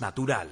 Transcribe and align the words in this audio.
natural. 0.00 0.48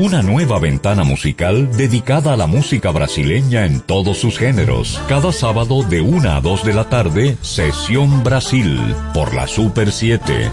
Una 0.00 0.22
nueva 0.22 0.58
ventana 0.58 1.04
musical 1.04 1.70
dedicada 1.76 2.32
a 2.32 2.36
la 2.36 2.48
música 2.48 2.90
brasileña 2.90 3.64
en 3.64 3.80
todos 3.80 4.18
sus 4.18 4.36
géneros. 4.36 5.00
Cada 5.08 5.30
sábado 5.30 5.84
de 5.84 6.00
1 6.00 6.30
a 6.32 6.40
2 6.40 6.64
de 6.64 6.74
la 6.74 6.88
tarde, 6.88 7.36
Sesión 7.42 8.24
Brasil, 8.24 8.80
por 9.14 9.32
la 9.34 9.46
Super 9.46 9.92
7. 9.92 10.50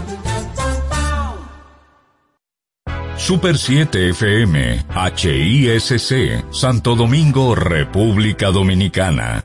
Super 3.16 3.58
7 3.58 4.10
FM, 4.10 4.84
HISC, 5.16 6.44
Santo 6.52 6.94
Domingo, 6.94 7.56
República 7.56 8.52
Dominicana. 8.52 9.44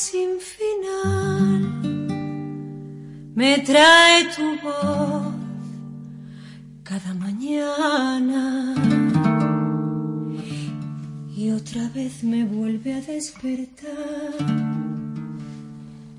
Sin 0.00 0.40
final. 0.40 1.60
Me 3.34 3.58
trae 3.58 4.18
tu 4.34 4.46
voz 4.64 5.34
cada 6.82 7.12
mañana. 7.14 8.74
Y 11.36 11.50
otra 11.50 11.88
vez 11.94 12.24
me 12.24 12.44
vuelve 12.44 12.94
a 12.94 13.00
despertar 13.02 14.34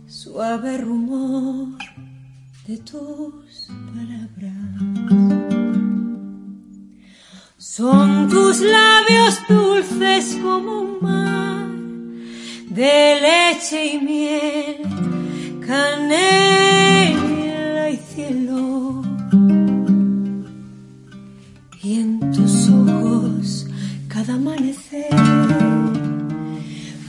suave 0.07 0.77
rumor 0.77 1.77
de 2.67 2.77
tus 2.77 3.67
palabras. 3.93 4.61
Son 7.57 8.29
tus 8.29 8.61
labios 8.61 9.33
dulces 9.49 10.37
como 10.43 10.81
un 10.81 10.97
mar 11.01 11.60
de 12.71 13.19
leche 13.21 13.93
y 13.93 13.99
miel, 13.99 14.77
canela 15.67 17.89
y 17.89 17.97
cielo. 17.97 19.01
Y 21.83 21.99
en 21.99 22.31
tus 22.31 22.69
ojos 22.69 23.67
cada 24.07 24.35
amanecer 24.35 25.09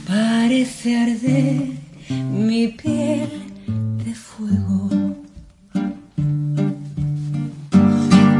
parece 0.05 0.97
arder 0.97 1.61
mi 2.09 2.67
piel 2.67 3.29
de 4.03 4.13
fuego. 4.13 4.89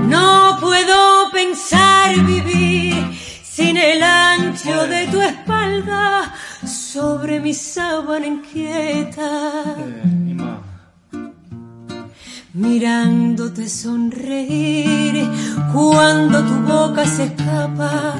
No 0.09 0.57
puedo 0.59 1.31
pensar 1.31 2.19
vivir 2.25 2.95
sin 3.43 3.77
el 3.77 4.03
ancho 4.03 4.87
de 4.87 5.07
tu 5.07 5.21
espalda 5.21 6.33
sobre 6.93 7.39
mi 7.39 7.55
sábana 7.55 8.27
inquieta. 8.27 9.29
Mirándote 12.53 13.67
sonreír 13.67 15.15
cuando 15.73 16.43
tu 16.49 16.55
boca 16.71 17.03
se 17.07 17.23
escapa 17.23 18.13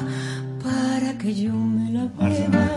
para 0.64 1.16
que 1.20 1.32
yo 1.42 1.52
me 1.52 1.86
la 1.96 2.06
beba. 2.18 2.68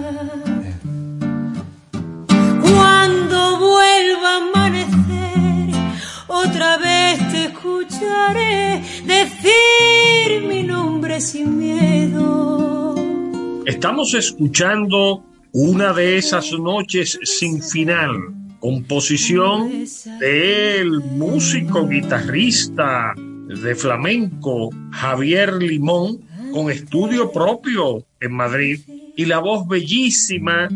Cuando 2.62 3.38
vuelva 3.68 4.30
a 4.34 4.40
amanecer, 4.50 5.68
otra 6.28 6.78
vez 6.78 7.16
te 7.31 7.46
escucharé 7.46 8.84
decir 9.16 10.47
mi 10.47 10.62
nombre 10.62 11.19
sin 11.19 11.57
miedo. 11.57 12.94
Estamos 13.66 14.13
escuchando 14.13 15.27
una 15.53 15.94
de 15.94 16.18
esas 16.18 16.52
noches 16.53 17.19
sin 17.24 17.62
final, 17.62 18.12
composición 18.59 19.85
del 20.19 21.00
músico 21.00 21.88
guitarrista 21.88 23.13
de 23.16 23.75
flamenco 23.75 24.69
Javier 24.91 25.53
Limón, 25.53 26.22
con 26.52 26.69
estudio 26.69 27.31
propio 27.31 28.06
en 28.19 28.34
Madrid, 28.34 28.81
y 29.16 29.25
la 29.25 29.39
voz 29.39 29.68
bellísima 29.68 30.69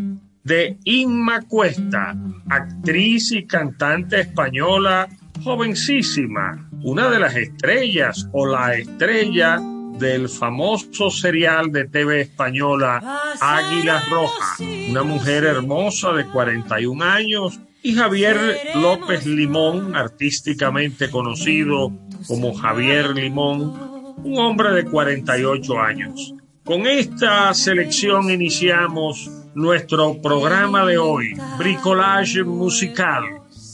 de 0.44 0.76
Inma 0.84 1.42
Cuesta, 1.42 2.16
actriz 2.48 3.30
y 3.32 3.46
cantante 3.46 4.20
española 4.20 5.08
jovencísima, 5.44 6.68
una 6.82 7.08
de 7.10 7.18
las 7.18 7.36
estrellas 7.36 8.28
o 8.32 8.46
la 8.46 8.74
estrella 8.74 9.60
del 9.98 10.28
famoso 10.28 11.10
serial 11.10 11.70
de 11.70 11.86
TV 11.86 12.22
española 12.22 13.22
Águila 13.40 14.02
Roja, 14.10 14.56
una 14.88 15.02
mujer 15.02 15.44
hermosa 15.44 16.12
de 16.12 16.26
41 16.26 17.04
años, 17.04 17.60
y 17.82 17.94
Javier 17.94 18.36
López 18.76 19.26
Limón, 19.26 19.96
artísticamente 19.96 21.10
conocido 21.10 21.92
como 22.28 22.54
Javier 22.54 23.10
Limón, 23.10 24.14
un 24.22 24.38
hombre 24.38 24.70
de 24.72 24.84
48 24.84 25.80
años. 25.80 26.34
Con 26.64 26.86
esta 26.86 27.52
selección 27.54 28.30
iniciamos 28.30 29.28
nuestro 29.54 30.22
programa 30.22 30.86
de 30.86 30.96
hoy, 30.96 31.34
Bricolage 31.58 32.44
Musical, 32.44 33.24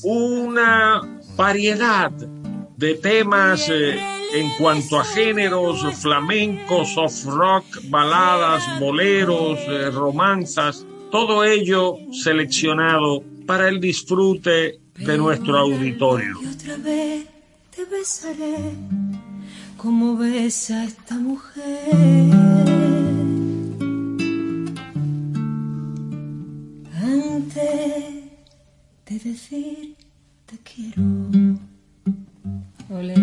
una 0.03 1.03
variedad 1.37 2.11
de 2.11 2.95
temas 2.95 3.69
eh, 3.69 4.01
en 4.33 4.51
cuanto 4.59 4.99
a 4.99 5.05
géneros 5.05 5.81
flamencos, 6.01 6.93
soft 6.93 7.25
rock, 7.25 7.65
baladas, 7.85 8.63
boleros, 8.81 9.59
eh, 9.69 9.91
romanzas, 9.91 10.85
todo 11.11 11.45
ello 11.45 11.97
seleccionado 12.13 13.23
para 13.47 13.69
el 13.69 13.81
disfrute 13.81 14.81
de 14.95 15.19
nuestro 15.19 15.59
auditorio. 15.59 16.35
Y 16.43 16.47
otra 16.47 16.77
vez 16.77 17.27
te 17.75 17.85
besaré 17.85 18.73
como 19.77 20.17
ves 20.17 20.71
a 20.71 20.85
esta 20.85 21.15
mujer. 21.15 21.95
Antes 27.01 28.25
de 29.07 29.19
decir 29.25 29.95
te 30.47 30.59
quiero. 30.65 31.03
Olé. 32.91 33.15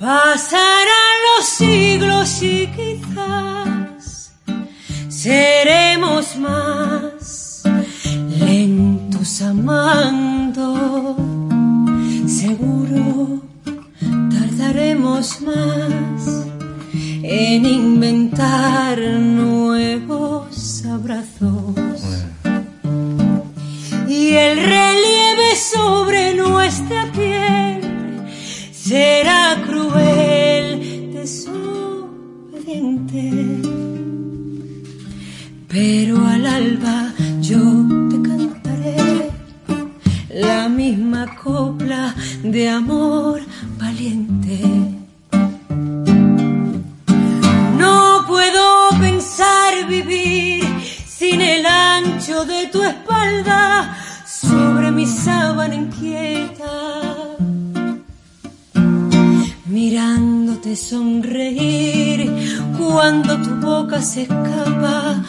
Pasarán 0.00 1.16
los 1.36 1.44
siglos 1.46 2.42
y 2.42 2.66
quizás 2.68 4.32
seremos 5.10 6.38
más 6.38 7.62
lentos 8.38 9.42
amando. 9.42 11.16
Seguro 12.26 13.42
tardaremos 14.30 15.42
más 15.42 16.46
en 17.22 17.66
inventar 17.66 18.98
nuevos 18.98 20.82
abrazos. 20.86 22.00
Y 24.08 24.30
el 24.30 24.56
relieve 24.56 25.56
sobre 25.56 26.32
nuestra 26.34 27.04
piel 27.12 27.69
será 28.90 29.62
cruel, 29.64 30.66
desobediente. 31.14 33.24
Pero 35.68 36.26
al 36.26 36.44
alba 36.44 37.12
yo 37.40 37.60
te 38.10 38.20
cantaré 38.28 39.30
la 40.48 40.68
misma 40.68 41.36
copla 41.36 42.12
de 42.42 42.68
amor 42.68 43.40
valiente. 43.78 44.58
No 47.82 48.24
puedo 48.26 48.90
pensar 48.98 49.86
vivir 49.88 50.64
sin 51.06 51.40
el 51.40 51.64
ancho 51.64 52.44
de 52.44 52.66
tu 52.72 52.82
espalda 52.82 53.96
sobre 54.26 54.90
mi 54.90 55.06
sábana 55.06 55.76
inquieta. 55.76 57.09
Mirándote 59.82 60.76
sonreír 60.76 62.30
cuando 62.76 63.40
tu 63.40 63.52
boca 63.66 64.02
se 64.02 64.22
escapa 64.24 65.24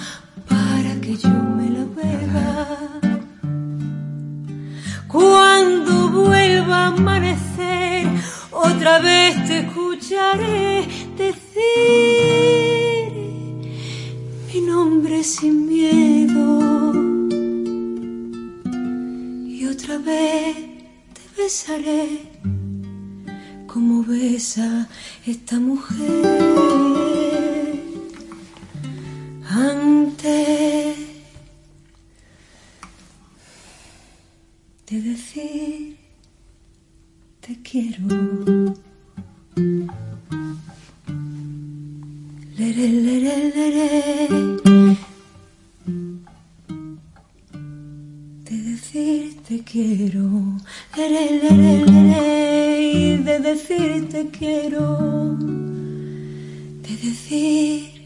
para 0.50 0.92
que 1.00 1.16
yo 1.16 1.30
me 1.30 1.70
la 1.70 1.86
beba. 1.96 2.68
Cuando 5.08 6.10
vuelva 6.10 6.78
a 6.84 6.88
amanecer, 6.88 8.08
otra 8.52 9.00
vez 9.00 9.42
te 9.48 9.60
escucharé 9.60 10.86
decir 11.16 11.54
mi 14.54 14.60
nombre 14.68 15.24
sin 15.24 15.66
miedo. 15.66 16.94
Y 19.48 19.66
otra 19.66 19.98
vez 19.98 20.58
te 21.16 21.42
besaré 21.42 22.32
como 23.72 24.04
besa 24.04 24.90
esta 25.26 25.58
mujer. 25.58 26.26
Antes 29.50 30.98
de 34.88 35.02
decir 35.02 35.98
te 37.40 37.62
quiero. 37.64 38.08
De 48.94 49.00
decir 49.00 49.42
te 49.48 49.64
quiero. 49.64 50.30
De 53.26 53.40
decir 53.40 54.10
te 54.10 54.30
quiero. 54.30 55.38
De 56.82 56.98
decir 56.98 58.02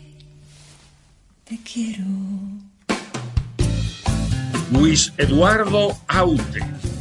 te 1.43 1.59
quiero. 1.63 2.05
Luis 4.71 5.11
Eduardo 5.17 5.97
Aute, 6.07 6.59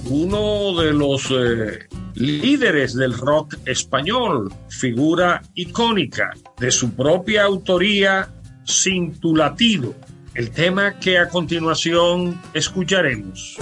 uno 0.09 0.81
de 0.81 0.93
los 0.95 1.31
eh, 1.31 1.87
líderes 2.15 2.95
del 2.95 3.13
rock 3.13 3.57
español, 3.67 4.51
figura 4.71 5.43
icónica 5.55 6.31
de 6.59 6.71
su 6.71 6.95
propia 6.95 7.45
autoría, 7.45 8.31
Sin 8.67 9.21
tu 9.21 9.37
latido, 9.37 9.95
el 10.35 10.51
tema 10.51 10.99
que 10.99 11.19
a 11.19 11.29
continuación 11.29 12.41
escucharemos. 12.55 13.57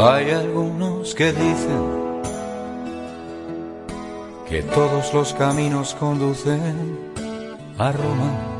Hay 0.00 0.30
algunos 0.30 1.14
que 1.14 1.32
dicen 1.32 1.98
que 4.48 4.62
todos 4.62 5.12
los 5.12 5.34
caminos 5.34 5.94
conducen 5.94 6.98
a 7.78 7.92
Roma. 7.92 8.54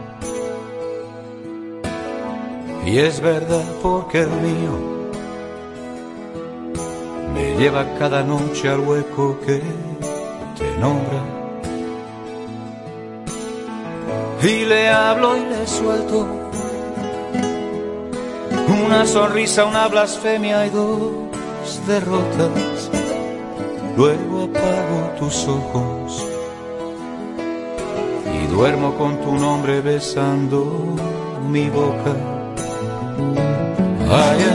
Y 2.86 2.98
es 2.98 3.20
verdad 3.20 3.64
porque 3.82 4.22
el 4.22 4.30
mío 4.30 4.97
lleva 7.58 7.84
cada 7.98 8.22
noche 8.22 8.68
al 8.68 8.80
hueco 8.80 9.38
que 9.44 9.60
te 10.58 10.78
nombra. 10.78 11.20
Y 14.42 14.64
le 14.64 14.88
hablo 14.88 15.36
y 15.36 15.44
le 15.44 15.66
suelto 15.66 16.26
una 18.68 19.04
sonrisa, 19.04 19.64
una 19.64 19.88
blasfemia 19.88 20.66
y 20.66 20.70
dos 20.70 21.80
derrotas. 21.86 22.90
Luego 23.96 24.44
apago 24.44 25.10
tus 25.18 25.48
ojos 25.48 26.24
y 28.32 28.46
duermo 28.46 28.94
con 28.94 29.20
tu 29.20 29.34
nombre 29.34 29.80
besando 29.80 30.96
mi 31.50 31.68
boca. 31.68 32.14
Ay, 34.10 34.47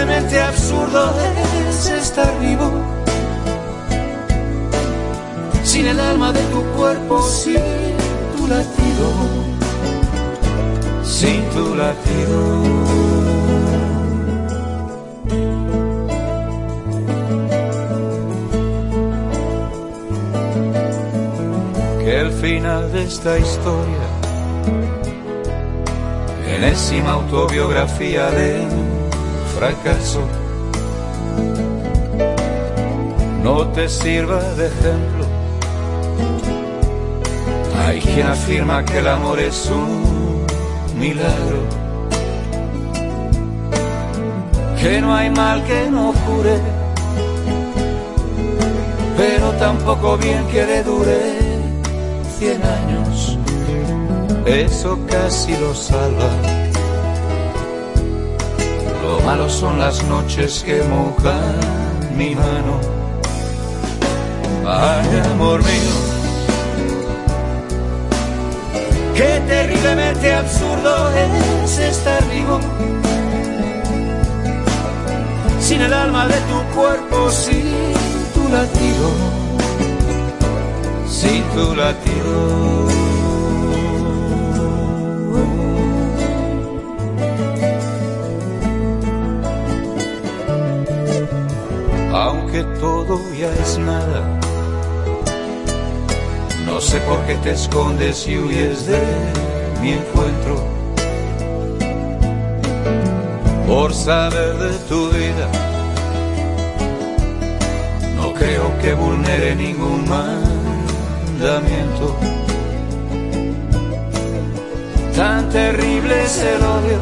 terriblemente 0.00 0.40
absurdo 0.40 1.12
es 1.68 1.90
estar 1.90 2.38
vivo. 2.40 2.70
Sin 5.62 5.86
el 5.86 6.00
alma 6.00 6.32
de 6.32 6.40
tu 6.44 6.62
cuerpo, 6.76 7.22
sin 7.22 7.60
tu 8.36 8.46
latido, 8.46 9.06
sin 11.04 11.42
tu 11.50 11.74
latido. 11.74 13.10
El 22.06 22.32
final 22.32 22.90
de 22.92 23.04
esta 23.04 23.38
historia, 23.38 24.04
enésima 26.56 27.12
autobiografía 27.12 28.30
de 28.30 28.79
fracaso, 29.58 30.22
no 33.42 33.66
te 33.68 33.88
sirva 33.88 34.42
de 34.54 34.66
ejemplo. 34.66 35.24
Hay 37.84 38.00
quien 38.00 38.26
afirma 38.26 38.84
que 38.84 38.98
el 38.98 39.08
amor 39.08 39.40
es 39.40 39.70
un 39.70 40.46
milagro, 40.98 41.60
que 44.80 45.00
no 45.00 45.14
hay 45.14 45.30
mal 45.30 45.64
que 45.64 45.90
no 45.90 46.12
cure, 46.26 46.58
pero 49.16 49.50
tampoco 49.52 50.16
bien 50.18 50.46
que 50.48 50.64
le 50.66 50.82
dure 50.84 51.20
cien 52.38 52.62
años, 52.62 53.38
eso 54.46 54.98
casi 55.08 55.56
lo 55.56 55.74
salva. 55.74 56.69
Lo 59.30 59.36
malo 59.36 59.48
son 59.48 59.78
las 59.78 60.02
noches 60.06 60.64
que 60.66 60.82
mojan 60.82 61.54
mi 62.16 62.34
mano. 62.34 62.80
Ay, 64.66 65.22
amor 65.32 65.60
mío, 65.62 65.96
Qué 69.14 69.40
terriblemente 69.46 70.34
absurdo 70.34 71.12
es 71.14 71.78
estar 71.78 72.24
vivo. 72.28 72.58
Sin 75.60 75.80
el 75.80 75.94
alma 75.94 76.26
de 76.26 76.40
tu 76.50 76.74
cuerpo, 76.74 77.30
sin 77.30 77.70
tu 78.34 78.42
latido, 78.48 79.10
sin 81.06 81.44
tu 81.54 81.76
latido. 81.76 82.79
Aunque 92.50 92.80
todo 92.80 93.20
ya 93.32 93.52
es 93.52 93.78
nada. 93.78 94.22
No 96.66 96.80
sé 96.80 96.98
por 97.00 97.24
qué 97.26 97.34
te 97.36 97.52
escondes 97.52 98.26
y 98.26 98.38
huyes 98.38 98.86
de 98.86 98.98
mi 99.80 99.92
encuentro. 99.92 100.64
Por 103.66 103.94
saber 103.94 104.56
de 104.56 104.78
tu 104.88 105.10
vida, 105.10 105.48
no 108.16 108.32
creo 108.34 108.78
que 108.82 108.94
vulnere 108.94 109.54
ningún 109.54 110.08
mandamiento. 111.38 112.16
Tan 115.14 115.48
terrible 115.50 116.24
es 116.24 116.38
el 116.38 116.62
odio 116.62 116.98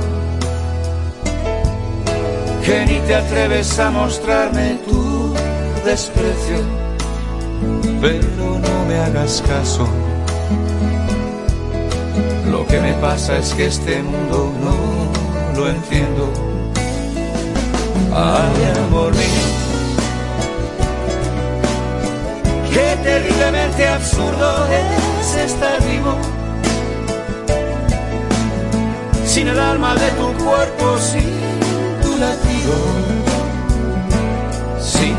que 2.65 2.85
ni 2.85 2.99
te 3.07 3.15
atreves 3.15 3.79
a 3.79 3.91
mostrarme 3.91 4.79
tu 4.87 5.28
desprecio, 5.85 6.59
pero 8.01 8.59
no 8.59 8.85
me 8.87 8.99
hagas 8.99 9.43
caso. 9.47 9.87
Lo 12.51 12.67
que 12.67 12.81
me 12.81 12.93
pasa 12.95 13.39
es 13.39 13.53
que 13.55 13.67
este 13.67 14.03
mundo 14.03 14.53
no 14.63 15.59
lo 15.59 15.69
entiendo. 15.69 16.33
Ay, 18.15 18.87
amor 18.87 19.13
mío, 19.13 19.47
qué 22.73 22.97
terriblemente 23.03 23.87
absurdo 23.87 24.67
es 24.67 25.35
estar 25.35 25.83
vivo. 25.85 26.17
Sin 29.27 29.49
el 29.49 29.59
alma 29.59 29.95
de 29.95 30.11
tu 30.13 30.45
cuerpo, 30.45 30.99
sin 30.99 31.49
latido, 32.19 32.75
sin 33.21 33.28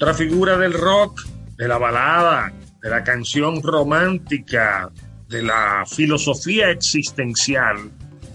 Otra 0.00 0.14
figura 0.14 0.56
del 0.56 0.72
rock, 0.72 1.26
de 1.58 1.68
la 1.68 1.76
balada, 1.76 2.50
de 2.82 2.88
la 2.88 3.04
canción 3.04 3.62
romántica, 3.62 4.90
de 5.28 5.42
la 5.42 5.84
filosofía 5.86 6.70
existencial, 6.70 7.90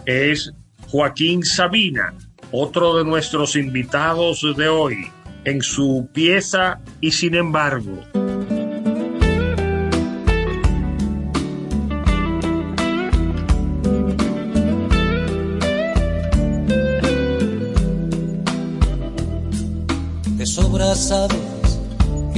es 0.06 0.54
Joaquín 0.90 1.44
Sabina, 1.44 2.14
otro 2.52 2.96
de 2.96 3.04
nuestros 3.04 3.56
invitados 3.56 4.46
de 4.56 4.68
hoy, 4.68 5.08
en 5.44 5.64
su 5.64 6.08
pieza 6.14 6.82
y 7.02 7.12
sin 7.12 7.34
embargo. 7.34 8.00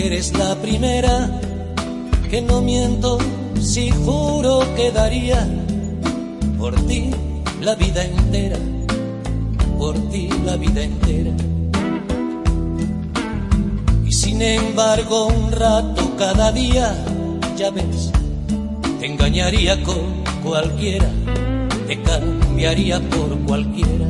Eres 0.07 0.31
la 0.37 0.55
primera, 0.55 1.29
que 2.29 2.41
no 2.41 2.61
miento 2.61 3.17
si 3.59 3.89
juro 3.89 4.61
que 4.77 4.89
daría 4.89 5.45
por 6.57 6.73
ti 6.87 7.11
la 7.61 7.75
vida 7.75 8.05
entera, 8.05 8.57
por 9.77 9.95
ti 10.09 10.29
la 10.45 10.55
vida 10.55 10.83
entera. 10.83 11.31
Y 14.05 14.11
sin 14.13 14.41
embargo 14.41 15.27
un 15.27 15.51
rato 15.51 16.15
cada 16.17 16.53
día, 16.53 16.95
ya 17.57 17.69
ves, 17.69 18.09
te 19.01 19.07
engañaría 19.07 19.83
con 19.83 20.23
cualquiera, 20.41 21.09
te 21.85 22.01
cambiaría 22.01 23.01
por 23.09 23.37
cualquiera. 23.39 24.07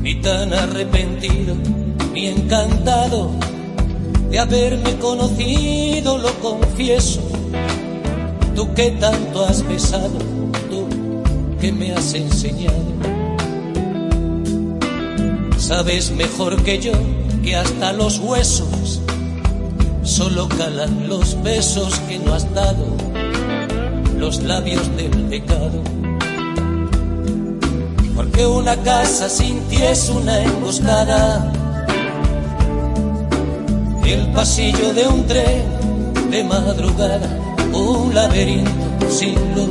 Ni 0.00 0.14
tan 0.20 0.52
arrepentido 0.52 1.56
ni 2.16 2.28
encantado 2.28 3.30
de 4.30 4.38
haberme 4.38 4.96
conocido, 4.96 6.16
lo 6.16 6.32
confieso. 6.40 7.20
Tú 8.54 8.72
que 8.72 8.92
tanto 8.92 9.44
has 9.44 9.62
besado, 9.68 10.18
tú 10.70 10.88
que 11.60 11.70
me 11.72 11.92
has 11.92 12.14
enseñado. 12.14 12.90
Sabes 15.58 16.10
mejor 16.10 16.62
que 16.62 16.80
yo 16.80 16.92
que 17.44 17.54
hasta 17.54 17.92
los 17.92 18.18
huesos 18.18 19.02
solo 20.02 20.48
calan 20.48 21.08
los 21.08 21.42
besos 21.42 22.00
que 22.08 22.18
no 22.18 22.32
has 22.32 22.50
dado, 22.54 22.96
los 24.18 24.42
labios 24.42 24.84
del 24.96 25.10
pecado. 25.28 25.82
Porque 28.14 28.46
una 28.46 28.74
casa 28.76 29.28
sin 29.28 29.60
ti 29.68 29.76
es 29.82 30.08
una 30.08 30.42
emboscada 30.42 31.52
el 34.12 34.26
pasillo 34.28 34.92
de 34.94 35.06
un 35.08 35.26
tren 35.26 36.30
de 36.30 36.44
madrugada, 36.44 37.28
un 37.72 38.14
laberinto 38.14 39.10
sin 39.10 39.34
luz 39.54 39.70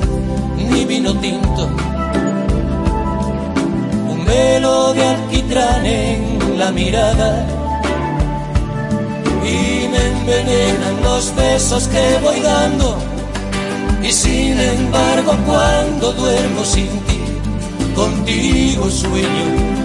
ni 0.57 0.83
vino 0.85 1.13
tinto, 1.19 1.69
un 4.09 4.25
velo 4.25 4.93
de 4.93 5.03
alquitrán 5.05 5.85
en 5.85 6.59
la 6.59 6.71
mirada 6.71 7.47
y 9.43 9.87
me 9.87 10.01
envenenan 10.13 11.03
los 11.03 11.33
besos 11.35 11.87
que 11.87 12.19
voy 12.23 12.39
dando. 12.41 12.97
Y 14.03 14.11
sin 14.11 14.59
embargo 14.59 15.35
cuando 15.45 16.11
duermo 16.13 16.63
sin 16.63 16.89
ti, 17.07 17.21
contigo 17.95 18.89
sueño 18.89 19.84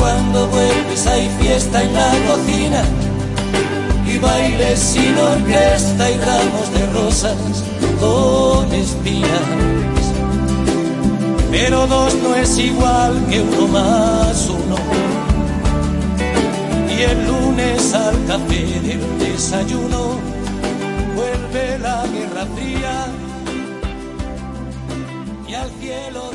cuando 0.00 0.48
vuelves 0.48 1.06
hay 1.06 1.28
fiesta 1.40 1.82
en 1.82 1.92
la 1.94 2.10
cocina 2.26 2.82
y 4.06 4.18
bailes 4.18 4.78
sin 4.78 5.16
orquesta 5.16 6.10
y 6.10 6.16
ramos 6.18 6.72
de 6.74 6.86
rosas 6.92 7.36
con 8.00 8.72
espinas. 8.72 9.46
Pero 11.50 11.86
dos 11.86 12.14
no 12.22 12.34
es 12.34 12.58
igual 12.58 13.26
que 13.28 13.40
uno 13.42 13.68
más 13.68 14.48
uno. 14.48 14.76
Y 16.96 17.02
el 17.02 17.26
lunes 17.26 17.94
al 17.94 18.16
café 18.26 18.64
del 18.86 19.18
desayuno 19.18 20.18
vuelve 21.14 21.78
la 21.78 22.06
guerra 22.06 22.46
fría 22.56 23.06
y 25.48 25.54
al 25.54 25.70
cielo 25.80 26.29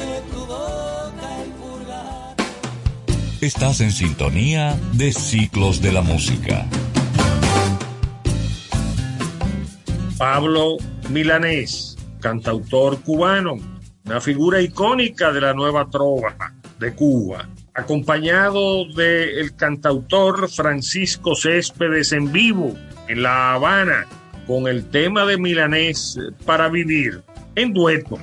Estás 3.41 3.81
en 3.81 3.91
sintonía 3.91 4.79
de 4.93 5.11
Ciclos 5.11 5.81
de 5.81 5.91
la 5.91 6.01
Música. 6.01 6.65
Pablo 10.17 10.77
Milanés, 11.09 11.97
cantautor 12.21 13.01
cubano, 13.01 13.57
una 14.05 14.21
figura 14.21 14.61
icónica 14.61 15.33
de 15.33 15.41
la 15.41 15.53
nueva 15.53 15.89
trova 15.89 16.55
de 16.79 16.95
Cuba, 16.95 17.49
acompañado 17.73 18.85
del 18.95 19.53
cantautor 19.55 20.49
Francisco 20.49 21.35
Céspedes 21.35 22.13
en 22.13 22.31
vivo 22.31 22.73
en 23.09 23.21
La 23.21 23.53
Habana 23.53 24.07
con 24.47 24.67
el 24.67 24.89
tema 24.89 25.25
de 25.25 25.37
Milanés 25.37 26.17
para 26.45 26.69
vivir 26.69 27.21
en 27.55 27.73
dueto. 27.73 28.17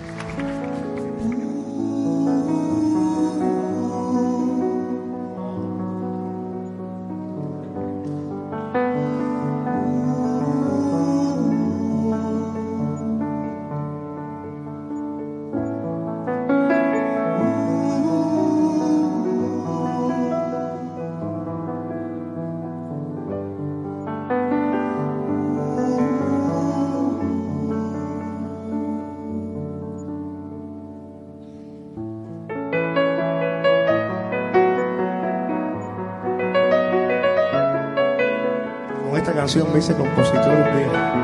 Me 39.61 39.79
hice 39.79 39.95
compositor 39.95 40.43
de 40.75 40.87
Por 40.87 41.22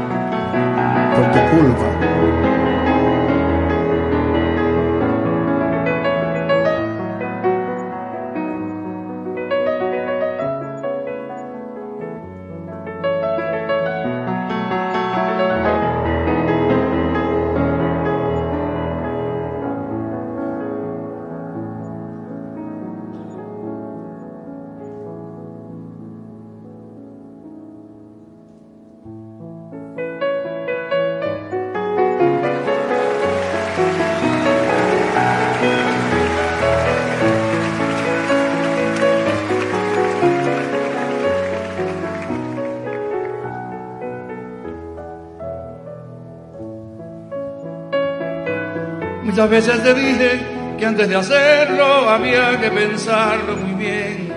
Muchas 49.38 49.51
veces 49.51 49.83
te 49.85 49.94
dije 49.94 50.40
que 50.77 50.85
antes 50.85 51.09
de 51.09 51.14
hacerlo 51.14 52.11
había 52.11 52.61
que 52.61 52.72
pensarlo 52.72 53.57
muy 53.57 53.74
bien. 53.74 54.33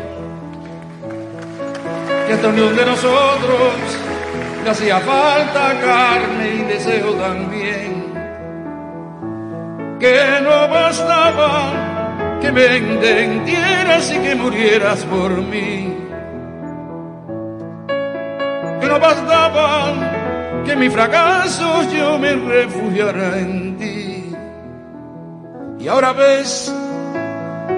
Que 2.28 2.34
esta 2.34 2.48
unión 2.50 2.76
de 2.76 2.86
nosotros 2.86 3.74
le 4.64 4.70
hacía 4.70 5.00
falta 5.00 5.74
carne 5.82 6.54
y 6.54 6.58
deseo 6.72 7.14
también. 7.14 8.14
Que 10.00 10.40
no 10.44 10.68
bastaba 10.68 12.38
que 12.40 12.52
me 12.52 12.78
entendieras 12.78 14.14
y 14.14 14.20
que 14.20 14.36
murieras 14.36 15.04
por 15.06 15.32
mí. 15.32 15.98
Que 18.80 18.88
no 18.88 19.00
bastaba 19.00 19.94
que 20.64 20.76
mi 20.76 20.92
fracaso 20.92 21.92
yo 21.92 22.20
me 22.20 22.36
refugiara 22.36 23.40
en 23.40 23.78
ti. 23.80 24.01
Y 25.82 25.88
ahora 25.88 26.14
ves 26.14 26.72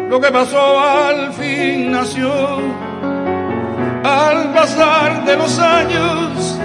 lo 0.09 0.19
que 0.19 0.29
pasó 0.29 0.79
al 0.79 1.31
fin 1.31 1.89
nació. 1.89 2.31
Al 4.03 4.51
pasar 4.53 5.23
de 5.23 5.37
los 5.37 5.57
años, 5.57 6.59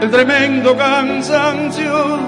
el 0.00 0.10
tremendo 0.10 0.76
cansancio 0.76 2.18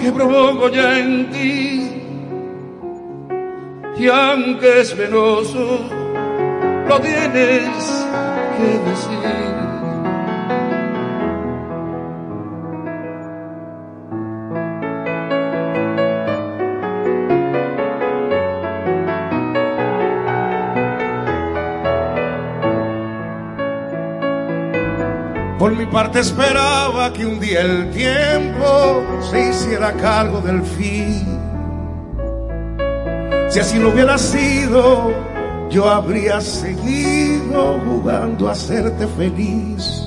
que 0.00 0.12
provoco 0.12 0.68
ya 0.68 1.00
en 1.00 1.30
ti. 1.30 2.02
Y 3.98 4.06
aunque 4.06 4.82
es 4.82 4.96
venoso, 4.96 5.80
lo 6.88 7.00
tienes 7.00 8.06
que 8.56 8.78
decir. 8.88 9.49
Mi 25.80 25.86
parte 25.86 26.20
esperaba 26.20 27.10
que 27.10 27.24
un 27.24 27.40
día 27.40 27.62
el 27.62 27.90
tiempo 27.90 29.02
se 29.30 29.48
hiciera 29.48 29.94
cargo 29.94 30.42
del 30.42 30.62
fin. 30.62 31.26
Si 33.48 33.60
así 33.60 33.78
no 33.78 33.88
hubiera 33.88 34.18
sido, 34.18 35.10
yo 35.70 35.88
habría 35.88 36.38
seguido 36.42 37.80
jugando 37.86 38.50
a 38.50 38.52
hacerte 38.52 39.06
feliz. 39.16 40.06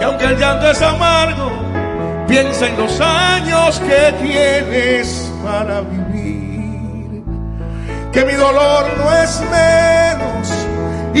Y 0.00 0.02
aunque 0.02 0.24
el 0.24 0.36
llanto 0.36 0.68
es 0.68 0.82
amargo, 0.82 1.52
piensa 2.26 2.66
en 2.66 2.78
los 2.78 3.00
años 3.00 3.78
que 3.78 4.26
tienes 4.26 5.32
para 5.44 5.82
vivir. 5.82 7.22
Que 8.10 8.24
mi 8.24 8.32
dolor 8.32 8.86
no 8.98 9.12
es 9.22 9.40
menos 9.52 10.69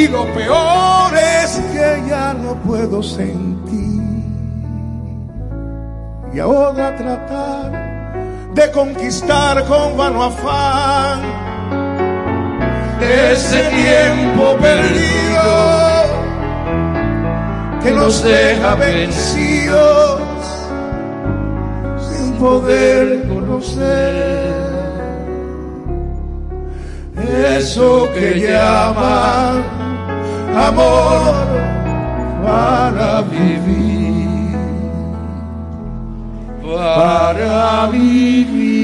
y 0.00 0.08
lo 0.08 0.24
peor 0.32 1.12
es 1.14 1.60
que 1.72 2.02
ya 2.08 2.32
no 2.32 2.54
puedo 2.62 3.02
sentir. 3.02 4.00
Y 6.32 6.38
ahora 6.38 6.96
tratar 6.96 7.70
de 8.54 8.70
conquistar 8.70 9.64
con 9.66 9.96
vano 9.98 10.24
afán 10.24 11.20
ese 13.00 13.62
tiempo 13.62 14.56
perdido 14.60 15.48
que 17.82 17.90
nos 17.90 18.22
deja 18.22 18.74
vencidos 18.76 20.20
sin 22.08 22.32
poder 22.34 23.28
conocer 23.28 24.69
eso 27.22 28.08
que 28.14 28.40
llaman 28.40 29.64
amor 30.56 31.34
para 32.42 33.22
vivir, 33.22 34.56
para 36.62 37.88
vivir. 37.88 38.80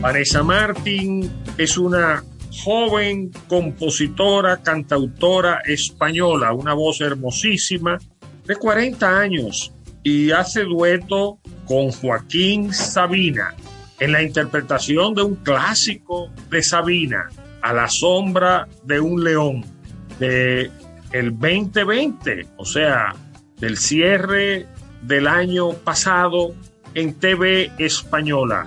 Vanessa 0.00 0.42
Martín 0.42 1.30
es 1.56 1.78
una 1.78 2.22
joven 2.62 3.30
compositora, 3.48 4.58
cantautora 4.58 5.62
española, 5.64 6.52
una 6.52 6.74
voz 6.74 7.00
hermosísima 7.00 7.98
de 8.46 8.56
40 8.56 9.18
años 9.18 9.72
y 10.02 10.30
hace 10.30 10.64
dueto 10.64 11.38
con 11.66 11.90
Joaquín 11.90 12.72
Sabina 12.72 13.54
en 14.00 14.12
la 14.12 14.22
interpretación 14.22 15.14
de 15.14 15.22
un 15.22 15.36
clásico 15.36 16.30
de 16.50 16.62
Sabina, 16.62 17.28
A 17.62 17.72
la 17.72 17.88
sombra 17.88 18.68
de 18.82 19.00
un 19.00 19.24
león, 19.24 19.64
de 20.18 20.70
el 21.12 21.30
2020, 21.30 22.48
o 22.58 22.64
sea, 22.66 23.14
del 23.58 23.78
cierre 23.78 24.66
del 25.00 25.26
año 25.26 25.70
pasado 25.70 26.54
en 26.94 27.14
TV 27.14 27.70
Española. 27.78 28.66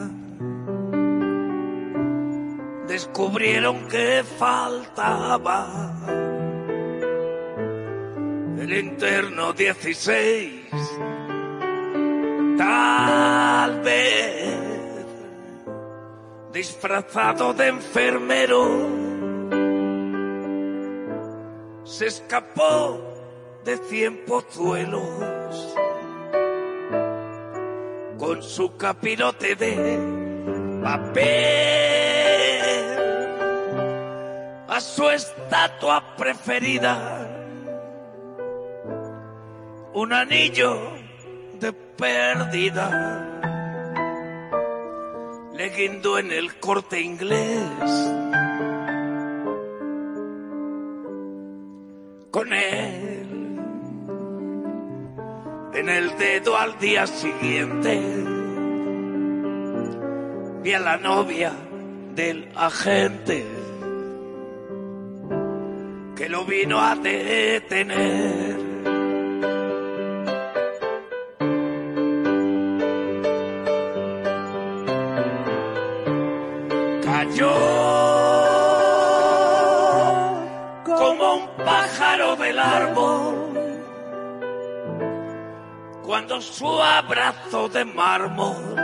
descubrieron 2.91 3.87
que 3.87 4.21
faltaba 4.37 5.93
el 8.59 8.73
interno 8.73 9.53
16 9.53 10.69
tal 12.57 13.79
vez 13.79 15.05
disfrazado 16.51 17.53
de 17.53 17.67
enfermero 17.69 18.67
se 21.85 22.07
escapó 22.07 22.99
de 23.63 23.77
cien 23.77 24.25
pozuelos 24.25 25.77
con 28.17 28.43
su 28.43 28.75
capirote 28.75 29.55
de 29.55 29.97
papel 30.83 31.90
su 34.81 35.09
estatua 35.09 36.15
preferida. 36.17 37.27
Un 39.93 40.11
anillo 40.11 40.93
de 41.59 41.71
pérdida. 41.71 43.27
Le 45.53 45.85
en 45.85 46.31
el 46.31 46.59
corte 46.59 46.99
inglés. 46.99 47.89
Con 52.31 52.53
él. 52.53 53.59
En 55.73 55.89
el 55.89 56.17
dedo 56.17 56.57
al 56.57 56.77
día 56.79 57.05
siguiente. 57.05 58.01
Vi 60.63 60.73
a 60.73 60.79
la 60.79 60.97
novia 60.97 61.53
del 62.15 62.49
agente 62.55 63.60
vino 66.45 66.79
a 66.79 66.95
detener. 66.95 68.59
cayó 77.03 77.51
como 80.85 81.35
un 81.35 81.47
pájaro 81.63 82.35
del 82.35 82.59
árbol 82.59 83.41
cuando 86.03 86.41
su 86.41 86.67
abrazo 86.81 87.69
de 87.69 87.85
mármol 87.85 88.75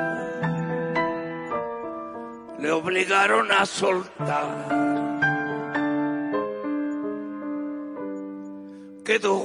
le 2.60 2.72
obligaron 2.72 3.52
a 3.52 3.66
soltar. 3.66 4.97
Quedó 9.08 9.42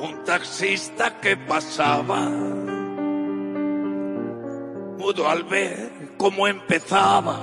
un 0.00 0.22
taxista 0.26 1.18
que 1.18 1.34
pasaba, 1.34 2.28
mudo 4.98 5.30
al 5.30 5.44
ver 5.44 6.12
cómo 6.18 6.46
empezaba. 6.46 7.40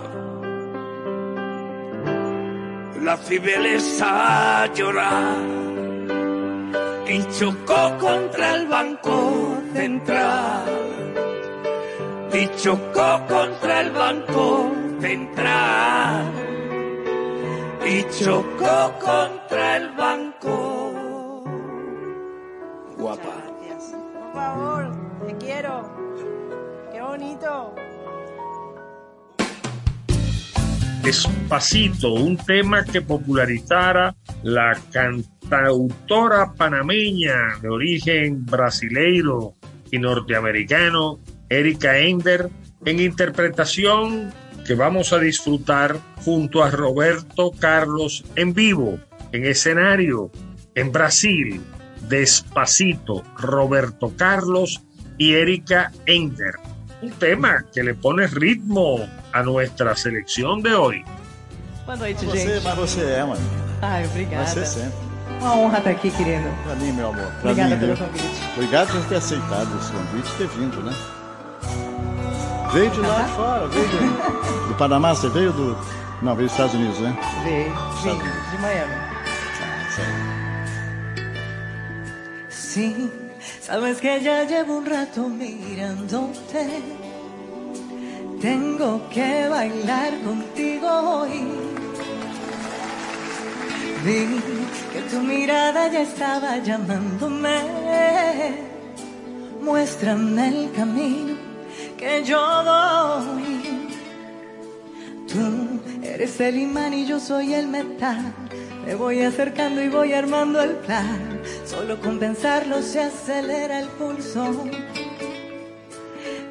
La 3.01 3.17
cibelesa 3.17 4.61
a 4.61 4.73
llorar 4.75 5.37
y 7.07 7.23
chocó 7.31 7.97
contra 7.97 8.57
el 8.57 8.67
banco 8.67 9.57
central. 9.73 10.65
Y 12.31 12.47
chocó 12.61 13.25
contra 13.27 13.81
el 13.81 13.89
banco 13.89 14.71
central 15.01 16.48
y 17.89 18.05
chocó 18.11 18.93
contra 18.99 19.77
el 19.77 19.89
banco. 19.95 21.43
Guapa. 22.97 23.35
Por 24.13 24.33
favor, 24.33 24.91
te 25.25 25.37
quiero. 25.37 25.89
Qué 26.91 27.01
bonito. 27.01 27.75
Despacito, 31.01 32.13
un 32.13 32.37
tema 32.37 32.83
que 32.83 33.01
popularizara 33.01 34.15
la 34.43 34.79
cantautora 34.91 36.53
panameña 36.53 37.57
de 37.59 37.69
origen 37.69 38.45
brasileiro 38.45 39.55
y 39.89 39.97
norteamericano 39.97 41.19
Erika 41.49 41.97
Ender 41.97 42.49
en 42.85 42.99
interpretación 42.99 44.31
que 44.69 44.75
vamos 44.75 45.11
a 45.13 45.17
disfrutar 45.17 45.97
junto 46.23 46.61
a 46.61 46.69
Roberto 46.69 47.51
Carlos 47.57 48.23
en 48.35 48.53
vivo, 48.53 48.99
en 49.31 49.47
escenario, 49.47 50.29
en 50.75 50.91
Brasil, 50.91 51.59
despacito, 52.07 53.23
Roberto 53.35 54.13
Carlos 54.15 54.79
y 55.17 55.33
Erika 55.33 55.91
Ender. 56.05 56.53
Un 57.01 57.09
tema 57.13 57.65
que 57.73 57.81
le 57.81 57.95
pone 57.95 58.27
ritmo 58.27 58.99
a 59.33 59.41
nuestra 59.41 59.95
selección 59.95 60.61
de 60.61 60.75
hoy. 60.75 61.03
Boa 61.87 61.97
noite, 61.97 62.23
Você, 62.27 62.37
gente. 62.37 62.63
mas 62.63 62.75
você 62.77 63.01
é, 63.01 63.23
mano. 63.25 63.41
Ai, 63.81 64.05
obrigada. 64.05 64.45
Você 64.45 64.63
sempre. 64.67 64.93
Uma 65.41 65.55
honra 65.55 65.79
estar 65.79 65.89
aqui, 65.89 66.11
querido. 66.11 66.47
Pra 66.63 66.75
mim, 66.75 66.91
meu 66.91 67.07
amor. 67.07 67.25
Pra 67.41 67.49
Obrigada 67.53 67.73
mim, 67.75 67.79
pelo 67.79 67.95
viu? 67.95 68.05
convite. 68.05 68.41
Obrigado 68.53 68.91
por 68.91 69.09
ter 69.09 69.15
aceitado 69.15 69.79
esse 69.79 69.91
convite 69.91 70.29
e 70.29 70.37
ter 70.37 70.47
vindo, 70.49 70.83
né? 70.83 70.93
Veio 72.71 72.91
de 72.91 73.01
lá 73.01 73.23
de 73.23 73.31
fora, 73.31 73.67
veio 73.67 73.87
do, 73.87 74.67
do 74.67 74.75
Panamá, 74.75 75.15
você 75.15 75.27
veio 75.29 75.51
do. 75.51 75.75
Não, 76.21 76.35
veio 76.35 76.47
dos 76.47 76.51
Estados 76.51 76.75
Unidos, 76.75 76.99
né? 76.99 77.17
Veio, 77.43 77.73
vim 78.03 78.19
de 78.51 78.57
Miami. 78.61 78.93
Sí, 82.49 83.11
sabes 83.61 83.99
que 83.99 84.19
ya 84.19 84.43
llevo 84.43 84.77
un 84.77 84.85
rato 84.85 85.27
mirándote. 85.27 86.83
Tengo 88.39 89.01
que 89.09 89.49
bailar 89.49 90.13
contigo 90.23 90.87
hoy. 90.87 91.47
Vi 94.03 94.41
que 94.93 95.01
tu 95.09 95.21
mirada 95.21 95.87
ya 95.87 96.01
estaba 96.01 96.57
llamándome. 96.57 97.57
Muéstrame 99.59 100.47
el 100.47 100.71
camino 100.71 101.48
que 101.99 102.23
yo 102.23 102.39
voy. 102.63 103.89
Tú 105.27 105.81
eres 106.01 106.39
el 106.39 106.57
imán 106.57 106.93
y 106.93 107.05
yo 107.05 107.19
soy 107.19 107.53
el 107.53 107.67
metal. 107.67 108.33
Me 108.85 108.95
voy 108.95 109.21
acercando 109.21 109.83
y 109.83 109.89
voy 109.89 110.13
armando 110.13 110.61
el 110.61 110.77
plan. 110.77 111.41
Solo 111.65 111.99
con 111.99 112.17
pensarlo 112.17 112.81
se 112.81 113.01
acelera 113.01 113.79
el 113.79 113.87
pulso. 113.89 114.65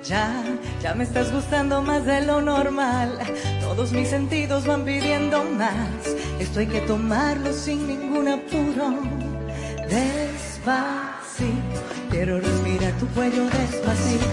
Ya, 0.04 0.44
ya 0.82 0.94
me 0.94 1.04
estás 1.04 1.32
gustando 1.32 1.82
más 1.82 2.04
de 2.04 2.20
lo 2.20 2.42
normal. 2.42 3.18
Todos 3.60 3.92
mis 3.92 4.08
sentidos 4.08 4.66
van 4.66 4.84
pidiendo 4.84 5.42
más. 5.44 5.88
Esto 6.38 6.60
hay 6.60 6.66
que 6.66 6.80
tomarlo 6.82 7.52
sin 7.52 7.88
ningún 7.88 8.28
apuro. 8.28 8.94
Quiero 12.10 12.40
respirar 12.40 12.92
tu 12.98 13.06
cuello 13.08 13.44
despacito. 13.44 14.26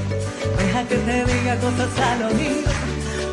Deja 0.57 0.83
que 0.87 0.95
te 0.95 1.25
diga 1.25 1.55
cosas 1.57 1.99
al 1.99 2.23
oído. 2.23 2.71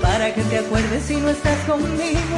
Para 0.02 0.34
que 0.34 0.42
te 0.42 0.58
acuerdes 0.58 1.04
si 1.04 1.16
no 1.16 1.30
estás 1.30 1.58
conmigo. 1.60 2.36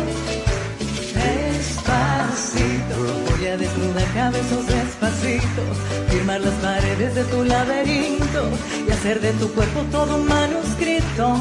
Despacito, 1.15 2.97
voy 3.31 3.47
a 3.47 3.57
desnudar 3.57 4.07
cabezos 4.15 4.67
despacito, 4.67 5.63
firmar 6.09 6.41
las 6.41 6.55
paredes 6.55 7.15
de 7.15 7.25
tu 7.25 7.45
laberinto 7.45 8.51
y 8.87 8.91
hacer 8.91 9.21
de 9.21 9.33
tu 9.33 9.51
cuerpo 9.53 9.81
todo 9.91 10.17
un 10.17 10.27
manuscrito. 10.27 11.37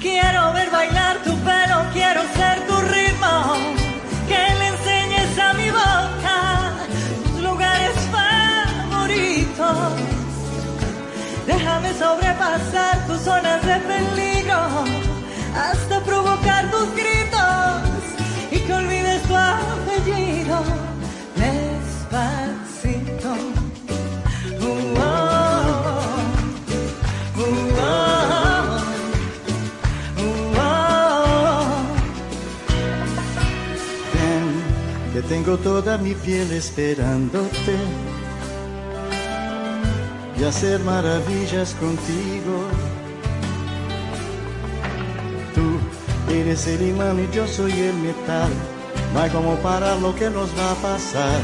Quiero 0.00 0.52
ver 0.52 0.70
bailar 0.70 1.22
tu 1.24 1.34
pelo, 1.38 1.84
quiero 1.92 2.22
ser 2.34 2.66
tu 2.66 2.76
ritmo, 2.92 3.54
que 4.28 4.63
Déjame 11.46 11.92
sobrepasar 11.92 13.06
tus 13.06 13.20
zonas 13.20 13.60
de 13.66 13.76
peligro 13.80 14.84
hasta 15.54 16.00
provocar 16.00 16.70
tus 16.70 16.90
gritos 16.94 17.82
y 18.50 18.58
que 18.60 18.72
olvides 18.72 19.22
tu 19.24 19.36
apellido 19.36 20.62
despacito. 21.36 23.30
Oh, 24.62 24.94
oh. 24.96 25.24
Ven, 34.14 34.46
que 35.12 35.20
tengo 35.28 35.58
toda 35.58 35.98
mi 35.98 36.14
piel 36.14 36.52
esperándote 36.52 37.76
y 40.38 40.44
hacer 40.44 40.80
maravillas 40.80 41.74
contigo. 41.74 42.68
Tú 45.54 46.32
eres 46.32 46.66
el 46.66 46.88
imán 46.88 47.18
y 47.20 47.34
yo 47.34 47.46
soy 47.46 47.72
el 47.72 47.94
metal. 47.94 48.50
No 49.12 49.20
hay 49.20 49.30
como 49.30 49.54
parar 49.56 49.98
lo 49.98 50.14
que 50.14 50.28
nos 50.30 50.50
va 50.58 50.72
a 50.72 50.74
pasar. 50.76 51.40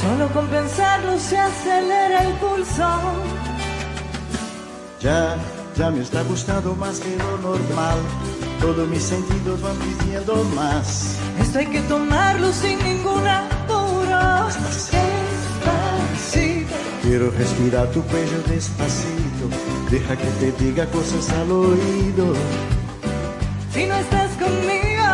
Solo 0.00 0.28
con 0.28 0.46
pensarlo 0.48 1.18
se 1.18 1.38
acelera 1.38 2.24
el 2.24 2.34
pulso. 2.34 2.86
Ya, 5.00 5.36
ya 5.76 5.90
me 5.90 6.02
está 6.02 6.22
gustando 6.22 6.74
más 6.74 7.00
que 7.00 7.16
lo 7.16 7.38
normal. 7.38 7.98
Todos 8.60 8.88
mis 8.88 9.02
sentidos 9.02 9.60
van 9.62 9.76
pidiendo 9.76 10.44
más. 10.54 11.16
Esto 11.40 11.58
hay 11.58 11.66
que 11.66 11.80
tomarlo 11.82 12.52
sin 12.52 12.78
ningún 12.82 13.26
apuro. 13.26 15.15
Quiero 17.06 17.30
respirar 17.30 17.86
tu 17.92 18.02
cuello 18.02 18.42
despacito. 18.48 19.44
Deja 19.90 20.16
que 20.16 20.26
te 20.40 20.64
diga 20.64 20.86
cosas 20.86 21.28
al 21.30 21.50
oído. 21.52 22.34
Si 23.72 23.86
no 23.86 23.94
estás 23.94 24.30
conmigo, 24.32 25.04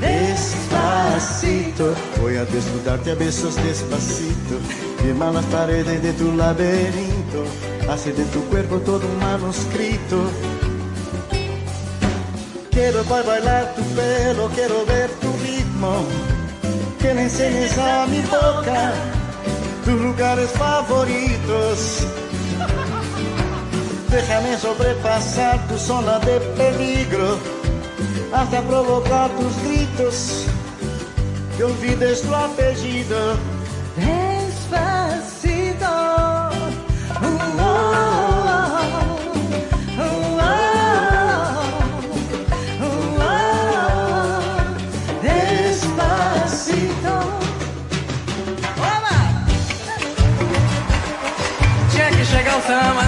Despacito, 0.00 1.94
voy 2.20 2.36
a 2.36 2.44
desnudarte 2.44 3.10
a 3.12 3.14
besos 3.16 3.56
despacito. 3.56 4.54
Firma 5.02 5.32
las 5.32 5.44
paredes 5.46 6.02
de 6.02 6.12
tu 6.12 6.32
laberinto. 6.36 7.42
Hace 7.90 8.12
de 8.12 8.24
tu 8.26 8.44
cuerpo 8.44 8.76
todo 8.78 9.00
un 9.08 9.18
manuscrito. 9.18 10.18
Quiero 12.70 13.02
ba- 13.04 13.22
bailar 13.22 13.74
tu 13.74 13.82
pelo, 13.96 14.48
quiero 14.54 14.84
ver 14.86 15.10
tu 15.20 15.32
ritmo. 15.44 16.04
Que 17.00 17.14
le 17.14 17.22
enseñes 17.22 17.76
a 17.78 18.06
mi 18.06 18.20
boca 18.22 18.92
tus 19.86 20.00
lugares 20.00 20.50
favoritos. 20.50 22.00
Déjame 24.10 24.58
sobrepasar 24.58 25.66
tu 25.68 25.78
zona 25.78 26.18
de 26.18 26.40
peligro 26.58 27.38
hasta 28.32 28.60
provocar 28.62 29.30
tus 29.30 29.56
gritos 29.62 30.44
que 31.56 31.64
olvides 31.64 32.22
tu 32.22 32.34
apellido. 32.34 33.36
despacito. 33.96 35.05
Pausa 52.66 53.05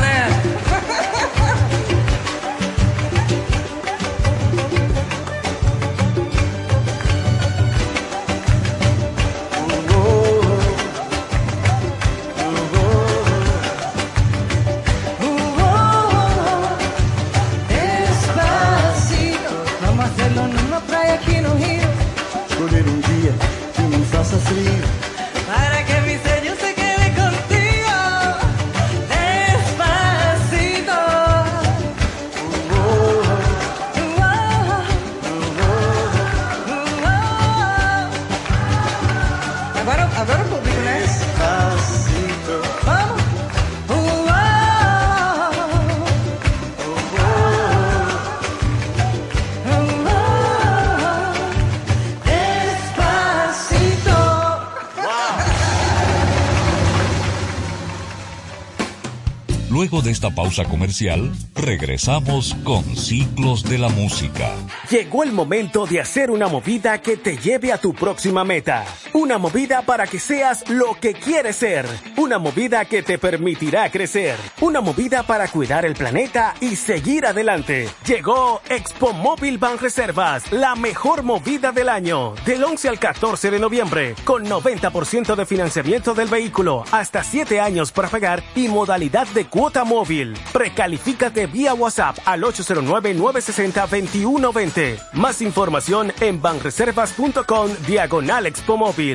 Luego 59.79 60.03
de 60.03 60.11
esta 60.11 60.31
pausa 60.31 60.65
comercial, 60.65 61.31
regresamos 61.55 62.57
con 62.65 62.83
Ciclos 62.97 63.63
de 63.63 63.79
la 63.79 63.89
Música. 63.89 64.51
Llegó 64.91 65.23
el 65.23 65.31
momento 65.31 65.87
de 65.87 66.01
hacer 66.01 66.33
una 66.33 66.49
movida 66.49 67.01
que 67.01 67.17
te 67.17 67.37
lleve 67.37 67.73
a 67.73 67.79
tu 67.79 67.95
próxima 67.95 68.43
meta. 68.43 68.85
Una 69.19 69.37
movida 69.37 69.83
para 69.83 70.07
que 70.07 70.19
seas 70.21 70.71
lo 70.71 70.95
que 70.95 71.13
quieres 71.13 71.57
ser. 71.57 71.85
Una 72.17 72.39
movida 72.39 72.85
que 72.85 73.03
te 73.03 73.19
permitirá 73.19 73.91
crecer. 73.91 74.37
Una 74.61 74.81
movida 74.81 75.25
para 75.25 75.49
cuidar 75.49 75.85
el 75.85 75.95
planeta 75.95 76.55
y 76.61 76.77
seguir 76.77 77.27
adelante. 77.27 77.89
Llegó 78.07 78.63
Expo 78.69 79.13
Móvil 79.13 79.59
Ban 79.59 79.77
Reservas, 79.79 80.53
la 80.53 80.77
mejor 80.77 81.25
movida 81.25 81.73
del 81.73 81.89
año. 81.89 82.35
Del 82.47 82.63
11 82.63 82.91
al 82.91 83.01
14 83.01 83.51
de 83.51 83.59
noviembre, 83.59 84.15
con 84.23 84.47
90% 84.47 85.35
de 85.35 85.47
financiamiento 85.47 86.15
del 86.15 86.29
vehículo, 86.29 86.85
hasta 86.93 87.25
7 87.25 87.59
años 87.59 87.91
para 87.91 88.07
pagar 88.07 88.45
y 88.55 88.69
modalidad 88.69 89.27
de 89.35 89.47
cuota 89.47 89.83
móvil. 89.83 90.39
Precalifícate 90.53 91.49
vía 91.49 91.75
WhatsApp 91.75 92.19
al 92.25 92.43
809-960-2120. 92.43 94.97
Más 95.15 95.43
información 95.43 96.13
en 96.21 96.41
banreservas.com 96.41 97.71
diagonal 97.85 98.47
Expo 98.47 98.77
Móvil. 98.77 99.08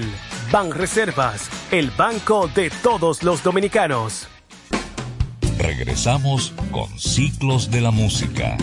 Banreservas, 0.52 1.50
el 1.72 1.92
banco 1.92 2.50
de 2.56 2.72
todos 2.82 3.22
los 3.22 3.44
dominicanos. 3.44 4.28
Regresamos 5.60 6.54
con 6.72 6.88
Ciclos 6.98 7.70
de 7.70 7.82
la 7.82 7.92
Música. 7.92 8.58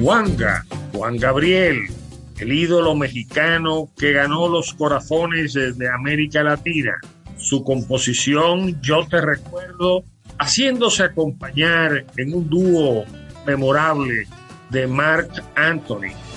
Juanga, 0.00 0.64
Juan 0.94 1.18
Gabriel, 1.18 1.76
el 2.38 2.52
ídolo 2.52 2.94
mexicano 2.94 3.90
que 3.98 4.12
ganó 4.12 4.48
los 4.48 4.72
corazones 4.72 5.52
de 5.52 5.72
de 5.72 5.90
América 5.90 6.42
Latina. 6.42 6.96
Su 7.36 7.62
composición 7.64 8.80
Yo 8.80 9.06
te 9.06 9.20
recuerdo, 9.20 10.04
haciéndose 10.38 11.02
acompañar 11.02 12.06
en 12.16 12.34
un 12.34 12.48
dúo 12.48 13.04
memorable 13.46 14.26
de 14.70 14.86
Mark 14.86 15.30
Anthony. 15.54 16.29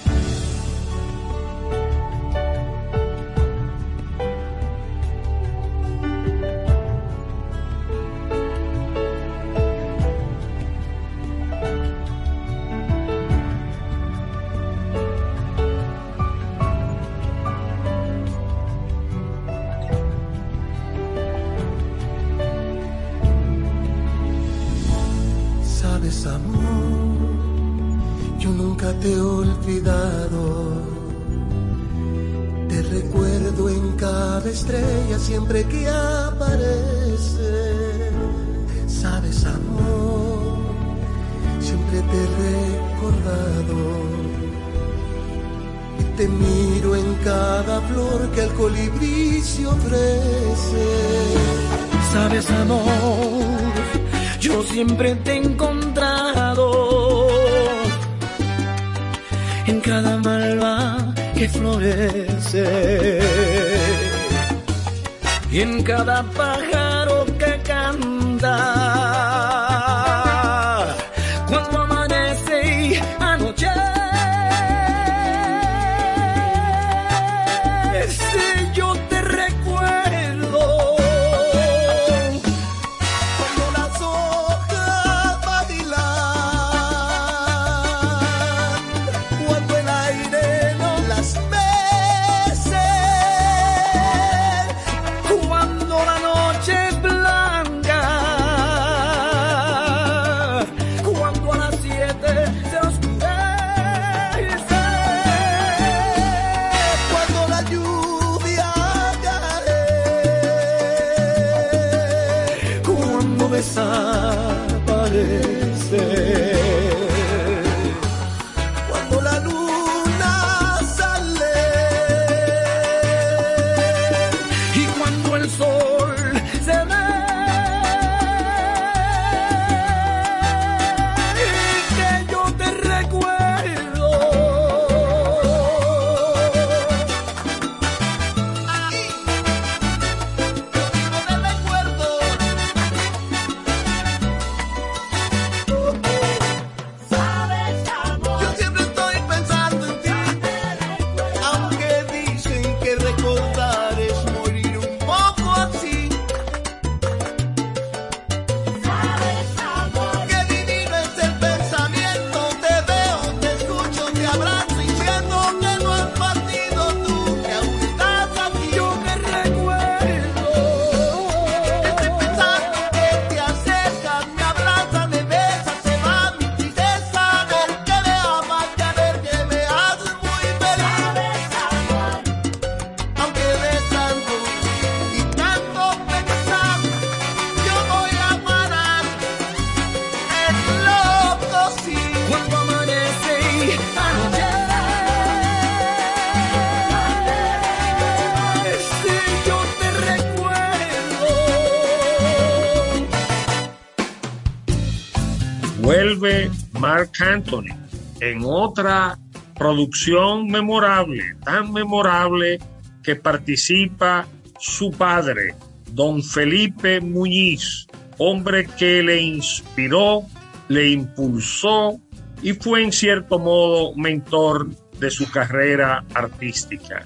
Anthony 207.22 207.76
en 208.20 208.42
otra 208.44 209.18
producción 209.56 210.48
memorable, 210.48 211.36
tan 211.44 211.72
memorable 211.72 212.60
que 213.04 213.16
participa 213.16 214.28
su 214.60 214.92
padre, 214.92 215.56
don 215.92 216.24
Felipe 216.24 217.02
Muñiz, 217.02 217.88
hombre 218.18 218.66
que 218.66 219.04
le 219.04 219.22
inspiró, 219.22 220.24
le 220.70 220.90
impulsó 220.90 222.00
y 222.42 222.54
fue 222.54 222.84
en 222.84 222.92
cierto 222.92 223.40
modo 223.40 223.94
mentor 223.96 224.70
de 225.00 225.10
su 225.12 225.30
carrera 225.30 226.06
artística. 226.14 227.04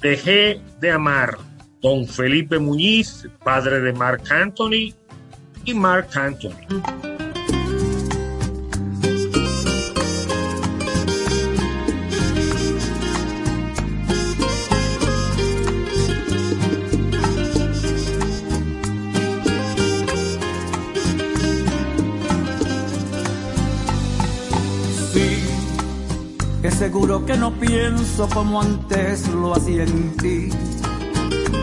Dejé 0.00 0.60
de 0.80 0.92
amar, 0.92 1.36
don 1.80 2.06
Felipe 2.06 2.58
Muñiz, 2.58 3.28
padre 3.44 3.80
de 3.80 3.92
Mark 3.92 4.22
Anthony 4.30 4.94
y 5.64 5.74
Mark 5.74 6.08
Anthony. 6.14 7.07
Que 27.28 27.36
no 27.36 27.52
pienso 27.52 28.26
como 28.30 28.62
antes 28.62 29.28
lo 29.28 29.54
hacía 29.54 29.82
en 29.82 30.16
ti. 30.16 30.48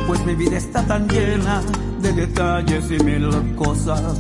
Pues 0.06 0.24
mi 0.24 0.36
vida 0.36 0.58
está 0.58 0.86
tan 0.86 1.08
llena 1.08 1.60
de 2.04 2.14
detalles 2.14 2.86
y 2.92 3.04
mil 3.04 3.32
cosas 3.56 4.20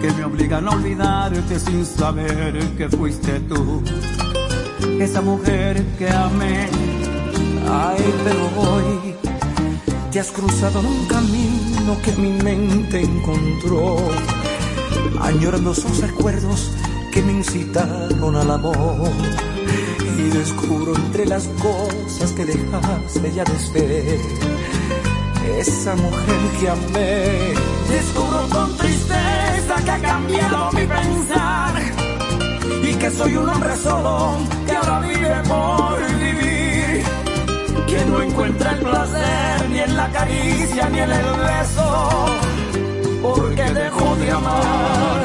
que 0.00 0.12
me 0.12 0.24
obligan 0.24 0.68
a 0.68 0.70
olvidarte 0.70 1.58
sin 1.58 1.84
saber 1.84 2.56
que 2.76 2.88
fuiste 2.88 3.40
tú. 3.40 3.82
Esa 5.00 5.20
mujer 5.22 5.84
que 5.98 6.08
amé, 6.08 6.68
ay, 7.68 8.14
pero 8.22 8.44
hoy 8.56 9.14
te 10.12 10.20
has 10.20 10.30
cruzado 10.30 10.78
en 10.78 10.86
un 10.86 11.06
camino 11.06 11.98
que 12.04 12.12
mi 12.12 12.30
mente 12.30 13.00
encontró, 13.00 13.96
añorando 15.20 15.72
esos 15.72 15.98
recuerdos 15.98 16.70
que 17.12 17.22
me 17.22 17.32
incitaron 17.32 18.36
al 18.36 18.50
amor 18.52 19.10
y 20.24 20.30
descubro 20.30 20.94
entre 20.96 21.26
las 21.26 21.46
cosas 21.60 22.32
que 22.32 22.44
dejaste 22.44 23.32
ya 23.34 23.44
desde 23.44 24.20
esa 25.58 25.94
mujer 25.96 26.40
que 26.58 26.68
amé. 26.68 27.54
Descubro 27.88 28.48
con 28.48 28.76
tristeza 28.76 29.74
que 29.84 29.90
ha 29.90 29.98
cambiado 30.00 30.72
mi 30.72 30.86
pensar 30.86 31.74
y 32.82 32.94
que 32.94 33.10
soy 33.10 33.36
un 33.36 33.48
hombre 33.48 33.76
solo 33.76 34.38
que 34.66 34.72
ahora 34.72 35.00
vive 35.00 35.42
por 35.48 36.18
vivir. 36.18 37.04
Que 37.86 38.04
no 38.06 38.22
encuentra 38.22 38.72
el 38.72 38.78
placer 38.80 39.70
ni 39.70 39.78
en 39.80 39.96
la 39.96 40.10
caricia 40.10 40.88
ni 40.88 40.98
en 41.00 41.12
el 41.12 41.26
beso, 41.48 42.26
porque 43.22 43.62
dejó 43.62 44.16
de 44.16 44.30
amar. 44.30 45.24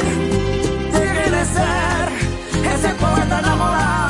Deje 0.92 1.32
de 1.32 1.46
ser 1.46 2.74
ese 2.74 2.90
poeta 2.96 3.40
enamorado 3.40 4.09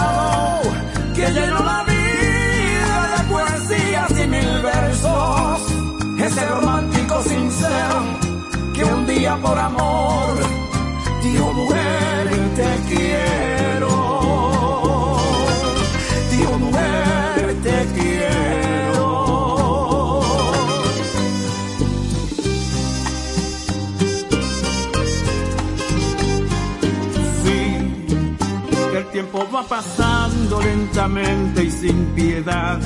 Ese 6.40 6.48
romántico 6.48 7.22
sincero 7.24 8.00
que 8.74 8.84
un 8.86 9.06
día 9.06 9.36
por 9.42 9.60
amor 9.60 10.36
dijo 11.22 11.54
mujer 11.54 12.30
te 12.56 12.96
quiero. 12.96 13.90
Dijo 16.32 16.60
mujer 16.60 17.56
te 17.62 17.86
quiero. 17.94 19.08
Sí, 27.44 27.60
el 28.96 29.06
tiempo 29.12 29.46
va 29.54 29.64
pasando 29.64 30.62
lentamente 30.62 31.66
y 31.66 31.72
sin 31.72 32.06
piedad. 32.16 32.80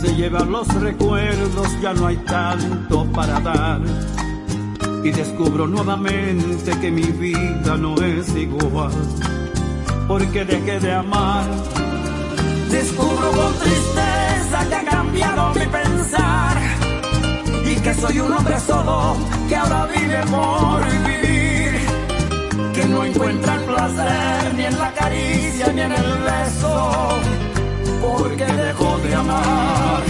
Se 0.00 0.14
llevan 0.14 0.52
los 0.52 0.68
recuerdos, 0.74 1.80
ya 1.80 1.92
no 1.94 2.06
hay 2.06 2.16
tanto 2.18 3.04
para 3.12 3.40
dar. 3.40 3.80
Y 5.02 5.10
descubro 5.10 5.66
nuevamente 5.66 6.70
que 6.80 6.90
mi 6.90 7.02
vida 7.02 7.76
no 7.76 7.94
es 8.02 8.28
igual, 8.36 8.92
porque 10.08 10.44
dejé 10.44 10.80
de 10.80 10.92
amar. 10.92 11.46
Descubro 12.70 13.30
con 13.30 13.54
tristeza 13.58 14.68
que 14.68 14.74
ha 14.74 14.84
cambiado 14.84 15.54
mi 15.54 15.66
pensar 15.66 16.56
y 17.64 17.76
que 17.76 17.94
soy 17.94 18.20
un 18.20 18.32
hombre 18.32 18.58
solo 18.60 19.16
que 19.48 19.56
ahora 19.56 19.86
vive 19.86 20.20
por 20.26 20.84
vivir 20.84 21.46
que 22.74 22.84
no 22.86 23.04
encuentra 23.04 23.54
el 23.54 23.64
placer 23.64 24.54
ni 24.54 24.64
en 24.64 24.78
la 24.78 24.92
caricia 24.92 25.72
ni 25.72 25.80
en 25.80 25.92
el 25.92 26.18
beso, 26.28 27.08
porque 28.00 28.44
dejó 28.44 28.98
de 28.98 29.14
amar. 29.14 30.02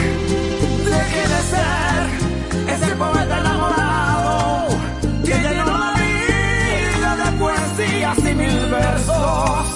Deje 0.84 1.22
de 1.32 1.41
ser 1.53 2.74
ese 2.74 2.97
poeta 2.97 3.39
enamorado 3.39 4.68
que 5.24 5.34
llenó 5.34 5.64
la 5.66 5.93
vida 6.05 7.16
de 7.22 7.39
poesías 7.39 8.18
y 8.18 8.34
mil 8.34 8.70
versos, 8.70 9.66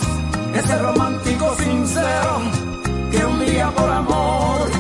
ese 0.54 0.78
romántico 0.78 1.56
sincero 1.56 2.40
que 3.10 3.24
un 3.24 3.40
día 3.44 3.70
por 3.70 3.90
amor 3.90 4.79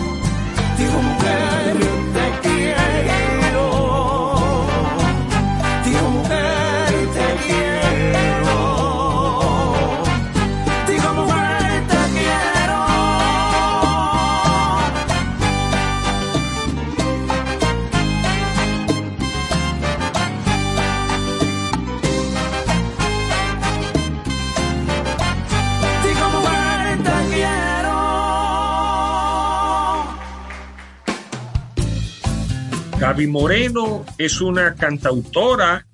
Gaby 33.20 33.32
Moreno 33.32 34.06
es 34.16 34.40
una 34.40 34.74
cantautora 34.74 35.86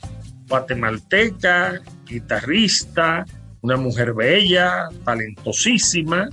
guatemalteca, 0.46 1.80
guitarrista, 2.06 3.26
una 3.62 3.76
mujer 3.76 4.14
bella, 4.14 4.90
talentosísima, 5.04 6.28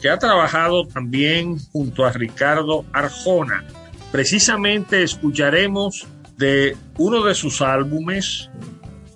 que 0.00 0.08
ha 0.08 0.20
trabajado 0.20 0.86
también 0.86 1.58
junto 1.72 2.06
a 2.06 2.12
Ricardo 2.12 2.84
Arjona. 2.92 3.64
Precisamente 4.12 5.02
escucharemos 5.02 6.06
de 6.36 6.76
uno 6.96 7.24
de 7.24 7.34
sus 7.34 7.60
álbumes, 7.60 8.48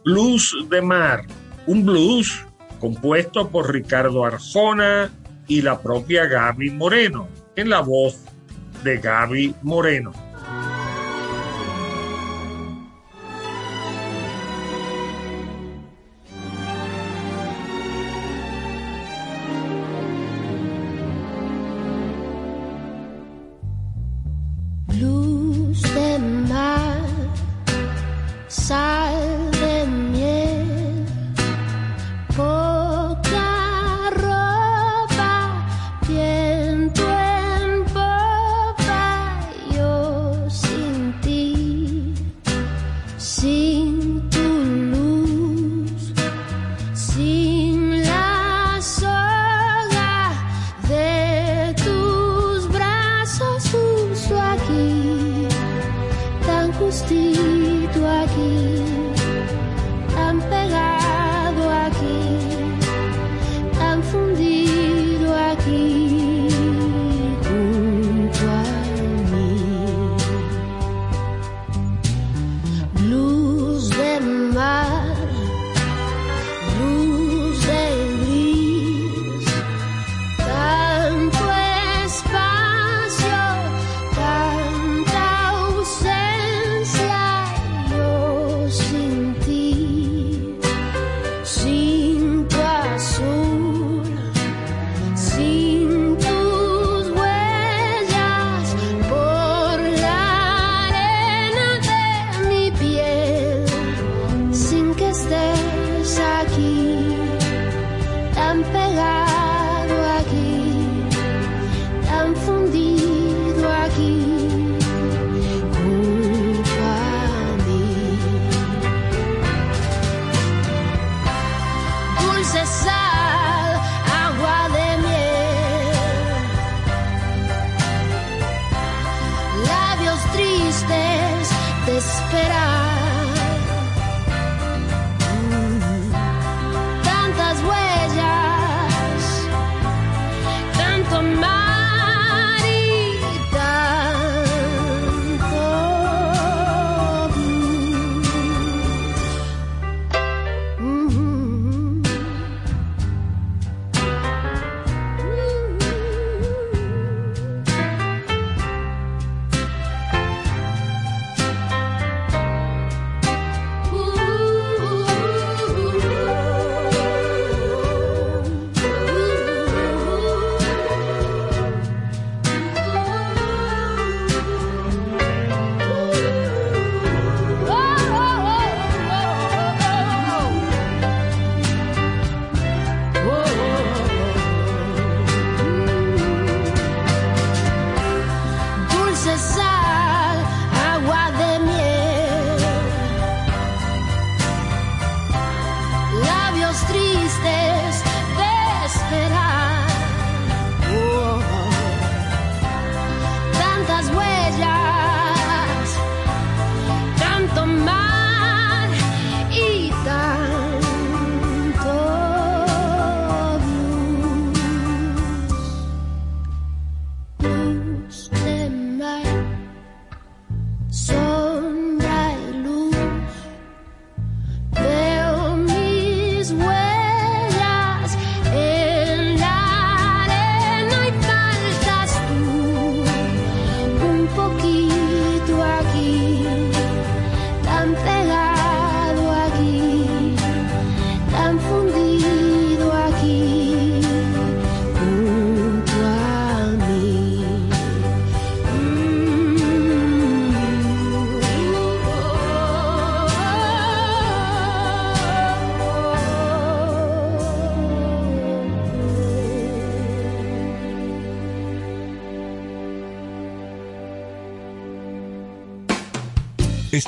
Blues 0.04 0.52
de 0.68 0.82
Mar, 0.82 1.26
un 1.68 1.86
blues 1.86 2.44
compuesto 2.80 3.50
por 3.50 3.72
Ricardo 3.72 4.24
Arjona 4.24 5.12
y 5.46 5.62
la 5.62 5.80
propia 5.80 6.26
Gaby 6.26 6.70
Moreno, 6.70 7.28
en 7.54 7.70
la 7.70 7.82
voz 7.82 8.16
de 8.82 8.98
Gaby 8.98 9.54
Moreno. 9.62 10.29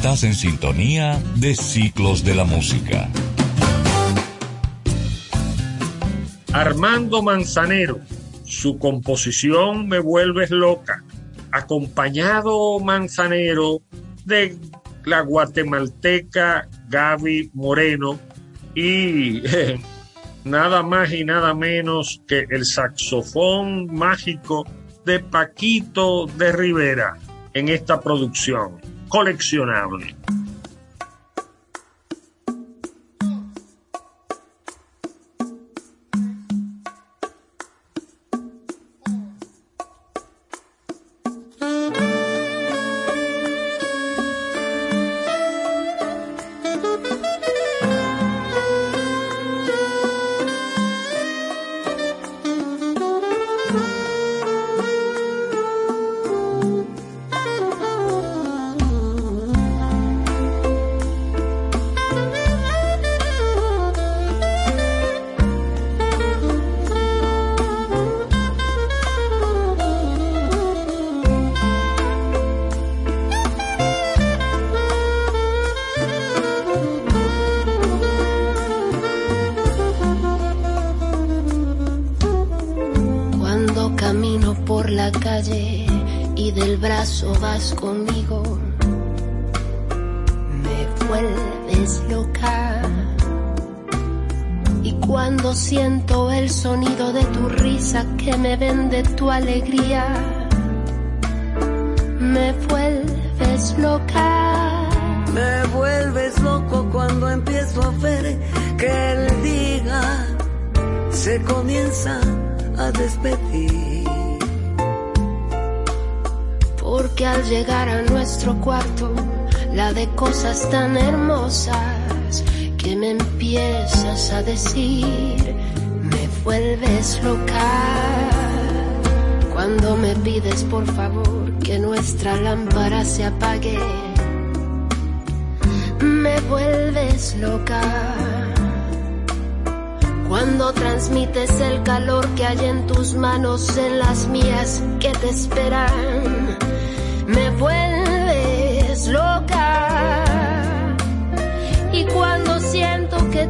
Estás 0.03 0.25
en 0.25 0.35
sintonía 0.35 1.23
de 1.37 1.55
Ciclos 1.55 2.25
de 2.25 2.35
la 2.35 2.43
Música. 2.43 3.09
Armando 6.53 7.23
Manzanero, 7.23 8.01
su 8.43 8.79
composición 8.79 9.87
Me 9.87 10.01
vuelves 10.01 10.51
loca, 10.51 11.05
acompañado 11.53 12.81
Manzanero 12.81 13.81
de 14.25 14.57
la 15.05 15.21
guatemalteca 15.21 16.69
Gaby 16.89 17.53
Moreno 17.55 18.19
y 18.75 19.41
nada 20.45 20.83
más 20.83 21.13
y 21.13 21.25
nada 21.25 21.55
menos 21.55 22.21
que 22.27 22.45
el 22.51 22.65
saxofón 22.65 23.87
mágico 23.95 24.67
de 25.07 25.21
Paquito 25.21 26.27
de 26.27 26.51
Rivera 26.51 27.15
en 27.55 27.69
esta 27.69 28.01
producción 28.01 28.92
coleccionable. 29.13 30.15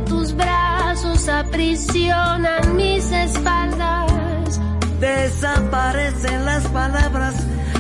tus 0.05 0.35
brazos 0.35 1.29
aprisionan 1.29 2.77
mis 2.77 3.11
espaldas. 3.11 4.61
Desaparecen 5.01 6.45
las 6.45 6.67
palabras, 6.69 7.35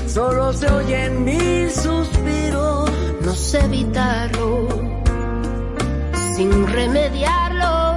solo 0.06 0.52
se 0.52 0.70
oyen 0.70 1.24
mis 1.24 1.74
suspiros. 1.74 2.90
No 3.24 3.32
sé 3.34 3.64
evitarlo, 3.64 4.68
sin 6.36 6.66
remediarlo, 6.66 7.96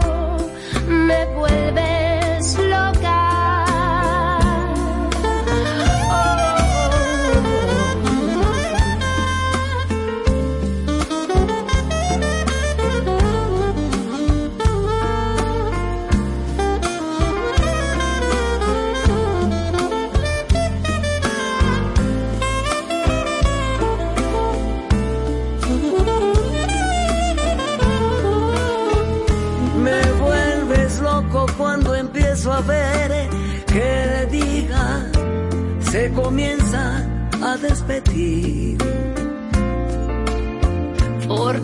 me 0.87 1.25
puedo. 1.35 1.54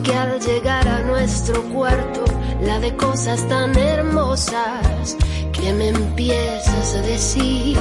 Porque 0.04 0.18
al 0.18 0.40
llegar 0.40 0.88
a 0.88 1.00
nuestro 1.02 1.62
cuarto, 1.66 2.26
la 2.64 2.80
de 2.80 2.96
cosas 2.96 3.48
tan 3.48 3.78
hermosas 3.78 5.16
que 5.52 5.72
me 5.74 5.90
empiezas 5.90 6.96
a 6.96 7.02
decir, 7.04 7.78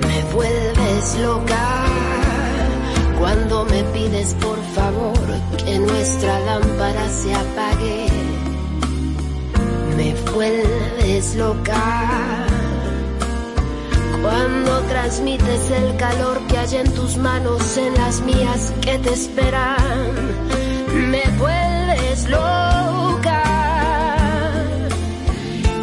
me 0.00 0.22
vuelves 0.32 1.18
loca. 1.20 1.86
Cuando 3.18 3.64
me 3.64 3.82
pides 3.92 4.34
por 4.34 4.62
favor 4.76 5.18
que 5.56 5.80
nuestra 5.80 6.38
lámpara 6.38 7.08
se 7.08 7.34
apague, 7.34 8.06
me 9.96 10.14
vuelves 10.32 11.34
loca. 11.34 12.46
Cuando 14.22 14.80
transmites 14.82 15.70
el 15.72 15.96
calor 15.96 16.46
que 16.46 16.58
hay 16.58 16.76
en 16.76 16.94
tus 16.94 17.16
manos 17.16 17.76
en 17.76 17.92
las 17.94 18.20
mías 18.20 18.72
que 18.82 18.98
te 18.98 19.12
esperan, 19.14 20.57
me 20.98 21.22
vuelves 21.38 22.28
loca. 22.28 23.42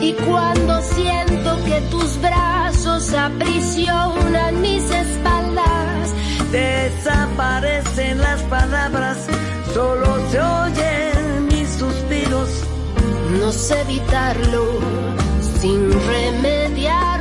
Y 0.01 0.13
cuando 0.13 0.82
siento 0.82 1.63
que 1.66 1.82
tus 1.91 2.22
brazos 2.22 3.13
aprisionan 3.13 4.61
mis 4.61 4.84
espaldas, 4.91 6.13
Desaparecen 6.51 8.18
las 8.20 8.41
palabras, 8.43 9.18
solo 9.74 10.05
se 10.30 10.39
oyen 10.39 11.47
mis 11.47 11.70
suspiros. 11.70 12.49
no 13.41 13.51
sé 13.51 13.82
evitarlo 13.82 14.80
sin 15.59 15.91
remediarlo. 15.91 17.14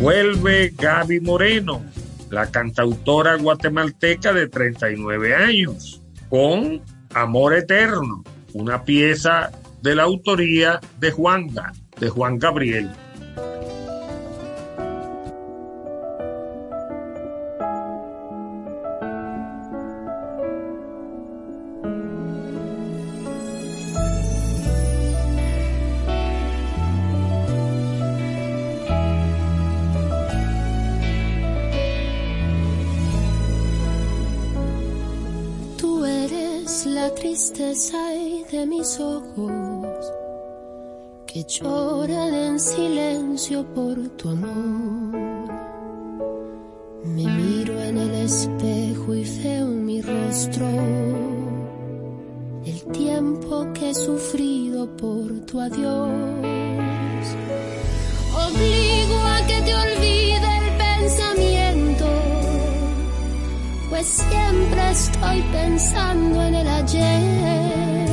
Vuelve 0.00 0.72
Gaby 0.74 1.20
Moreno, 1.20 1.84
la 2.30 2.50
cantautora 2.50 3.36
guatemalteca 3.36 4.32
de 4.32 4.48
39 4.48 5.34
años, 5.34 6.00
con 6.30 6.80
Amor 7.12 7.54
Eterno, 7.54 8.24
una 8.54 8.82
pieza 8.84 9.50
de 9.82 9.94
la 9.94 10.04
autoría 10.04 10.80
de 10.98 11.10
Juanga, 11.10 11.74
de 11.98 12.08
Juan 12.08 12.38
Gabriel. 12.38 12.90
Mis 38.66 39.00
ojos 39.00 40.12
que 41.26 41.44
lloran 41.44 42.34
en 42.34 42.60
silencio 42.60 43.64
por 43.74 43.96
tu 44.16 44.28
amor. 44.28 45.48
Me 47.04 47.24
miro 47.24 47.80
en 47.80 47.98
el 47.98 48.14
espejo 48.26 49.14
y 49.14 49.24
veo 49.42 49.66
mi 49.66 50.02
rostro 50.02 50.66
el 52.64 52.82
tiempo 52.92 53.66
que 53.72 53.90
he 53.90 53.94
sufrido 53.94 54.86
por 54.96 55.40
tu 55.46 55.60
adiós. 55.60 56.10
Obligo 58.46 59.18
a 59.36 59.46
que 59.46 59.62
te 59.62 59.74
olvide 59.74 60.58
el 60.58 60.76
pensamiento 60.76 62.06
pues 63.90 64.06
siempre 64.06 64.90
estoy 64.90 65.42
pensando 65.52 66.42
en 66.42 66.54
el 66.54 66.68
ayer. 66.68 68.09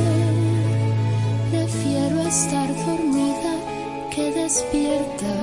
Prefiero 2.08 2.28
estar 2.28 2.68
dormida 2.86 3.54
que 4.10 4.32
despierta, 4.32 5.34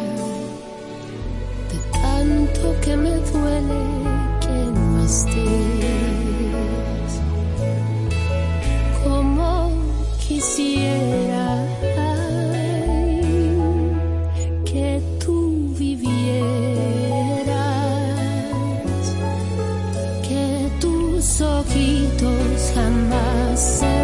de 1.69 1.77
tanto 1.91 2.81
que 2.81 2.95
me 2.97 3.11
duele 3.11 3.81
que 4.41 4.57
no 4.73 5.03
estés. 5.05 5.43
Como 9.03 9.49
quisiera 10.27 11.47
que 14.65 15.01
tú 15.23 15.39
vivieras 15.77 16.15
que 20.27 20.71
tus 20.81 21.41
ojitos 21.41 22.71
jamás 22.73 23.59
se 23.59 23.94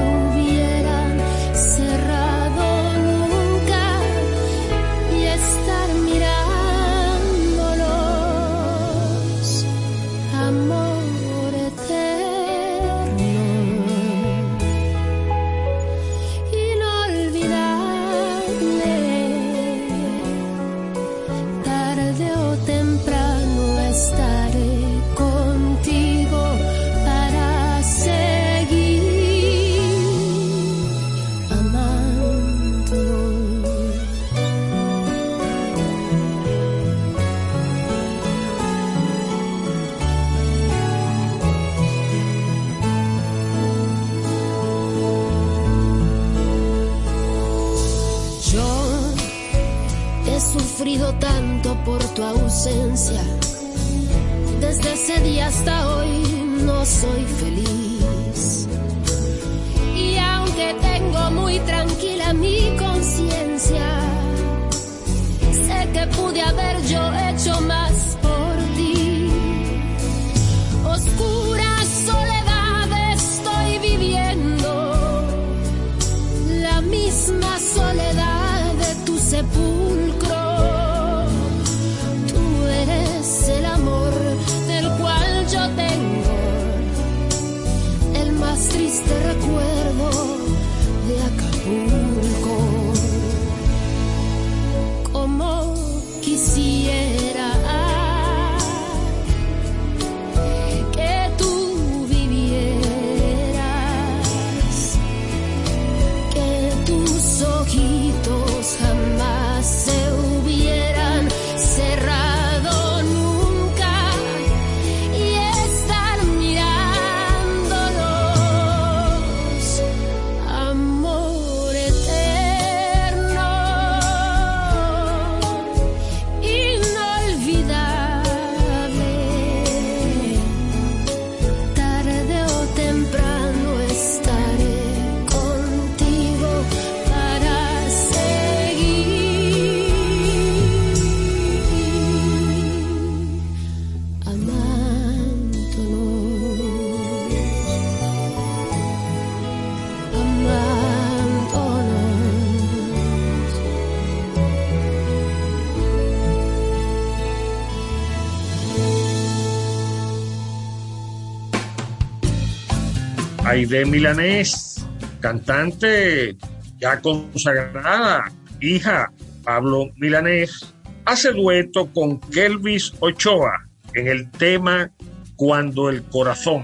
Aide 163.62 163.86
Milanés, 163.86 164.84
cantante 165.20 166.36
ya 166.80 167.00
consagrada, 167.00 168.32
hija 168.60 169.12
Pablo 169.44 169.92
Milanés, 169.98 170.74
hace 171.06 171.32
dueto 171.32 171.86
con 171.94 172.20
Kelvis 172.20 172.92
Ochoa 173.02 173.54
en 173.94 174.08
el 174.08 174.32
tema 174.32 174.90
Cuando 175.36 175.90
el 175.90 176.02
corazón. 176.06 176.64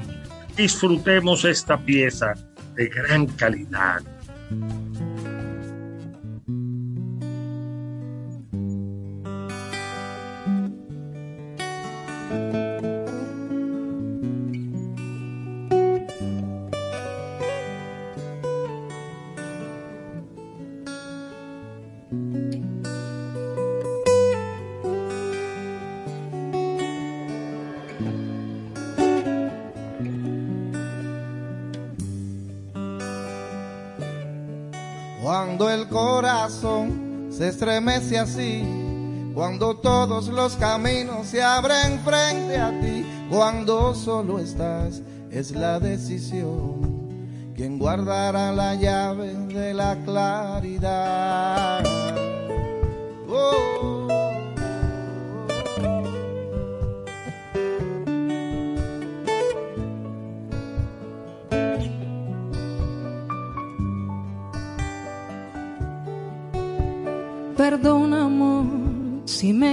Disfrutemos 0.56 1.46
esta 1.46 1.78
pieza 1.78 2.34
de 2.74 2.88
gran 2.88 3.28
calidad. 3.28 4.02
Así, 38.18 38.64
cuando 39.34 39.78
todos 39.78 40.28
los 40.30 40.56
caminos 40.56 41.28
se 41.28 41.44
abren 41.44 42.00
frente 42.00 42.58
a 42.58 42.70
ti, 42.80 43.06
cuando 43.30 43.94
solo 43.94 44.40
estás, 44.40 45.02
es 45.32 45.52
la 45.52 45.80
decisión. 45.80 46.98
Quien 47.56 47.80
guardará 47.80 48.52
la 48.52 48.76
llave 48.76 49.34
de 49.34 49.74
la 49.74 49.96
claridad. 50.06 51.97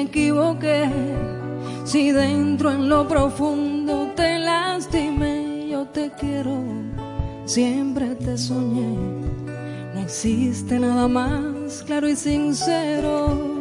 Equivoqué, 0.05 0.89
si 1.85 2.13
dentro 2.13 2.71
en 2.71 2.89
lo 2.89 3.07
profundo 3.07 4.13
te 4.15 4.39
lastimé, 4.39 5.69
yo 5.69 5.87
te 5.87 6.11
quiero, 6.19 6.63
siempre 7.45 8.15
te 8.15 8.37
soñé. 8.39 8.97
No 9.95 10.01
existe 10.01 10.79
nada 10.79 11.09
más 11.09 11.83
claro 11.87 12.09
y 12.09 12.17
sincero. 12.17 13.55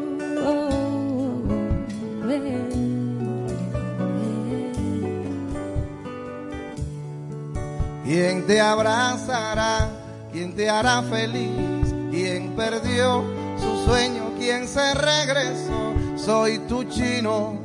¿Quién 8.03 8.45
te 8.45 8.59
abrazará? 8.59 9.89
¿Quién 10.31 10.53
te 10.55 10.69
hará 10.69 11.01
feliz? 11.03 11.93
¿Quién 12.11 12.49
perdió 12.55 13.23
su 13.57 13.85
sueño? 13.85 14.31
¿Quién 14.37 14.67
se 14.67 14.93
regresó? 14.93 15.82
Soy 16.25 16.57
tu 16.69 16.85
chino, 16.85 17.59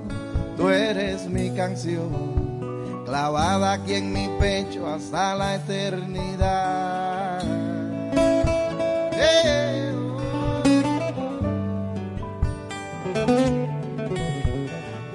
tú 0.57 0.69
eres 0.69 1.29
mi 1.29 1.51
canción, 1.51 3.05
clavada 3.07 3.75
aquí 3.75 3.95
en 3.95 4.13
mi 4.13 4.29
pecho 4.41 4.85
hasta 4.89 5.37
la 5.37 5.55
eternidad. 5.55 7.41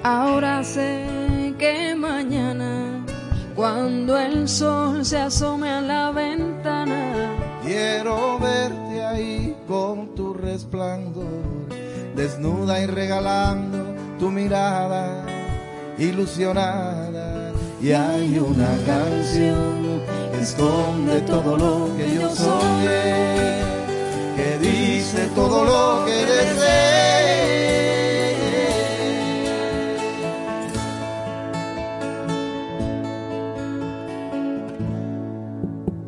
Ahora 0.04 0.64
sé 0.64 1.54
que 1.60 1.96
mañana, 1.96 3.06
cuando 3.56 4.18
el 4.18 4.48
sol 4.48 5.04
se 5.04 5.18
asome 5.18 5.70
a 5.70 5.82
la 5.82 6.12
ventana, 6.12 6.23
desnuda 12.44 12.82
y 12.82 12.88
regalando 12.88 13.96
tu 14.20 14.30
mirada 14.30 15.26
ilusionada. 15.98 17.54
Y 17.82 17.91
hay 17.91 18.38
una 18.38 18.70
canción 18.86 20.02
que 20.32 20.41
esconde 20.41 21.22
todo 21.22 21.58
lo 21.58 21.98
que 21.98 22.16
yo 22.16 22.30
soñé, 22.36 23.62
que 24.36 24.58
dice 24.60 25.30
todo 25.36 25.64
lo 25.64 26.06
que 26.06 26.26
deseé. 26.26 27.04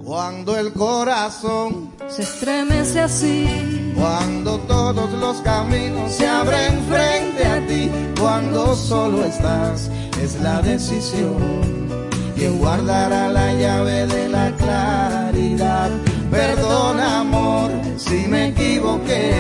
Cuando 0.04 0.58
el 0.58 0.74
corazón 0.74 1.92
se 2.08 2.24
estremece 2.24 3.02
así, 3.02 3.94
cuando 3.96 4.60
todos 4.76 5.10
los 5.14 5.38
caminos 5.38 6.12
se 6.12 6.28
abren 6.28 6.74
frente 6.92 7.46
a 7.46 7.66
ti, 7.66 7.90
cuando 8.20 8.76
solo 8.76 9.24
estás, 9.24 9.90
es 10.22 10.36
la 10.42 10.62
decisión. 10.62 11.38
Quien 12.36 12.58
guardará 12.60 13.30
la 13.30 13.54
llave 13.54 14.06
de 14.06 14.28
la 14.28 14.52
claridad. 14.58 15.90
Perdona, 16.30 17.22
amor, 17.22 17.72
si 17.96 18.28
me 18.28 18.50
equivoqué, 18.50 19.32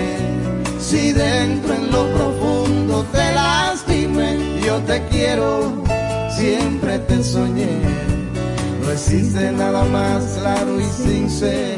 si 0.79 1.11
dentro 1.11 1.73
en 1.73 1.91
lo 1.91 2.03
profundo 2.17 3.05
te 3.11 3.25
lastimé, 3.33 4.61
yo 4.65 4.77
te 4.89 5.05
quiero, 5.09 5.83
siempre 6.37 6.99
te 6.99 7.21
soñé. 7.21 7.75
No 8.81 8.89
existe 8.89 9.51
nada 9.51 9.83
más 9.83 10.23
claro 10.39 10.79
y 10.79 10.85
sincero. 10.85 11.74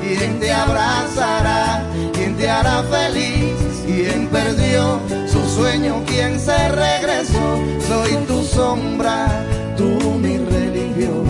¿Quién 0.00 0.40
te 0.40 0.52
abrazará? 0.52 1.82
¿Quién 2.12 2.36
te 2.36 2.48
hará 2.48 2.82
feliz? 2.84 3.54
¿Quién 3.86 4.28
perdió 4.28 5.00
su 5.26 5.40
sueño? 5.48 6.02
¿Quién 6.06 6.38
se 6.38 6.68
regresó? 6.68 7.58
Soy 7.86 8.12
tu 8.26 8.42
sombra, 8.42 9.44
tú 9.76 10.18
mi 10.18 10.38
religión. 10.38 11.26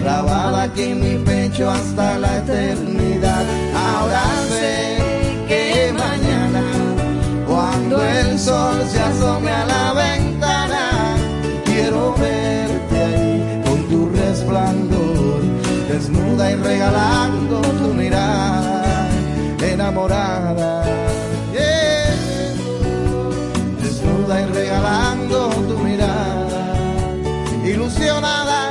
Grabada 0.00 0.62
aquí 0.64 0.82
en 0.92 1.00
mi 1.00 1.24
pecho 1.24 1.70
hasta 1.70 2.18
la 2.18 2.38
eternidad. 2.38 3.44
Ahora 3.74 4.22
sé 4.48 4.98
que 5.48 5.92
mañana, 5.92 6.64
cuando 7.46 8.02
el 8.02 8.38
sol 8.38 8.82
se 8.90 9.00
asome 9.00 9.50
a 9.50 9.66
la 9.66 9.92
ventana, 9.92 10.27
desnuda 15.98 16.52
y 16.52 16.54
regalando 16.54 17.60
tu 17.60 17.92
mirada 17.92 19.08
enamorada. 19.60 20.84
Desnuda 23.82 24.42
y 24.42 24.46
regalando 24.46 25.48
tu 25.68 25.76
mirada, 25.78 26.62
ilusionada, 27.64 28.67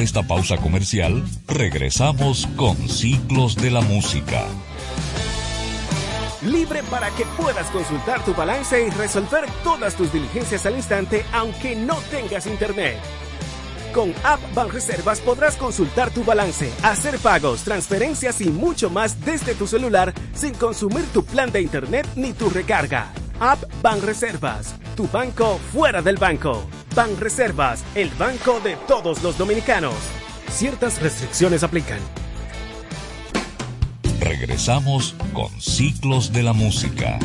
de 0.00 0.04
esta 0.04 0.22
pausa 0.22 0.56
comercial, 0.56 1.22
regresamos 1.46 2.48
con 2.56 2.88
Ciclos 2.88 3.54
de 3.54 3.70
la 3.70 3.82
Música. 3.82 4.46
Libre 6.42 6.82
para 6.84 7.10
que 7.10 7.26
puedas 7.36 7.66
consultar 7.66 8.24
tu 8.24 8.32
balance 8.32 8.86
y 8.86 8.88
resolver 8.88 9.44
todas 9.62 9.94
tus 9.96 10.10
diligencias 10.10 10.64
al 10.64 10.76
instante 10.76 11.22
aunque 11.34 11.76
no 11.76 11.96
tengas 12.10 12.46
internet. 12.46 12.96
Con 13.92 14.14
App 14.24 14.40
Banreservas 14.54 15.20
podrás 15.20 15.56
consultar 15.56 16.10
tu 16.10 16.24
balance, 16.24 16.72
hacer 16.82 17.18
pagos, 17.18 17.62
transferencias 17.64 18.40
y 18.40 18.48
mucho 18.48 18.88
más 18.88 19.22
desde 19.22 19.54
tu 19.54 19.66
celular 19.66 20.14
sin 20.32 20.54
consumir 20.54 21.04
tu 21.12 21.26
plan 21.26 21.52
de 21.52 21.60
internet 21.60 22.08
ni 22.16 22.32
tu 22.32 22.48
recarga. 22.48 23.12
App 23.38 23.62
Banreservas, 23.82 24.76
tu 24.96 25.06
banco 25.08 25.60
fuera 25.74 26.00
del 26.00 26.16
banco. 26.16 26.66
Banreservas, 26.94 27.84
el 27.94 28.10
banco 28.10 28.60
de 28.60 28.76
todos 28.88 29.22
los 29.22 29.38
dominicanos. 29.38 29.94
Ciertas 30.50 31.00
restricciones 31.00 31.62
aplican. 31.62 31.98
Regresamos 34.20 35.14
con 35.32 35.48
Ciclos 35.60 36.32
de 36.32 36.42
la 36.42 36.52
Música. 36.52 37.18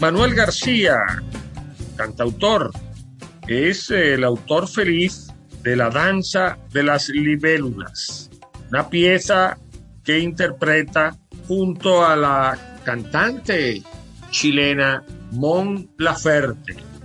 Manuel 0.00 0.34
García, 0.34 0.98
cantautor, 1.96 2.72
es 3.46 3.90
el 3.90 4.24
autor 4.24 4.68
feliz 4.68 5.28
de 5.62 5.76
la 5.76 5.90
danza 5.90 6.58
de 6.72 6.82
las 6.82 7.08
libélulas, 7.08 8.30
una 8.68 8.90
pieza 8.90 9.58
que 10.04 10.18
interpreta 10.18 11.16
junto 11.48 12.04
a 12.04 12.14
la 12.14 12.78
cantante 12.84 13.82
chilena 14.30 15.02
Mon 15.32 15.88
Laferte. 15.98 16.95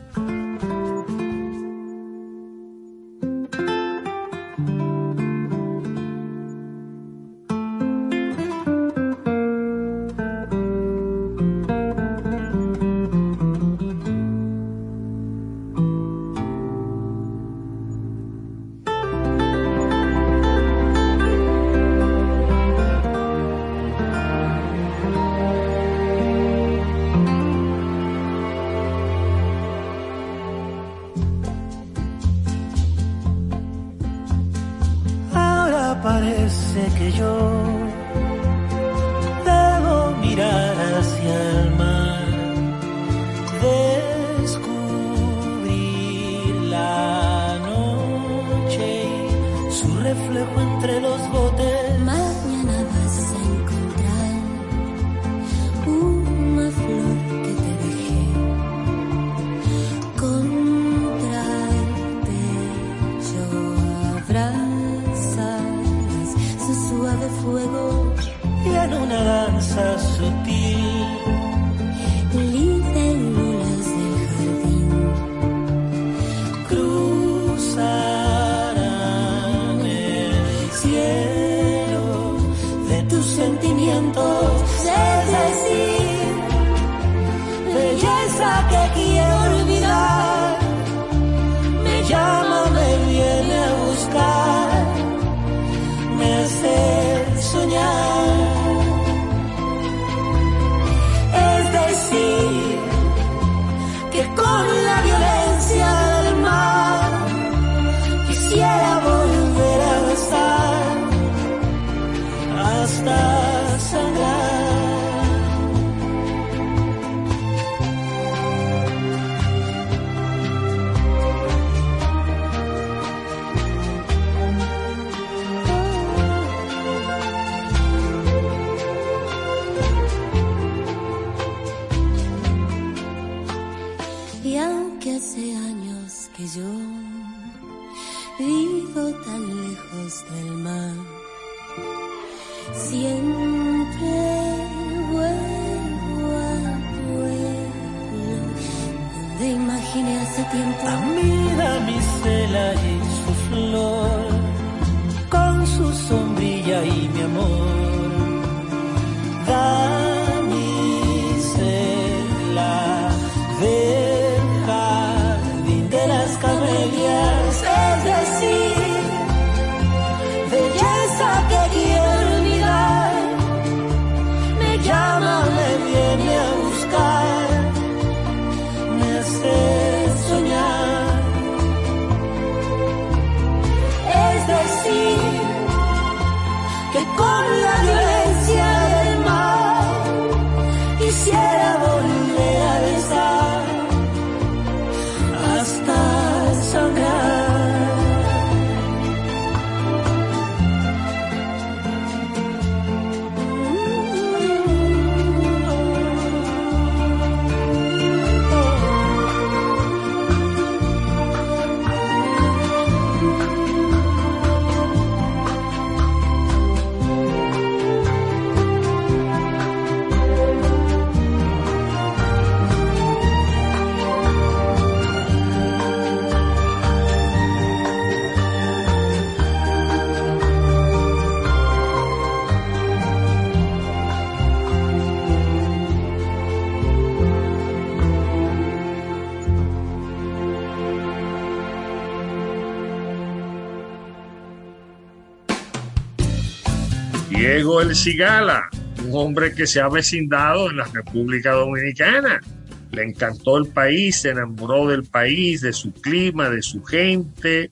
Diego 247.61 247.79
El 247.79 247.95
Cigala, 247.95 248.71
un 249.05 249.11
hombre 249.13 249.53
que 249.53 249.67
se 249.67 249.79
ha 249.79 249.87
vecindado 249.87 250.71
en 250.71 250.77
la 250.77 250.85
República 250.85 251.51
Dominicana. 251.51 252.41
Le 252.89 253.03
encantó 253.03 253.55
el 253.59 253.67
país, 253.67 254.21
se 254.21 254.29
enamoró 254.29 254.87
del 254.87 255.03
país, 255.03 255.61
de 255.61 255.71
su 255.71 255.93
clima, 255.93 256.49
de 256.49 256.63
su 256.63 256.83
gente, 256.83 257.69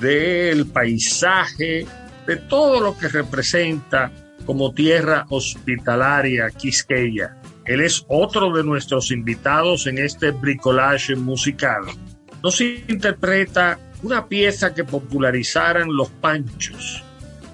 del 0.00 0.64
paisaje, 0.68 1.86
de 2.26 2.36
todo 2.36 2.80
lo 2.80 2.96
que 2.96 3.08
representa 3.08 4.10
como 4.46 4.72
tierra 4.72 5.26
hospitalaria 5.28 6.48
quisqueya. 6.48 7.36
Él 7.66 7.82
es 7.82 8.06
otro 8.08 8.50
de 8.56 8.64
nuestros 8.64 9.10
invitados 9.10 9.86
en 9.88 9.98
este 9.98 10.30
bricolage 10.30 11.16
musical. 11.16 11.82
Nos 12.42 12.62
interpreta 12.62 13.78
una 14.02 14.26
pieza 14.26 14.72
que 14.72 14.84
popularizaran 14.84 15.94
los 15.94 16.08
panchos. 16.08 17.04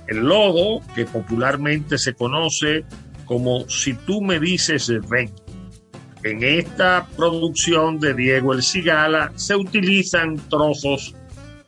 El 0.07 0.19
logo, 0.19 0.83
que 0.95 1.05
popularmente 1.05 1.99
se 1.99 2.15
conoce 2.15 2.85
como 3.25 3.69
Si 3.69 3.95
tú 3.95 4.21
me 4.21 4.39
dices 4.39 4.91
ven. 5.09 5.33
En 6.23 6.43
esta 6.43 7.07
producción 7.17 7.99
de 8.01 8.15
Diego 8.15 8.55
El 8.55 8.63
Cigala 8.63 9.33
se 9.35 9.55
utilizan 9.55 10.37
trozos 10.49 11.15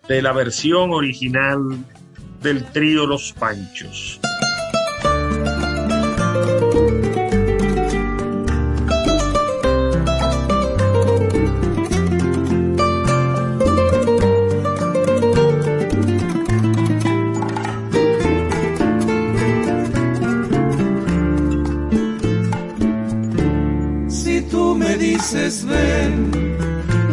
de 0.08 0.22
la 0.22 0.32
versión 0.32 0.92
original 0.92 1.58
del 2.42 2.64
trío 2.72 3.06
Los 3.06 3.32
Panchos. 3.32 4.20
Dices 25.46 25.64
ven, 25.64 26.56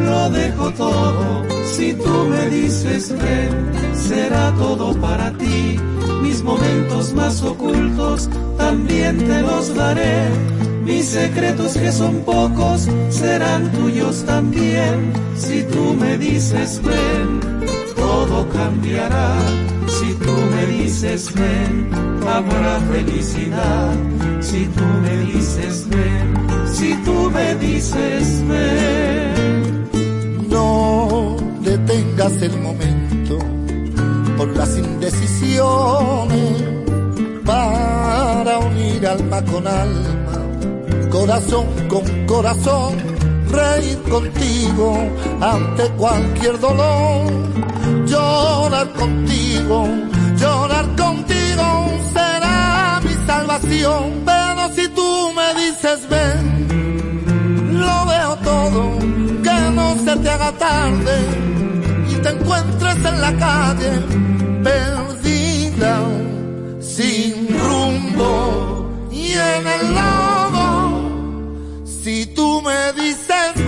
lo 0.04 0.30
dejo 0.32 0.72
todo. 0.72 1.44
Si 1.68 1.94
tú 1.94 2.26
me 2.30 2.50
dices 2.50 3.12
ven, 3.12 3.72
será 3.94 4.52
todo 4.58 4.96
para 5.00 5.32
ti. 5.38 5.80
Mis 6.24 6.42
momentos 6.42 7.14
más 7.14 7.44
ocultos 7.44 8.28
también 8.58 9.20
te 9.20 9.42
los 9.42 9.76
daré. 9.76 10.30
Mis 10.84 11.10
secretos 11.10 11.78
que 11.78 11.92
son 11.92 12.22
pocos 12.22 12.88
serán 13.10 13.72
tuyos 13.72 14.24
también. 14.26 15.14
Si 15.36 15.62
tú 15.64 15.94
me 15.94 16.18
dices 16.18 16.82
ven, 16.84 17.40
todo 17.96 18.50
cambiará. 18.50 19.38
Dices 21.04 21.34
ven, 21.34 21.90
habrá 22.26 22.80
felicidad. 22.90 23.94
Si 24.40 24.66
tú 24.68 24.84
me 25.02 25.18
dices 25.34 25.86
ven, 25.90 26.34
si 26.74 26.96
tú 27.04 27.30
me 27.30 27.56
dices 27.56 28.42
ven. 28.48 29.90
No 30.48 31.36
detengas 31.60 32.42
el 32.42 32.58
momento 32.62 33.38
por 34.38 34.48
las 34.56 34.78
indecisiones 34.78 36.64
para 37.46 38.60
unir 38.60 39.06
alma 39.06 39.44
con 39.44 39.68
alma, 39.68 40.40
corazón 41.12 41.66
con 41.90 42.26
corazón, 42.26 42.94
reír 43.52 44.02
contigo 44.04 44.98
ante 45.42 45.84
cualquier 45.98 46.58
dolor, 46.62 47.30
llorar 48.06 48.94
contigo, 48.94 49.86
contigo 50.96 51.66
será 52.14 53.02
mi 53.04 53.14
salvación. 53.26 54.24
Pero 54.26 54.62
si 54.76 54.88
tú 54.90 55.32
me 55.38 55.48
dices 55.62 56.00
ven, 56.10 57.80
lo 57.80 58.06
veo 58.06 58.36
todo, 58.38 58.82
que 59.44 59.60
no 59.78 59.96
se 60.06 60.16
te 60.18 60.30
haga 60.30 60.52
tarde 60.54 61.16
y 62.12 62.16
te 62.16 62.30
encuentres 62.30 63.06
en 63.06 63.22
la 63.22 63.34
calle 63.38 63.92
perdida, 64.64 65.96
sin 66.80 67.48
rumbo 67.60 68.90
y 69.12 69.32
en 69.34 69.68
el 69.68 69.94
lodo. 69.96 70.68
Si 71.86 72.26
tú 72.28 72.62
me 72.62 72.94
dices 72.94 73.63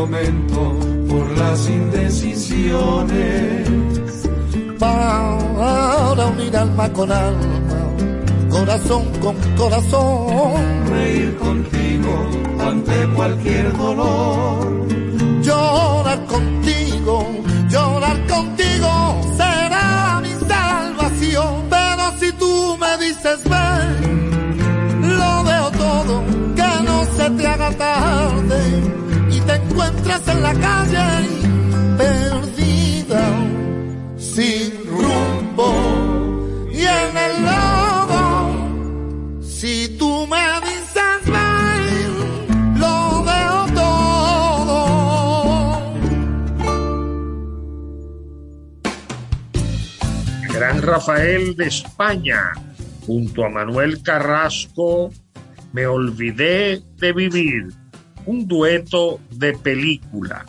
momento 0.00 0.60
por 1.08 1.28
las 1.36 1.68
indecisiones. 1.68 3.68
Para 4.78 6.26
unir 6.32 6.56
alma 6.56 6.90
con 6.92 7.12
alma, 7.12 7.80
corazón 8.48 9.04
con 9.20 9.36
corazón, 9.56 10.54
Reír 10.88 11.36
contigo 11.36 12.12
ante 12.68 13.06
cualquier 13.14 13.76
dolor. 13.76 14.86
llorar 15.42 16.24
contigo, 16.26 17.26
llorar 17.68 18.26
contigo 18.26 18.90
será 19.36 20.20
mi 20.22 20.32
salvación. 20.52 21.50
Pero 21.68 22.04
si 22.20 22.32
tú 22.40 22.76
me 22.82 22.92
dices 23.04 23.38
ven, 23.52 23.92
lo 25.18 25.44
veo 25.44 25.70
todo, 25.84 26.14
que 26.58 26.70
no 26.88 26.96
se 27.16 27.30
te 27.36 27.46
haga 27.46 27.70
tarde 27.72 28.60
encuentras 30.00 30.28
en 30.28 30.42
la 30.42 30.54
calle 30.54 31.28
perdida, 31.98 33.22
sin 34.16 34.72
rumbo 34.86 36.68
y 36.72 36.80
en 36.80 37.16
el 37.16 37.42
lodo. 37.44 39.42
Si 39.42 39.96
tú 39.98 40.26
me 40.26 40.60
dices 40.62 41.26
lo 42.76 43.24
veo 43.24 43.66
todo. 43.74 44.78
Gran 50.52 50.82
Rafael 50.82 51.56
de 51.56 51.66
España, 51.66 52.52
junto 53.06 53.44
a 53.44 53.48
Manuel 53.50 54.02
Carrasco, 54.02 55.10
Me 55.72 55.86
olvidé 55.86 56.82
de 56.96 57.12
vivir, 57.12 57.68
un 58.26 58.46
dueto 58.46 59.20
de 59.30 59.52
película. 59.54 60.44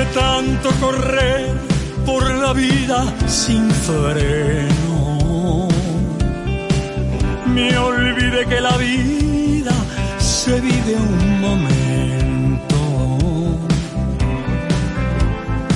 de 0.00 0.06
tanto 0.14 0.70
correr 0.80 1.54
por 2.06 2.22
la 2.30 2.52
vida 2.54 3.04
sin 3.26 3.70
freno. 3.70 5.68
Me 7.54 7.76
olvidé 7.76 8.46
que 8.46 8.60
la 8.60 8.76
vida 8.78 9.74
se 10.18 10.60
vive 10.60 10.94
un 10.94 11.40
momento. 11.40 12.78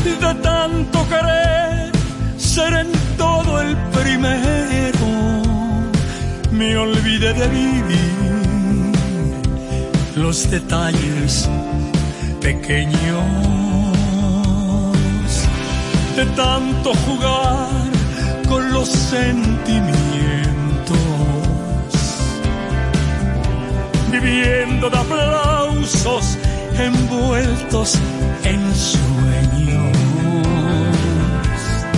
De 0.05 0.35
tanto 0.43 1.09
querer 1.09 1.64
ser 2.55 2.73
en 2.73 2.93
todo 3.17 3.61
el 3.61 3.77
primero, 3.99 5.07
me 6.53 6.77
olvidé 6.77 7.33
de 7.35 7.49
vivir 7.49 8.93
los 10.15 10.49
detalles 10.49 11.49
pequeños. 12.41 13.25
De 16.15 16.27
tanto 16.37 16.95
jugar 17.07 17.91
con 18.49 18.73
los 18.73 18.89
sentimientos, 18.89 19.97
viviendo 24.13 24.91
de 24.91 24.99
aplausos 24.99 26.39
envueltos 26.79 27.99
en 28.45 28.61
sueños, 28.77 30.04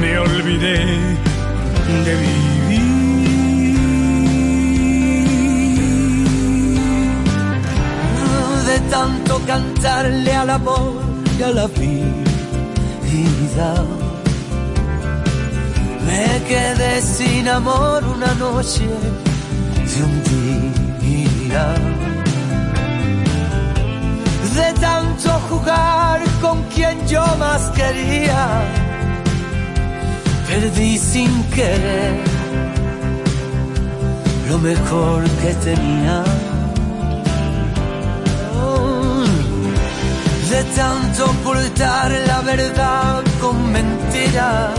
me 0.00 0.18
olvidé 0.18 0.78
de 2.04 2.14
vivir. 2.22 2.46
De 8.66 8.78
tanto 8.90 9.40
cantarle 9.46 10.34
al 10.34 10.50
amor 10.50 11.00
y 11.38 11.42
a 11.42 11.50
la 11.50 11.66
vida, 11.68 13.74
me 16.06 16.42
quedé 16.48 17.00
sin 17.00 17.48
amor 17.48 18.04
una 18.04 18.34
noche 18.34 18.88
de 19.92 19.98
un 20.08 20.14
día. 21.00 21.66
De 24.54 24.72
tanto 24.80 25.30
jugar 25.50 26.20
con 26.40 26.62
quien 26.74 26.96
yo 27.06 27.24
más 27.38 27.62
quería 27.70 28.25
perdí 30.56 30.96
sin 30.96 31.30
querer 31.54 32.14
lo 34.48 34.58
mejor 34.58 35.22
que 35.40 35.52
tenía. 35.68 36.24
de 40.50 40.62
tanto 40.80 41.24
ocultar 41.34 42.10
la 42.30 42.40
verdad 42.40 43.22
con 43.42 43.56
mentiras. 43.76 44.70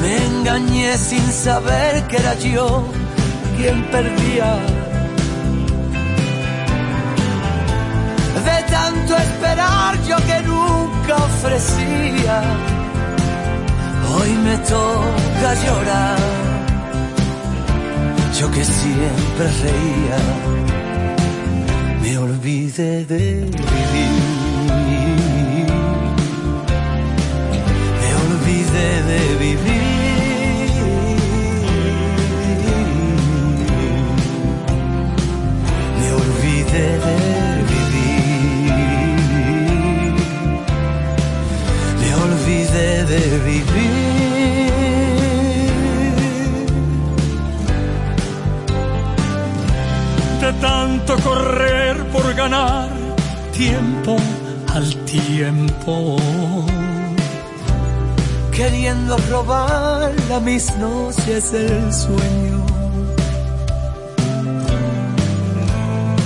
Me 0.00 0.12
engañé 0.30 0.96
sin 0.96 1.26
saber 1.46 1.92
que 2.08 2.16
era 2.16 2.34
yo 2.38 2.66
quien 3.56 3.76
perdía. 3.94 4.50
De 8.48 8.58
tanto 8.76 9.12
esperar 9.26 9.92
yo 10.08 10.16
que 10.28 10.38
nunca 10.48 10.87
ofrecía. 11.26 12.36
Hoy 14.14 14.30
me 14.46 14.56
toca 14.58 15.50
llorar. 15.64 16.18
Yo 18.38 18.50
que 18.50 18.64
siempre 18.64 19.46
reía 19.62 20.18
me 22.08 22.16
olvidé 22.16 23.04
de 23.04 23.40
vivir. 23.44 24.12
Me 28.00 28.10
olvidé 28.26 28.88
de 29.10 29.20
vivir. 29.44 29.68
Me 36.00 36.08
olvidé 36.12 36.86
de 37.04 37.16
vivir. 37.16 37.37
De 42.78 43.38
vivir. 43.44 44.38
de 50.40 50.52
tanto 50.60 51.16
correr 51.18 51.96
por 52.12 52.32
ganar 52.34 52.88
tiempo 53.52 54.16
al 54.72 54.94
tiempo. 55.04 56.16
Queriendo 58.52 59.16
robar 59.30 60.12
a 60.34 60.40
mis 60.40 60.74
noches 60.76 61.52
el 61.52 61.92
sueño. 61.92 62.66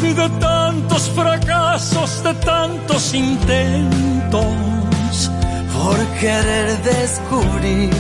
Y 0.03 0.13
de 0.13 0.29
tantos 0.41 1.09
fracasos, 1.11 2.23
de 2.23 2.35
tantos 2.35 3.15
intentos. 3.15 4.72
Por 5.83 5.99
querer 6.21 6.79
descubrir 6.83 7.91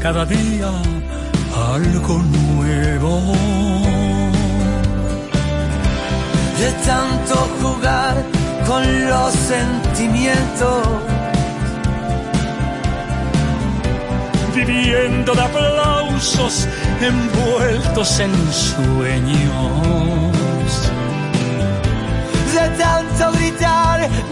cada 0.00 0.24
día 0.24 0.70
algo 1.74 2.16
nuevo 2.18 3.20
de 6.58 6.70
tanto 6.86 7.34
jugar 7.60 8.14
con 8.66 8.82
los 9.10 9.34
sentimientos. 9.34 10.88
Viviendo 14.54 15.34
de 15.34 15.42
aplausos 15.42 16.66
envueltos 17.02 18.20
en 18.20 18.32
sueños. 18.50 20.33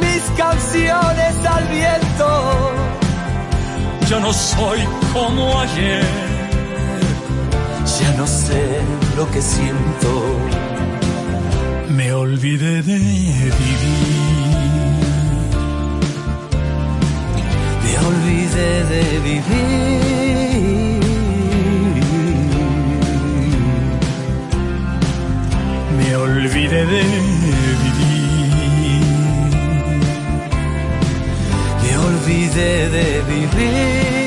Mis 0.01 0.23
canciones 0.37 1.35
al 1.47 1.65
viento. 1.69 2.73
Yo 4.09 4.21
no 4.21 4.33
soy 4.33 4.81
como 5.13 5.61
ayer. 5.61 6.05
Ya 8.01 8.13
no 8.17 8.27
sé 8.27 8.81
lo 9.17 9.31
que 9.31 9.41
siento 9.41 10.43
me 11.97 12.13
olvidé 12.13 12.83
de 12.83 12.99
vivir. 12.99 13.53
Me 17.85 17.93
olvidé 18.11 18.85
de 18.93 19.03
vivir. 19.29 20.03
Me 25.99 26.17
olvidé 26.17 26.87
de 26.87 27.03
olvidé 32.33 32.89
de 32.89 33.23
vivir. 33.29 34.22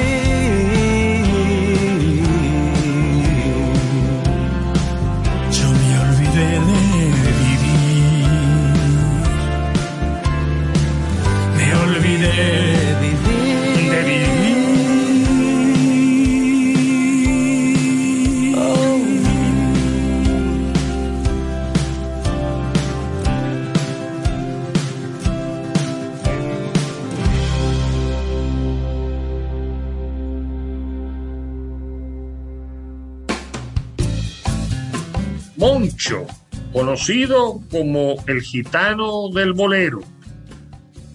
Conocido 36.96 37.62
como 37.70 38.16
el 38.26 38.42
gitano 38.42 39.28
del 39.28 39.52
bolero, 39.52 40.00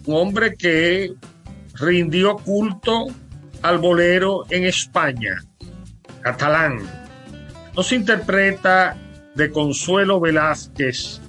un 0.05 0.15
hombre 0.15 0.55
que 0.55 1.15
rindió 1.73 2.36
culto 2.36 3.07
al 3.62 3.78
bolero 3.78 4.44
en 4.51 4.65
España, 4.65 5.43
catalán. 6.20 6.81
Nos 7.74 7.93
interpreta 7.93 8.94
de 9.35 9.51
Consuelo 9.51 10.20
Velázquez, 10.20 11.23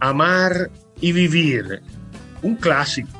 Amar 0.00 0.70
y 1.02 1.12
Vivir, 1.12 1.82
un 2.40 2.56
clásico. 2.56 3.17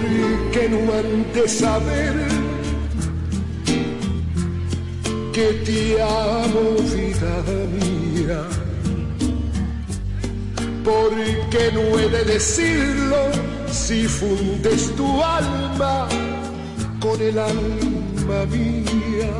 Porque 0.00 0.68
no 0.68 0.78
han 0.92 1.48
saber 1.48 2.14
que 5.32 5.46
te 5.64 6.02
amo, 6.02 6.76
vida 6.94 7.34
mía. 7.78 8.42
Porque 10.84 11.72
no 11.72 11.98
he 11.98 12.08
de 12.08 12.24
decirlo 12.24 13.16
si 13.70 14.06
fundes 14.06 14.94
tu 14.96 15.22
alma 15.22 16.08
con 17.00 17.20
el 17.20 17.38
alma 17.38 18.46
mía. 18.50 19.32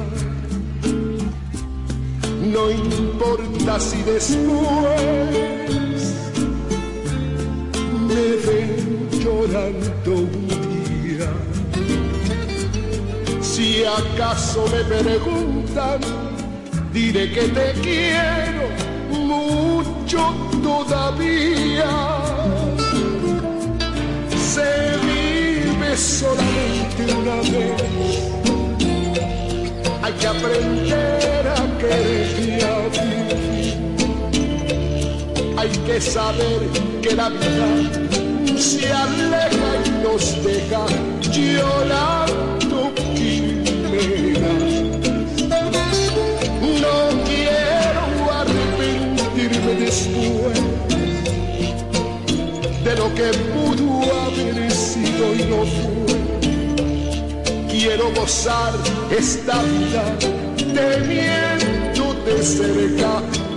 No 2.52 2.70
importa 2.70 3.80
si 3.80 4.02
después 4.02 4.36
me 8.08 8.36
ven 8.46 8.79
llorando 9.20 10.12
un 10.12 10.48
día. 10.48 11.30
Si 13.40 13.84
acaso 13.84 14.64
me 14.72 14.82
preguntan, 14.84 16.00
diré 16.92 17.30
que 17.32 17.42
te 17.42 17.72
quiero 17.82 18.64
mucho 19.10 20.34
todavía. 20.62 21.90
Se 24.52 24.70
vive 25.06 25.96
solamente 25.96 27.00
una 27.20 27.36
vez. 27.52 28.20
hay 30.02 30.12
que 30.14 30.26
aprender 30.26 31.46
a 31.46 31.78
querer 31.78 32.40
Hay 35.56 35.68
que 35.86 36.00
saber 36.00 36.60
que 37.02 37.14
la 37.14 37.28
vida 37.28 38.29
se 38.58 38.92
aleja 38.92 39.70
y 39.84 39.90
nos 40.02 40.44
deja 40.44 40.86
llorando 41.20 42.92
quimeras. 43.14 44.72
No 46.82 46.96
quiero 47.28 48.04
arrepentirme 48.40 49.74
después 49.84 50.60
de 52.84 52.92
lo 52.96 53.14
que 53.14 53.28
pudo 53.52 53.86
haber 54.24 54.70
sido 54.70 55.34
y 55.34 55.42
no 55.44 55.60
fue 55.66 55.90
quiero 57.68 58.12
gozar 58.14 58.72
esta 59.10 59.62
vida 59.62 60.04
cerca 62.42 63.22
de 63.22 63.40
mí 63.40 63.49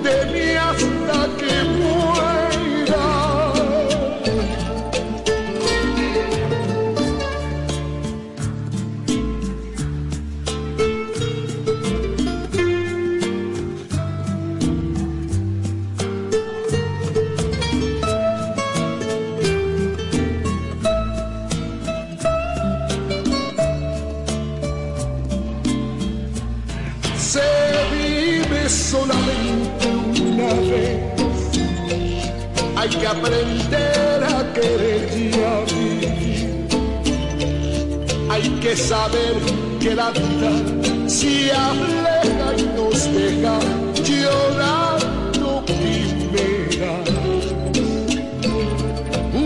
aprender 33.24 34.24
a 34.24 34.54
querer 34.54 35.10
y 35.18 35.32
a 35.42 35.64
vivir. 35.74 36.68
Hay 38.30 38.50
que 38.62 38.76
saber 38.76 39.36
que 39.80 39.96
la 39.96 40.12
vida 40.12 40.52
se 41.08 41.52
aleja 41.52 42.48
y 42.58 42.64
nos 42.76 43.14
deja 43.14 43.60
llorando 44.04 45.64
primera. 45.66 46.94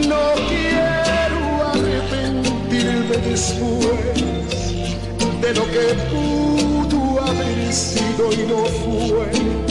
No 0.09 0.23
quiero 0.49 1.41
arrepentirme 1.73 3.17
después 3.29 3.99
de 5.41 5.53
lo 5.53 5.65
que 5.73 5.85
pudo 6.11 7.21
haber 7.21 7.73
sido 7.73 8.33
y 8.33 8.37
no 8.47 8.65
fue 8.65 9.67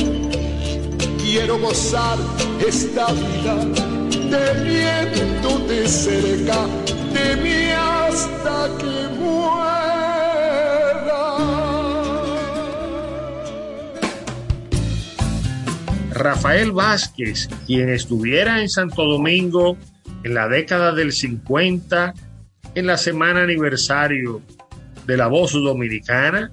quiero 1.19 1.59
gozar 1.59 2.19
esta 2.66 3.12
vida 3.12 3.95
teniéndote 4.31 5.89
cerca 5.89 6.66
de 7.12 7.36
mí 7.43 7.70
hasta 7.73 8.69
que 8.78 9.09
muera. 9.19 9.77
Rafael 16.12 16.73
Vázquez, 16.73 17.48
quien 17.66 17.90
estuviera 17.90 18.61
en 18.61 18.69
Santo 18.69 19.05
Domingo 19.05 19.77
en 20.24 20.35
la 20.35 20.48
década 20.48 20.93
del 20.93 21.12
50, 21.12 22.15
en 22.74 22.86
la 22.86 22.97
semana 22.97 23.43
aniversario 23.43 24.43
de 25.07 25.16
la 25.16 25.28
voz 25.28 25.53
dominicana, 25.53 26.51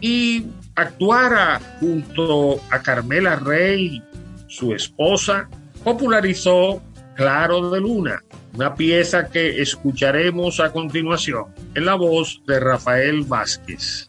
y 0.00 0.46
actuara 0.74 1.60
junto 1.80 2.60
a 2.70 2.82
Carmela 2.82 3.36
Rey 3.36 4.02
su 4.48 4.74
esposa, 4.74 5.48
popularizó 5.84 6.82
Claro 7.14 7.70
de 7.70 7.80
Luna, 7.80 8.22
una 8.54 8.74
pieza 8.74 9.28
que 9.28 9.62
escucharemos 9.62 10.58
a 10.58 10.72
continuación 10.72 11.46
en 11.74 11.86
la 11.86 11.94
voz 11.94 12.42
de 12.46 12.58
Rafael 12.58 13.22
Vázquez. 13.22 14.08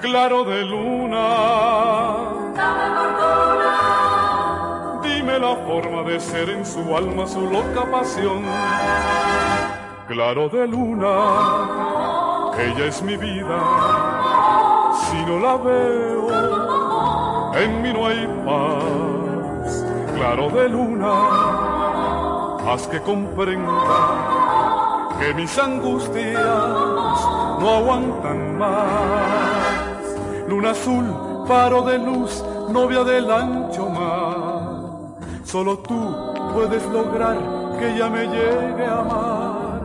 Claro 0.00 0.44
de 0.44 0.64
luna, 0.64 1.18
dime 5.02 5.38
la 5.38 5.56
forma 5.66 6.02
de 6.02 6.18
ser 6.18 6.50
en 6.50 6.64
su 6.64 6.96
alma 6.96 7.26
su 7.26 7.42
loca 7.42 7.90
pasión. 7.90 8.44
Claro 10.08 10.48
de 10.48 10.66
luna, 10.66 11.10
ella 12.58 12.86
es 12.86 13.02
mi 13.02 13.16
vida, 13.16 13.60
si 15.10 15.16
no 15.26 15.38
la 15.40 15.56
veo 15.58 16.68
en 17.54 17.82
mí 17.82 17.92
no 17.92 18.06
hay 18.06 18.26
paz, 18.44 19.07
claro 20.18 20.50
de 20.50 20.68
luna, 20.68 21.14
haz 22.66 22.86
que 22.88 23.00
comprenda 23.00 25.14
que 25.20 25.32
mis 25.34 25.56
angustias 25.58 27.18
no 27.60 27.68
aguantan 27.78 28.58
más. 28.58 30.16
Luna 30.48 30.70
azul, 30.70 31.04
paro 31.46 31.82
de 31.82 31.98
luz, 31.98 32.44
novia 32.68 33.04
del 33.04 33.30
ancho 33.30 33.88
mar, 33.88 35.14
solo 35.44 35.78
tú 35.78 36.16
puedes 36.52 36.84
lograr 36.86 37.38
que 37.78 37.94
ella 37.94 38.08
me 38.08 38.26
llegue 38.26 38.86
a 38.86 38.98
amar. 39.00 39.78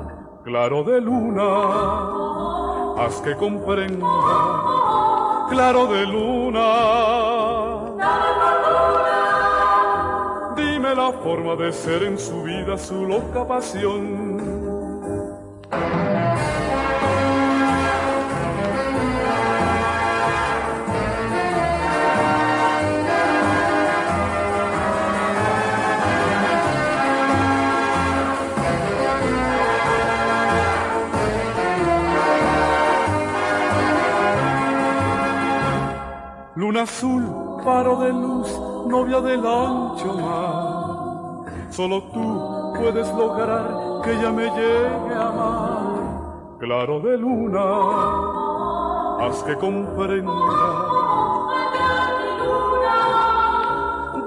Claro 0.44 0.84
de 0.84 1.00
luna, 1.00 1.46
haz 2.98 3.22
que 3.22 3.36
comprenda, 3.36 4.08
claro 5.50 5.86
de 5.88 6.06
luna 6.08 7.74
forma 11.22 11.56
de 11.56 11.72
ser 11.72 12.04
en 12.04 12.18
su 12.18 12.44
vida, 12.44 12.78
su 12.78 13.06
loca 13.08 13.48
pasión. 13.48 14.54
Luna 36.56 36.84
azul 36.84 37.44
faro 37.64 37.96
de 37.98 38.12
luz, 38.12 38.60
novia 38.88 39.22
del 39.22 39.46
ancho 39.46 40.14
mar. 40.14 40.73
Solo 41.74 42.04
tú 42.04 42.74
puedes 42.78 43.12
lograr 43.16 43.66
que 44.04 44.12
ella 44.12 44.32
me 44.32 44.44
llegue 44.44 45.16
a 45.16 45.28
amar. 45.28 46.58
Claro 46.60 47.00
de 47.00 47.18
luna, 47.18 47.64
haz 49.26 49.42
que 49.42 49.56
comprenda. 49.56 50.32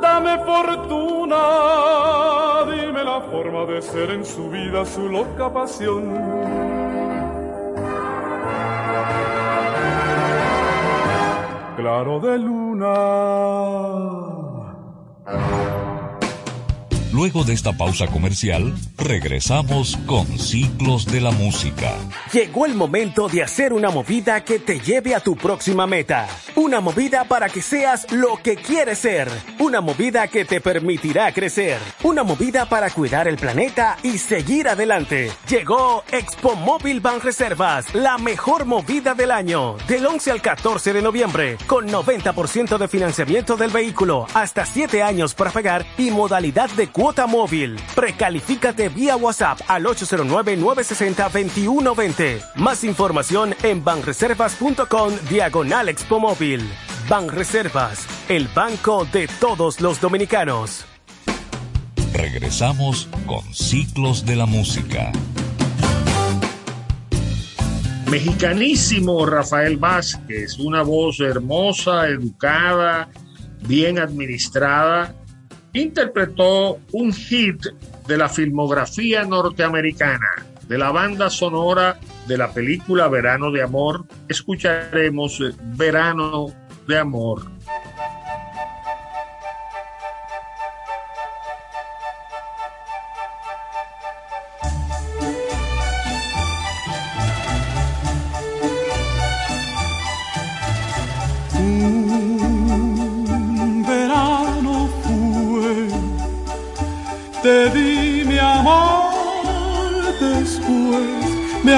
Dame 0.03 0.39
fortuna, 0.45 1.43
dime 2.69 3.05
la 3.05 3.21
forma 3.21 3.65
de 3.67 3.81
ser 3.81 4.11
en 4.11 4.25
su 4.25 4.51
vida, 4.51 4.85
su 4.85 5.09
loca 5.09 5.53
pasión 5.53 6.57
claro 11.77 12.19
de 12.19 12.39
luna. 12.39 14.26
Luego 17.17 17.45
de 17.45 17.55
esta 17.55 17.73
pausa 17.73 18.09
comercial, 18.09 18.75
regresamos 18.99 19.97
con 20.05 20.27
Ciclos 20.39 21.07
de 21.07 21.23
la 21.23 21.31
Música. 21.31 21.95
Llegó 22.31 22.67
el 22.67 22.75
momento 22.75 23.27
de 23.27 23.43
hacer 23.43 23.73
una 23.73 23.89
movida 23.89 24.45
que 24.45 24.59
te 24.59 24.81
lleve 24.81 25.15
a 25.15 25.21
tu 25.21 25.35
próxima 25.35 25.87
meta. 25.87 26.29
Una 26.67 26.81
movida 26.81 27.23
para 27.23 27.49
que 27.49 27.63
seas 27.63 28.11
lo 28.11 28.41
que 28.43 28.57
quieres 28.57 28.99
ser. 28.99 29.31
Una 29.61 29.81
movida 29.81 30.27
que 30.27 30.45
te 30.45 30.61
permitirá 30.61 31.33
crecer. 31.33 31.79
Una 32.03 32.25
movida 32.25 32.69
para 32.69 32.91
cuidar 32.91 33.29
el 33.29 33.37
planeta 33.37 33.97
y 34.03 34.19
seguir 34.19 34.69
adelante. 34.69 35.31
Llegó 35.49 36.03
Expo 36.11 36.57
Móvil 36.57 37.01
Ban 37.01 37.21
Reservas, 37.21 37.95
la 37.95 38.19
mejor 38.19 38.65
movida 38.65 39.15
del 39.15 39.31
año. 39.31 39.77
Del 39.87 40.07
11 40.07 40.33
al 40.33 40.43
14 40.43 40.93
de 40.93 41.03
noviembre, 41.03 41.57
con 41.69 41.89
90% 41.89 42.79
de 42.79 42.89
financiamiento 42.89 43.57
del 43.57 43.71
vehículo, 43.71 44.27
hasta 44.35 44.67
7 44.67 45.05
años 45.05 45.35
para 45.35 45.53
pagar 45.53 45.87
y 45.97 46.11
modalidad 46.11 46.69
de 46.71 46.89
cuota 46.89 47.29
móvil. 47.29 47.79
Precalifícate 47.95 48.89
vía 48.89 49.17
WhatsApp 49.17 49.61
al 49.69 49.85
809-960-2120. 49.85 52.43
Más 52.57 52.83
información 52.83 53.55
en 53.63 53.85
banreservas.com 53.85 55.13
diagonal 55.31 55.91
Expo 55.91 56.19
Móvil. 56.19 56.56
Banreservas, 57.09 58.07
el 58.29 58.49
banco 58.49 59.07
de 59.13 59.29
todos 59.41 59.81
los 59.81 60.01
dominicanos. 60.01 60.85
Regresamos 62.13 63.09
con 63.27 63.43
Ciclos 63.55 64.25
de 64.25 64.37
la 64.37 64.47
Música. 64.47 65.13
mexicanísimo 68.11 69.27
Rafael 69.27 69.77
Vázquez, 69.77 70.59
una 70.59 70.83
voz 70.83 71.21
hermosa, 71.21 72.09
educada, 72.09 73.09
bien 73.67 73.99
administrada, 73.99 75.15
interpretó 75.73 76.79
un 76.93 77.13
hit 77.13 77.61
de 78.07 78.17
la 78.17 78.29
filmografía 78.29 79.25
norteamericana, 79.25 80.47
de 80.69 80.79
la 80.79 80.91
banda 80.91 81.31
sonora 81.31 81.99
de 82.27 82.39
la 82.39 82.53
película 82.53 83.09
Verano 83.09 83.51
de 83.51 83.63
Amor. 83.63 84.05
Escucharemos 84.29 85.43
Verano 85.77 86.47
de 86.87 86.99
Amor. 86.99 87.56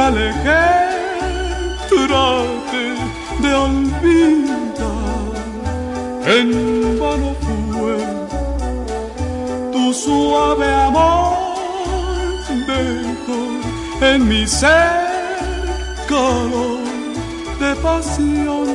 Alejé, 0.08 0.66
traté 1.90 2.86
de 3.42 3.50
olvidar, 3.66 5.32
en 6.36 6.48
vano 6.98 7.30
fue 7.44 7.96
tu 9.72 9.84
suave 9.92 10.68
amor, 10.88 11.36
dejó 12.70 13.40
en 14.10 14.28
mi 14.28 14.46
ser 14.46 15.08
calor 16.08 16.80
de 17.60 17.70
pasión 17.86 18.68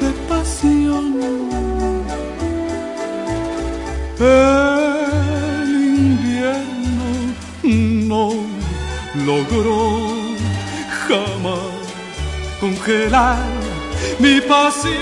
de 0.00 0.10
pasión. 0.28 1.06
Logró 9.26 9.98
jamás 11.08 11.76
congelar 12.60 13.42
mi 14.20 14.40
pasión. 14.40 14.94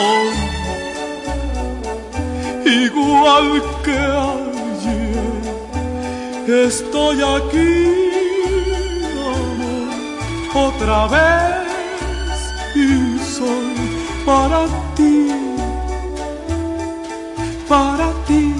Oh, 0.00 0.30
igual 2.66 3.62
que 3.84 3.98
ayer, 4.32 5.36
estoy 6.66 7.22
aquí 7.22 7.74
amor, 9.36 10.66
otra 10.68 11.06
vez 11.14 12.38
y 12.74 13.18
soy 13.36 13.76
para 14.26 14.66
ti, 14.96 15.28
para 17.68 18.08
ti, 18.26 18.53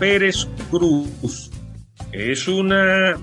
Pérez 0.00 0.48
Cruz 0.70 1.50
es 2.10 2.48
una 2.48 3.18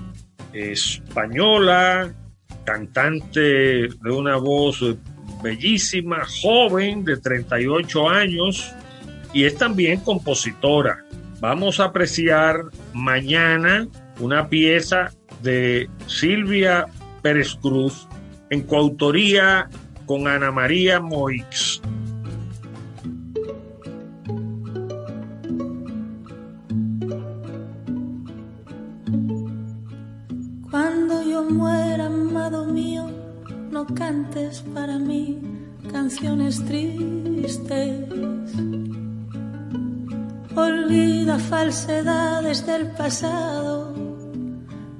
española, 0.52 2.14
cantante 2.64 3.40
de 3.40 4.10
una 4.10 4.36
voz 4.36 4.84
bellísima, 5.42 6.24
joven 6.40 7.04
de 7.04 7.16
38 7.16 8.08
años 8.08 8.72
y 9.34 9.42
es 9.42 9.56
también 9.56 9.98
compositora. 10.00 11.04
Vamos 11.40 11.80
a 11.80 11.86
apreciar 11.86 12.60
mañana 12.94 13.88
una 14.20 14.48
pieza 14.48 15.10
de 15.42 15.90
Silvia 16.06 16.86
Pérez 17.22 17.56
Cruz 17.56 18.06
en 18.50 18.62
coautoría 18.62 19.68
con 20.06 20.28
Ana 20.28 20.52
María 20.52 21.00
Moix. 21.00 21.82
Muera, 31.48 32.06
amado 32.06 32.66
mío, 32.66 33.06
no 33.70 33.86
cantes 33.86 34.62
para 34.74 34.98
mí 34.98 35.40
canciones 35.90 36.64
tristes. 36.64 38.08
Olvida 40.54 41.38
falsedades 41.38 42.66
del 42.66 42.90
pasado. 42.92 43.94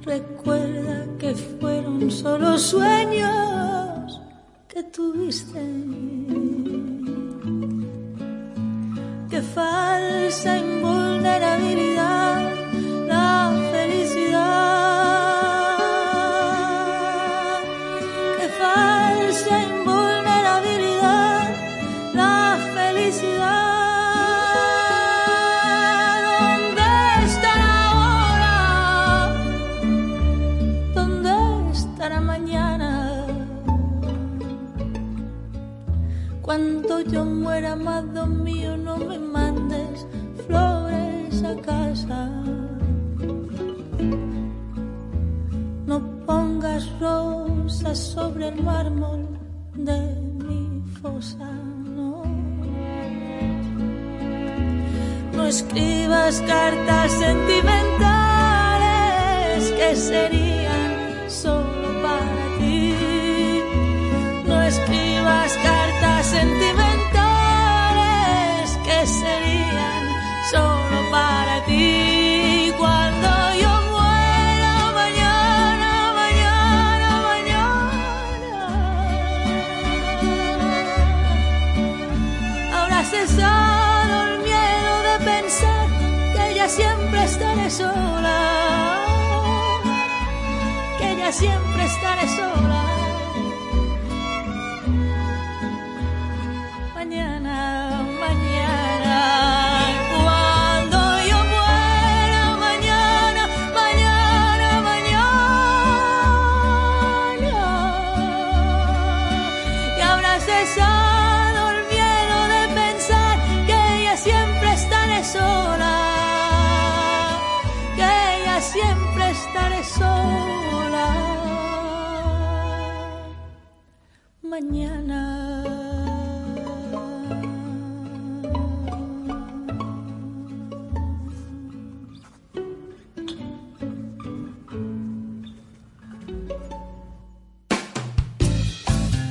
Recuerda 0.03 1.07
que 1.19 1.35
fueron 1.35 2.11
solo 2.11 2.59
sueños 2.59 4.21
que 4.69 4.83
tuviste. 4.85 5.61
Que 9.29 9.43
falsa 9.43 10.59
invulnerabilidad 10.59 12.55
la 13.07 13.53
felicidad. 13.73 14.88
Cuando 36.49 36.97
yo 37.03 37.27
muera, 37.27 37.73
amado 37.73 38.27
mío, 38.27 38.75
no 38.79 38.97
me 38.97 39.19
mandes 39.19 40.07
flores 40.47 41.45
a 41.45 41.55
casa. 41.61 42.31
No 45.85 46.01
pongas 46.25 46.89
rosas 47.01 47.99
sobre 47.99 48.49
el 48.49 48.63
mármol 48.63 49.29
de 49.75 50.01
mi 50.43 50.81
fosa, 51.03 51.53
no. 51.97 52.23
No 55.35 55.45
escribas 55.45 56.43
cartas 56.47 57.13
sentimentales 57.13 59.71
que 59.73 59.97
serían 59.97 60.78
siempre 91.33 91.85
estaré 91.85 92.27
sola. 92.29 92.88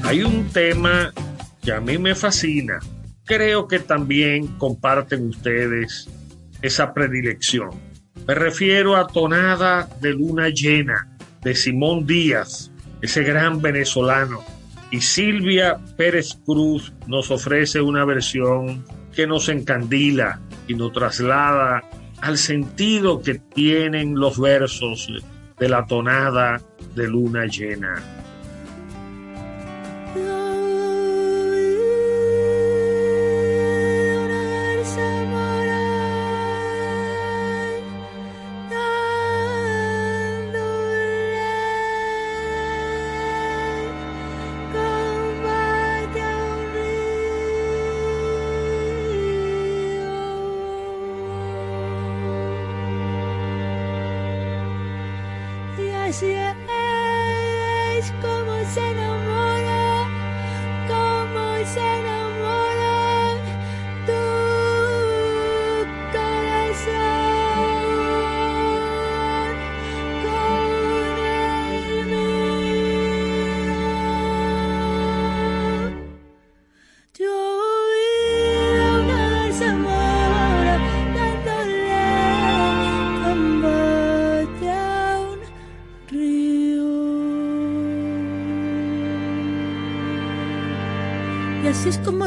Hay 0.04 0.24
un 0.24 0.48
tema 0.54 1.12
que 1.62 1.74
a 1.74 1.82
mí 1.82 1.98
me 1.98 2.16
fascina. 2.16 2.80
Creo 3.26 3.68
que 3.68 3.80
también 3.80 4.48
comparten 4.58 5.28
ustedes 5.28 6.10
esa 6.62 6.94
predilección. 6.94 7.72
Me 8.26 8.34
refiero 8.34 8.96
a 8.96 9.08
Tonada 9.08 9.90
de 10.00 10.14
Luna 10.14 10.48
Llena 10.48 11.18
de 11.44 11.54
Simón 11.54 12.08
Díaz, 12.08 12.72
ese 13.02 13.24
gran 13.24 13.62
venezolano. 13.62 14.57
Y 14.92 15.02
Silvia 15.02 15.78
Pérez 15.98 16.40
Cruz 16.46 16.94
nos 17.08 17.30
ofrece 17.30 17.82
una 17.82 18.06
versión 18.06 18.86
que 19.14 19.28
nos 19.28 19.50
encandila 19.50 20.40
y 20.68 20.76
nos 20.76 20.94
traslada 20.94 21.84
al 22.22 22.38
sentido 22.38 23.22
que 23.22 23.36
tienen 23.36 24.16
los 24.16 24.40
versos 24.40 25.10
de 25.60 25.70
la 25.70 25.86
tonada 25.86 26.62
de 26.96 27.08
luna 27.08 27.46
llena. 27.46 28.17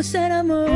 Así 0.01 0.17
es 0.17 0.70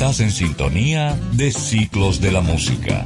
Estás 0.00 0.20
en 0.20 0.30
sintonía 0.30 1.14
de 1.32 1.52
Ciclos 1.52 2.22
de 2.22 2.32
la 2.32 2.40
Música. 2.40 3.04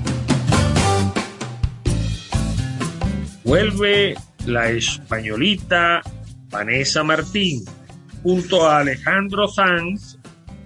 Vuelve 3.43 4.15
la 4.47 4.71
españolita 4.71 6.03
Vanessa 6.51 7.03
Martín 7.03 7.65
junto 8.23 8.69
a 8.69 8.79
Alejandro 8.79 9.49
Sanz 9.49 10.19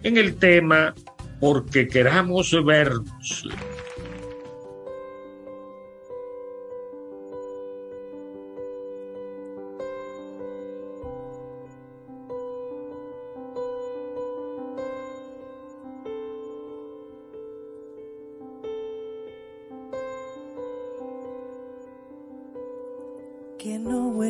en 0.03 0.19
el 0.19 0.37
tema 0.37 0.95
Porque 1.41 1.89
queramos 1.89 2.55
vernos. 2.63 3.49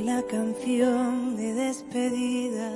Huela 0.09 0.23
canción 0.27 1.37
de 1.37 1.53
despedida, 1.55 2.73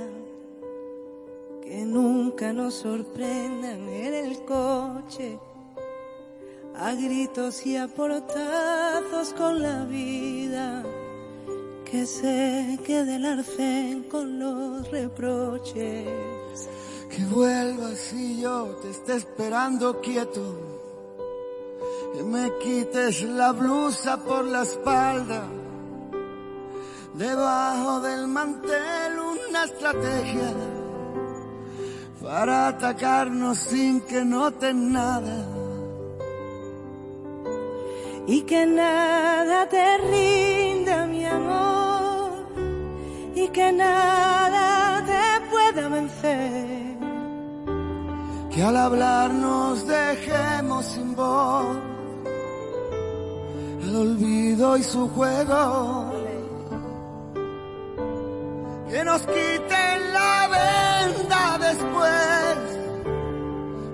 que 1.63 1.85
nunca 1.87 2.53
nos 2.53 2.75
sorprendan 2.75 3.89
en 3.89 4.15
el 4.15 4.45
coche, 4.45 5.39
a 6.77 6.93
gritos 6.93 7.65
y 7.65 7.77
a 7.77 7.89
portazos 7.89 9.33
con 9.33 9.63
la 9.63 9.85
vida, 9.85 10.85
que 11.91 12.05
se 12.05 12.79
quede 12.85 13.17
el 13.17 13.25
arcén 13.25 14.03
con 14.11 14.39
los 14.39 14.91
reproches. 14.91 16.69
Que 17.09 17.25
vuelvas 17.31 18.13
y 18.13 18.43
yo 18.43 18.77
te 18.83 18.91
esté 18.91 19.17
esperando 19.17 20.01
quieto. 20.01 20.57
Que 22.15 22.23
me 22.25 22.51
quites 22.63 23.23
la 23.23 23.53
blusa 23.53 24.23
por 24.23 24.45
la 24.45 24.63
espalda. 24.63 25.62
Debajo 27.15 28.01
del 28.01 28.27
mantel 28.27 29.19
una 29.19 29.65
estrategia 29.65 30.53
para 32.23 32.69
atacarnos 32.69 33.59
sin 33.59 34.01
que 34.03 34.25
noten 34.25 34.93
nada. 34.93 35.63
y 38.27 38.43
que 38.43 38.67
nada 38.67 39.69
te 39.69 39.99
rinda 39.99 41.07
mi 41.07 41.25
amor 41.25 42.47
y 43.35 43.49
que 43.49 43.73
nada 43.73 45.05
te 45.05 45.51
pueda 45.51 45.89
vencer. 45.89 46.97
Que 48.51 48.63
al 48.63 48.77
hablar 48.77 49.33
nos 49.33 49.87
dejemos 49.87 50.85
sin 50.85 51.17
voz. 51.17 51.77
El 53.83 53.97
olvido 53.97 54.77
y 54.77 54.83
su 54.83 55.09
juego. 55.09 56.22
Que 58.93 59.03
nos 59.05 59.23
quiten 59.23 60.13
la 60.13 60.49
venda 60.49 61.59
después. 61.67 62.59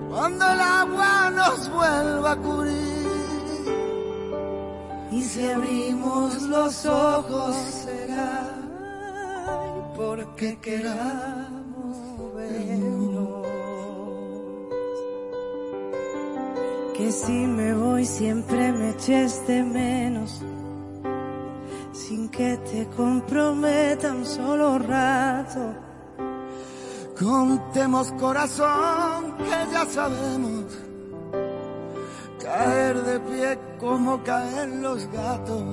Cuando 0.09 0.45
el 0.45 0.59
agua 0.59 1.29
nos 1.29 1.69
vuelva 1.71 2.31
a 2.33 2.35
cubrir. 2.35 3.07
Y 5.11 5.23
si 5.23 5.49
abrimos 5.49 6.41
los 6.41 6.85
ojos 6.85 7.55
será 7.55 8.49
porque 9.95 10.59
queramos 10.59 12.35
vernos. 12.35 13.47
Que 16.97 17.09
si 17.13 17.31
me 17.31 17.73
voy 17.73 18.03
siempre 18.03 18.73
me 18.73 18.89
eches 18.89 19.47
de 19.47 19.63
menos. 19.63 20.43
Sin 22.07 22.29
que 22.29 22.57
te 22.69 22.87
comprometa 22.95 24.13
un 24.13 24.25
solo 24.25 24.79
rato. 24.79 25.73
Contemos 27.19 28.13
corazón 28.13 29.35
que 29.37 29.57
ya 29.73 29.85
sabemos 29.85 30.65
caer 32.41 33.03
de 33.03 33.19
pie 33.19 33.59
como 33.77 34.23
caen 34.23 34.81
los 34.81 35.05
gatos. 35.11 35.63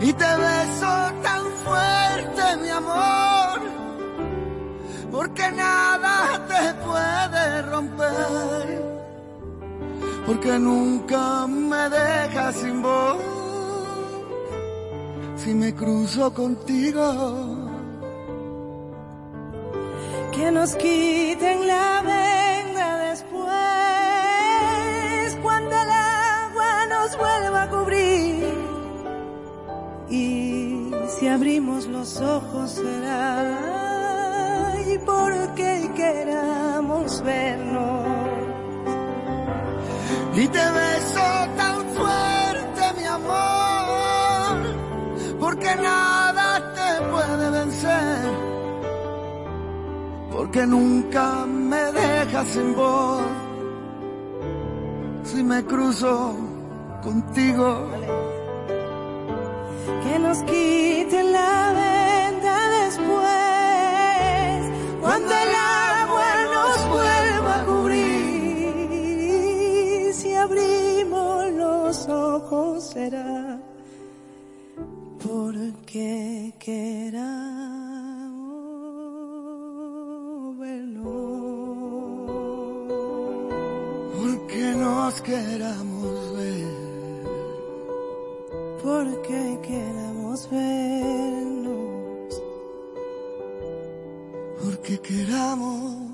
Y 0.00 0.12
te 0.12 0.30
beso 0.46 0.94
tan 1.22 1.44
fuerte, 1.64 2.42
mi 2.62 2.70
amor, 2.70 3.60
porque 5.12 5.52
nada 5.52 6.40
te 6.48 6.74
puede 6.86 7.62
romper, 7.62 8.82
porque 10.26 10.58
nunca 10.58 11.46
me 11.46 11.88
dejas 11.90 12.56
sin 12.56 12.82
voz. 12.82 13.33
Si 15.44 15.52
me 15.52 15.74
cruzo 15.74 16.32
contigo, 16.32 17.04
que 20.32 20.50
nos 20.50 20.74
quiten 20.74 21.66
la 21.66 22.00
venda 22.00 23.10
después, 23.10 23.52
cuando 25.42 25.70
el 25.70 25.90
agua 25.90 26.86
nos 26.86 27.18
vuelva 27.18 27.64
a 27.64 27.68
cubrir. 27.68 28.54
Y 30.08 30.90
si 31.08 31.28
abrimos 31.28 31.88
los 31.88 32.22
ojos 32.22 32.70
será 32.70 33.60
y 34.88 34.96
porque 34.96 35.90
queramos 35.94 37.22
vernos. 37.22 38.04
y 40.36 40.48
te 40.48 40.58
beso 40.58 41.33
nada 45.76 46.72
te 46.74 47.02
puede 47.10 47.50
vencer, 47.50 48.30
porque 50.30 50.66
nunca 50.66 51.46
me 51.46 51.92
dejas 51.92 52.46
sin 52.48 52.74
voz. 52.74 53.22
Si 55.24 55.42
me 55.42 55.64
cruzo 55.64 56.36
contigo, 57.02 57.88
que 60.02 60.18
nos 60.18 60.38
quiten 60.42 61.32
la 61.32 61.72
venda 61.72 62.68
después, 62.80 63.10
cuando 65.00 65.32
el 65.32 65.54
agua 65.54 66.34
nos 66.54 66.88
vuelva 66.88 67.54
a 67.60 67.64
cubrir. 67.64 68.14
Si 70.14 70.34
abrimos 70.34 71.50
los 71.52 72.08
ojos 72.08 72.84
será 72.84 73.43
porque 75.64 76.52
queramos 76.58 77.24
vernos. 80.58 81.04
porque 84.14 84.74
nos 84.76 85.20
queramos 85.22 86.36
ver. 86.36 86.66
Porque 88.82 89.58
queramos 89.62 90.40
queremos 90.44 90.50
vernos, 90.50 92.42
porque 94.60 94.98
queramos 94.98 96.13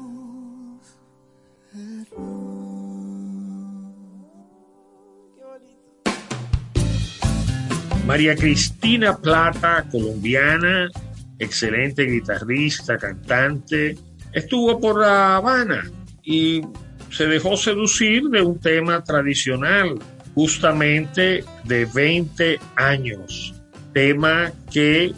María 8.10 8.34
Cristina 8.34 9.16
Plata, 9.16 9.86
colombiana, 9.88 10.90
excelente 11.38 12.02
guitarrista, 12.02 12.98
cantante, 12.98 13.96
estuvo 14.32 14.80
por 14.80 14.98
La 14.98 15.36
Habana 15.36 15.88
y 16.24 16.60
se 17.08 17.26
dejó 17.26 17.56
seducir 17.56 18.24
de 18.24 18.42
un 18.42 18.58
tema 18.58 19.04
tradicional, 19.04 19.94
justamente 20.34 21.44
de 21.62 21.84
20 21.84 22.58
años, 22.74 23.54
tema 23.92 24.50
que 24.72 25.14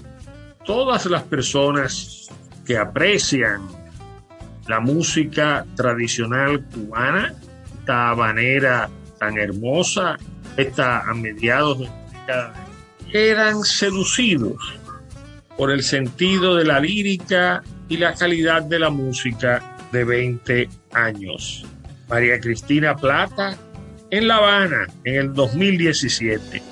todas 0.67 1.07
las 1.07 1.23
personas 1.23 2.29
que 2.67 2.77
aprecian 2.77 3.69
la 4.69 4.81
música 4.81 5.65
tradicional 5.77 6.63
cubana, 6.67 7.35
esta 7.79 8.11
habanera 8.11 8.91
tan 9.19 9.39
hermosa, 9.39 10.19
esta 10.59 11.01
a 11.01 11.15
mediados 11.15 11.79
de 11.79 11.87
la 11.87 12.11
década 12.11 12.72
eran 13.13 13.63
seducidos 13.63 14.57
por 15.57 15.71
el 15.71 15.83
sentido 15.83 16.57
de 16.57 16.65
la 16.65 16.81
lírica 16.81 17.63
y 17.89 17.99
la 17.99 18.15
calidad 18.15 18.63
de 18.63 18.79
la 18.79 18.91
música 18.91 19.77
de 19.93 20.05
20 20.05 20.69
años. 20.93 21.65
María 22.09 22.41
Cristina 22.41 22.97
Plata 22.97 23.57
en 24.11 24.29
La 24.29 24.37
Habana 24.37 24.87
en 25.05 25.17
el 25.17 25.35
2017. 25.35 26.72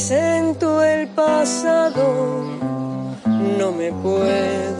represento 0.00 0.82
el 0.82 1.08
pasado, 1.08 2.42
no 3.58 3.70
me 3.72 3.92
puedo 3.92 4.79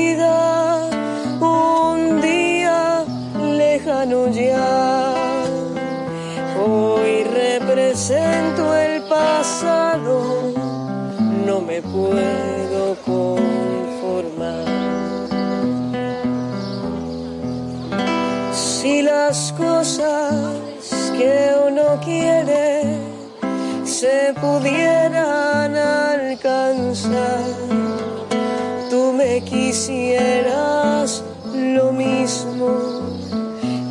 las 19.31 19.53
cosas 19.53 20.33
que 21.17 21.33
uno 21.65 21.97
quiere 22.03 22.99
se 23.85 24.33
pudieran 24.41 25.73
alcanzar, 25.73 27.45
tú 28.89 29.13
me 29.13 29.39
quisieras 29.41 31.23
lo 31.53 31.93
mismo 31.93 32.71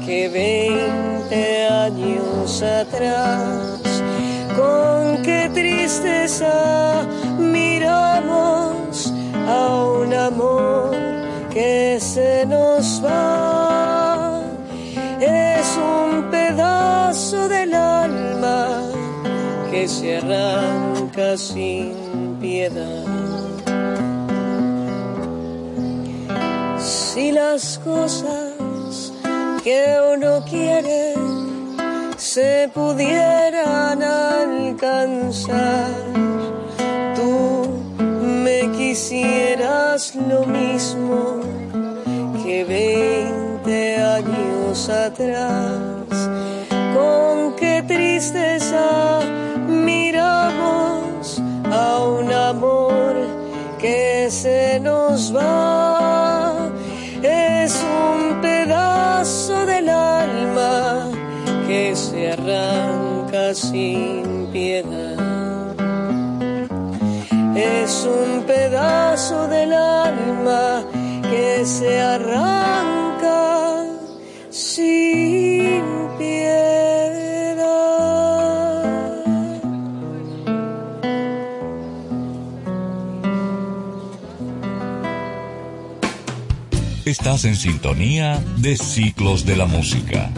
que 0.05 0.29
veinte 0.29 1.67
años 1.69 2.63
atrás. 2.63 3.81
Con 4.61 5.23
qué 5.23 5.51
tristeza 5.55 6.53
miramos 7.39 9.11
a 9.49 9.61
un 10.01 10.13
amor 10.13 10.91
que 11.51 11.99
se 11.99 12.45
nos 12.45 13.03
va. 13.03 13.30
Que 19.81 19.89
se 19.89 20.19
arranca 20.19 21.39
sin 21.39 22.37
piedad. 22.39 23.07
Si 26.79 27.33
las 27.33 27.79
cosas 27.79 29.13
que 29.65 29.83
uno 30.15 30.45
quiere 30.45 31.15
se 32.19 32.71
pudieran 32.75 34.03
alcanzar. 34.03 35.89
Tú 37.17 37.67
me 38.45 38.71
quisieras 38.77 40.15
lo 40.15 40.45
mismo 40.45 41.41
que 42.43 42.65
veinte 42.65 43.97
años 43.97 44.91
atrás. 44.91 46.29
Con 46.95 47.57
qué 47.57 47.83
tristeza 47.87 49.21
a 51.73 52.05
un 52.05 52.33
amor 52.33 53.15
que 53.79 54.29
se 54.31 54.81
nos 54.81 55.35
va. 55.35 56.71
Es 57.23 57.83
un 57.83 58.41
pedazo 58.41 59.67
del 59.67 59.89
alma 59.89 61.11
que 61.67 61.95
se 61.95 62.33
arranca 62.33 63.55
sin 63.55 64.49
piedad. 64.53 65.17
Es 67.55 68.07
un 68.07 68.43
pedazo 68.45 69.49
del 69.49 69.73
alma 69.73 70.83
que 71.31 71.65
se 71.65 72.01
arranca 72.01 73.85
sin 74.51 75.30
Estás 87.11 87.45
en 87.45 87.57
sintonía 87.57 88.41
de 88.59 88.77
Ciclos 88.77 89.45
de 89.45 89.57
la 89.57 89.67
Música. 89.67 90.31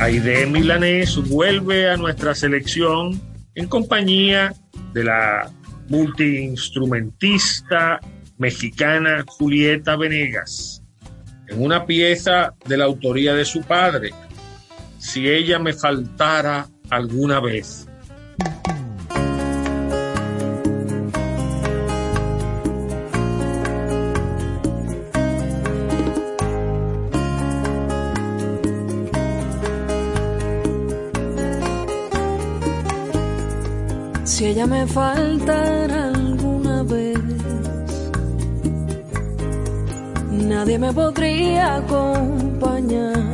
Aide 0.00 0.46
Milanés 0.46 1.16
vuelve 1.28 1.88
a 1.88 1.96
nuestra 1.96 2.34
selección 2.34 3.22
en 3.54 3.68
compañía 3.68 4.52
de 4.92 5.04
la 5.04 5.48
multiinstrumentista 5.88 8.00
mexicana 8.36 9.24
Julieta 9.24 9.94
Venegas. 9.94 10.82
en 11.46 11.62
una 11.62 11.86
pieza 11.86 12.54
de 12.66 12.76
la 12.76 12.86
autoría 12.86 13.34
de 13.34 13.44
su 13.44 13.62
padre, 13.62 14.10
si 14.98 15.28
ella 15.28 15.60
me 15.60 15.74
faltara 15.74 16.66
alguna 16.90 17.38
vez. 17.38 17.86
Me 34.74 34.86
faltara 34.88 36.08
alguna 36.08 36.82
vez, 36.82 37.18
nadie 40.52 40.76
me 40.78 40.92
podría 40.92 41.76
acompañar. 41.76 43.24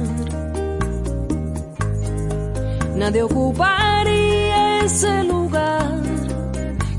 Nadie 3.01 3.23
ocuparía 3.23 4.85
ese 4.85 5.25
lugar 5.25 6.03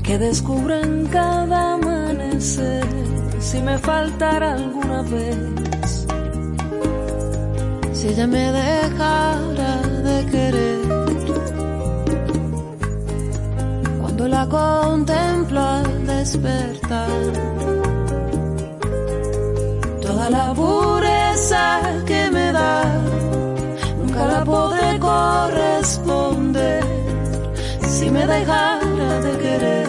que 0.02 0.18
descubro 0.18 0.74
en 0.86 1.06
cada 1.06 1.74
amanecer. 1.74 2.86
Si 3.38 3.58
me 3.68 3.78
faltara 3.78 4.54
alguna 4.54 5.02
vez, 5.02 6.06
si 7.92 8.08
ella 8.08 8.26
me 8.26 8.44
dejara 8.60 9.72
de 10.08 10.16
querer. 10.32 11.01
Cuando 14.22 14.38
la 14.38 14.48
contemplo 14.48 15.60
al 15.60 16.06
despertar, 16.06 17.08
toda 20.00 20.30
la 20.30 20.54
pureza 20.54 21.80
que 22.06 22.30
me 22.30 22.52
da, 22.52 22.84
nunca 23.98 24.26
la 24.28 24.44
podré 24.44 25.00
corresponder 25.00 26.84
si 27.84 28.10
me 28.12 28.24
dejara 28.24 29.20
de 29.26 29.38
querer, 29.38 29.88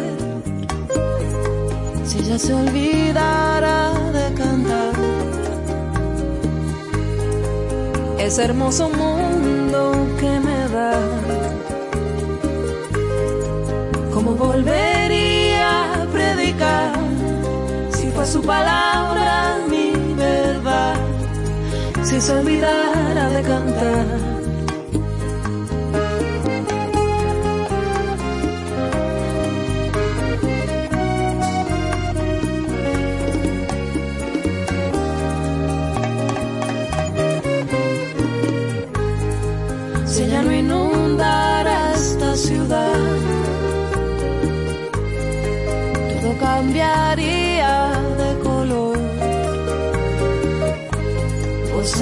si 2.03 2.17
ella 2.17 2.39
se 2.39 2.53
olvidara 2.55 3.91
de 4.17 4.33
cantar. 4.33 4.93
Ese 8.17 8.45
hermoso 8.45 8.89
mundo 8.89 10.07
que 10.19 10.39
me 10.39 10.69
da 10.69 11.52
¿Cómo 14.23 14.37
volvería 14.37 15.95
a 15.95 16.05
predicar 16.05 16.93
si 17.91 18.07
fue 18.07 18.25
su 18.25 18.41
palabra 18.41 19.59
mi 19.69 20.13
verdad? 20.13 20.95
Si 22.03 22.21
se 22.21 22.31
olvidara 22.31 23.29
de 23.31 23.41
cantar. 23.41 24.32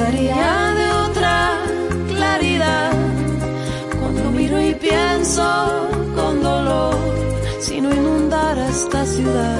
De 0.10 0.92
otra 1.08 1.58
claridad. 2.08 2.92
Cuando 4.00 4.32
miro 4.32 4.60
y 4.60 4.74
pienso 4.74 5.44
con 6.16 6.42
dolor 6.42 6.96
si 7.60 7.80
no 7.80 7.94
inundara 7.94 8.68
esta 8.68 9.06
ciudad. 9.06 9.60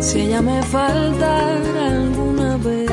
Si 0.00 0.20
ella 0.20 0.40
me 0.42 0.62
faltara 0.62 1.86
alguna 1.88 2.56
vez, 2.58 2.90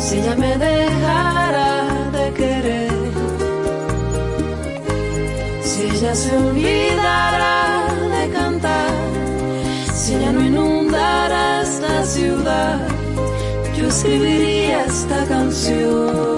si 0.00 0.18
ella 0.18 0.36
me 0.36 0.56
dejara 0.56 2.10
de 2.12 2.32
querer. 2.34 2.92
Si 5.62 5.82
ella 5.82 6.14
se 6.14 6.36
olvidara 6.36 7.57
ciudad, 12.08 12.80
yo 13.76 13.86
escribiría 13.86 14.86
esta 14.86 15.26
canción. 15.26 16.37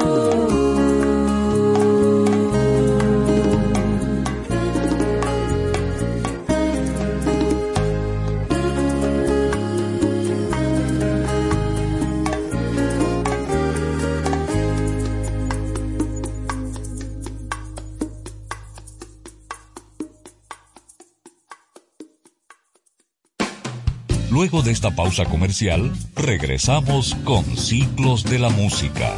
Esta 24.81 24.97
pausa 24.97 25.27
comercial, 25.27 25.93
regresamos 26.17 27.15
con 27.27 27.45
Ciclos 27.55 28.25
de 28.25 28.39
la 28.39 28.49
Música. 28.49 29.13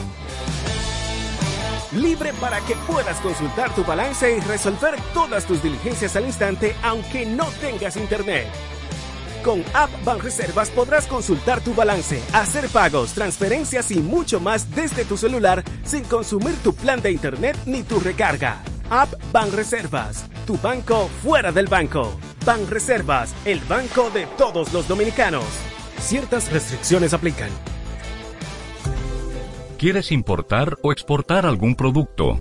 Libre 1.92 2.32
para 2.40 2.58
que 2.62 2.74
puedas 2.84 3.20
consultar 3.20 3.72
tu 3.72 3.84
balance 3.84 4.36
y 4.36 4.40
resolver 4.40 4.96
todas 5.14 5.46
tus 5.46 5.62
diligencias 5.62 6.16
al 6.16 6.26
instante 6.26 6.74
aunque 6.82 7.26
no 7.26 7.46
tengas 7.60 7.96
internet. 7.96 8.48
Con 9.44 9.62
App 9.72 9.90
Banreservas 10.04 10.68
podrás 10.70 11.06
consultar 11.06 11.60
tu 11.60 11.72
balance, 11.74 12.20
hacer 12.32 12.68
pagos, 12.68 13.12
transferencias 13.12 13.92
y 13.92 14.00
mucho 14.00 14.40
más 14.40 14.68
desde 14.74 15.04
tu 15.04 15.16
celular 15.16 15.62
sin 15.84 16.02
consumir 16.02 16.56
tu 16.64 16.74
plan 16.74 17.00
de 17.00 17.12
internet 17.12 17.56
ni 17.66 17.84
tu 17.84 18.00
recarga. 18.00 18.64
App 18.90 19.12
Banreservas, 19.30 20.24
tu 20.44 20.58
banco 20.58 21.08
fuera 21.22 21.52
del 21.52 21.68
banco. 21.68 22.18
Banreservas, 22.44 23.34
el 23.44 23.60
banco 23.60 24.10
de 24.10 24.26
todos 24.36 24.72
los 24.72 24.88
dominicanos. 24.88 25.44
Ciertas 26.00 26.50
restricciones 26.50 27.14
aplican. 27.14 27.50
¿Quieres 29.78 30.12
importar 30.12 30.78
o 30.82 30.92
exportar 30.92 31.46
algún 31.46 31.74
producto? 31.74 32.40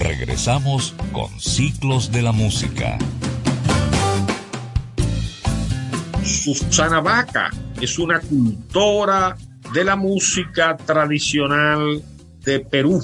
Regresamos 0.00 0.96
con 1.12 1.30
Ciclos 1.38 2.10
de 2.10 2.22
la 2.22 2.32
Música. 2.32 2.98
Susana 6.24 7.00
Vaca 7.00 7.50
es 7.80 7.96
una 7.98 8.18
cultora 8.18 9.36
de 9.72 9.84
la 9.84 9.94
música 9.94 10.76
tradicional 10.76 12.02
de 12.44 12.58
Perú 12.60 13.00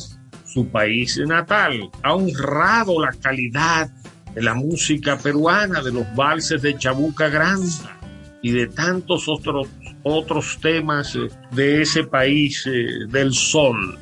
su 0.52 0.68
país 0.68 1.18
natal. 1.26 1.90
Ha 2.02 2.14
honrado 2.14 3.00
la 3.00 3.12
calidad 3.12 3.90
de 4.34 4.42
la 4.42 4.54
música 4.54 5.18
peruana, 5.18 5.82
de 5.82 5.92
los 5.92 6.06
valses 6.14 6.62
de 6.62 6.76
Chabuca 6.76 7.28
Granda 7.28 7.98
y 8.42 8.52
de 8.52 8.66
tantos 8.68 9.28
otros, 9.28 9.68
otros 10.02 10.58
temas 10.60 11.18
de 11.50 11.82
ese 11.82 12.04
país 12.04 12.68
del 13.08 13.32
sol 13.32 13.98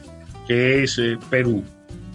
que 0.46 0.84
es 0.84 1.00
Perú. 1.30 1.64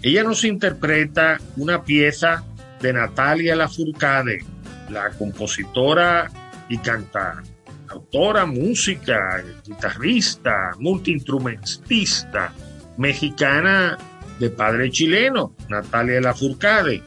Ella 0.02 0.24
nos 0.24 0.44
interpreta 0.44 1.38
una 1.56 1.82
pieza 1.82 2.44
de 2.80 2.92
Natalia 2.92 3.56
Lafourcade, 3.56 4.44
la 4.90 5.10
compositora 5.10 6.30
y 6.68 6.78
cantautora 6.78 7.54
autora, 7.94 8.46
música, 8.46 9.42
guitarrista, 9.66 10.72
multiinstrumentista, 10.78 12.52
mexicana 12.96 13.96
de 14.38 14.50
padre 14.50 14.90
chileno, 14.90 15.54
Natalia 15.68 16.20
Lafourcade. 16.20 17.02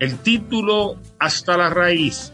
El 0.00 0.18
título 0.18 0.96
Hasta 1.18 1.56
la 1.56 1.70
raíz 1.70 2.33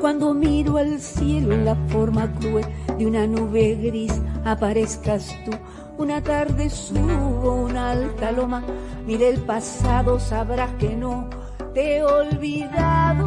cuando 0.00 0.34
miro 0.34 0.76
al 0.76 1.00
cielo 1.00 1.52
en 1.52 1.64
la 1.64 1.74
forma 1.88 2.32
cruel 2.34 2.64
de 2.96 3.06
una 3.06 3.26
nube 3.26 3.74
gris, 3.74 4.12
aparezcas 4.44 5.34
tú. 5.44 5.50
Una 5.96 6.22
tarde 6.22 6.70
subo 6.70 7.54
una 7.64 7.90
alta 7.90 8.30
loma, 8.30 8.62
mire 9.06 9.28
el 9.28 9.40
pasado, 9.40 10.20
sabrás 10.20 10.70
que 10.78 10.94
no 10.94 11.28
te 11.74 11.96
he 11.96 12.04
olvidado. 12.04 13.26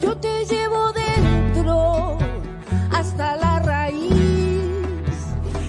Yo 0.00 0.16
te 0.16 0.44
llevo 0.46 0.92
dentro 0.92 2.18
hasta 2.90 3.36
la 3.36 3.58
raíz 3.58 4.12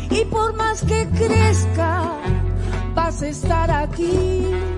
y 0.09 0.23
por 0.25 0.53
más 0.55 0.83
que 0.83 1.07
crezca, 1.09 2.13
vas 2.93 3.21
a 3.21 3.27
estar 3.27 3.71
aquí 3.71 4.74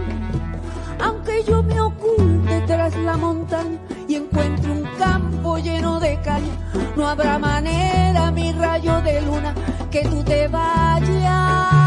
aunque 0.99 1.44
yo 1.44 1.64
me 1.64 1.80
oculte 1.80 2.61
tras 2.68 2.95
la 2.98 3.18
montaña 3.18 3.78
y 4.07 4.15
encuentre 4.15 4.72
un 4.72 4.84
campo 4.98 5.57
lleno 5.57 5.99
de 5.99 6.19
caña, 6.22 6.53
no 6.95 7.07
habrá 7.07 7.38
manera, 7.40 8.32
mi 8.32 8.52
rayo 8.52 9.02
de 9.02 9.22
luna, 9.22 9.53
que 9.91 10.02
tú 10.03 10.24
te 10.24 10.48
vayas. 10.48 11.86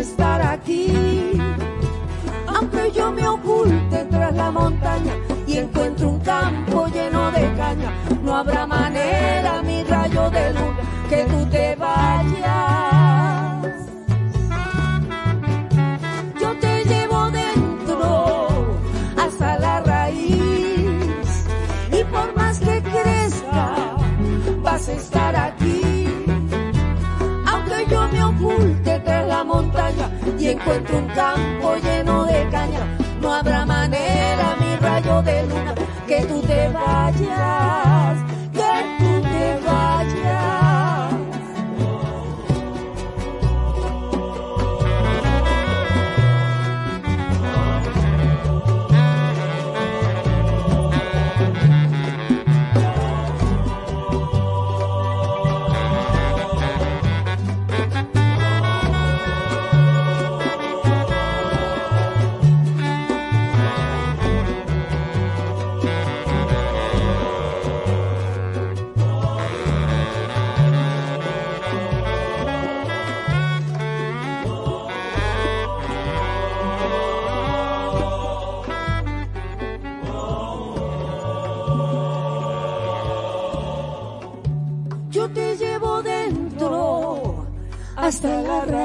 estar 0.00 0.40
aquí. 0.42 0.92
aunque 2.46 2.90
yo 2.92 3.12
me 3.12 3.26
oculte 3.28 4.04
tras 4.10 4.34
la 4.34 4.50
montaña 4.50 5.14
y 5.46 5.58
encuentre 5.58 6.06
un 6.06 6.18
campo 6.20 6.86
lleno 6.88 7.30
de 7.30 7.52
caña, 7.56 7.92
no 8.22 8.36
habrá 8.36 8.66
manera, 33.66 34.56
mi 34.60 34.76
rayo 34.76 35.22
de 35.22 35.42
luna, 35.46 35.74
que 36.06 36.24
tú 36.24 36.40
te 36.42 36.68
vayas, 36.68 37.67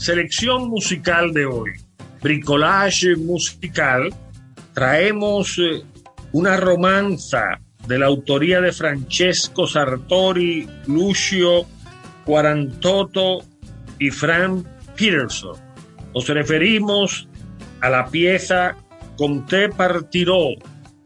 selección 0.00 0.70
musical 0.70 1.34
de 1.34 1.44
hoy, 1.44 1.72
bricolage 2.22 3.16
musical, 3.16 4.08
traemos 4.72 5.58
eh, 5.58 5.82
una 6.32 6.56
romanza 6.56 7.60
de 7.86 7.98
la 7.98 8.06
autoría 8.06 8.62
de 8.62 8.72
Francesco 8.72 9.66
Sartori, 9.66 10.66
Lucio 10.86 11.66
Quarantotto 12.24 13.44
y 13.98 14.10
Frank 14.10 14.66
Peterson. 14.96 15.58
Nos 16.14 16.26
referimos 16.28 17.28
a 17.82 17.90
la 17.90 18.06
pieza 18.06 18.76
Comte 19.18 19.68
Partiró, 19.68 20.48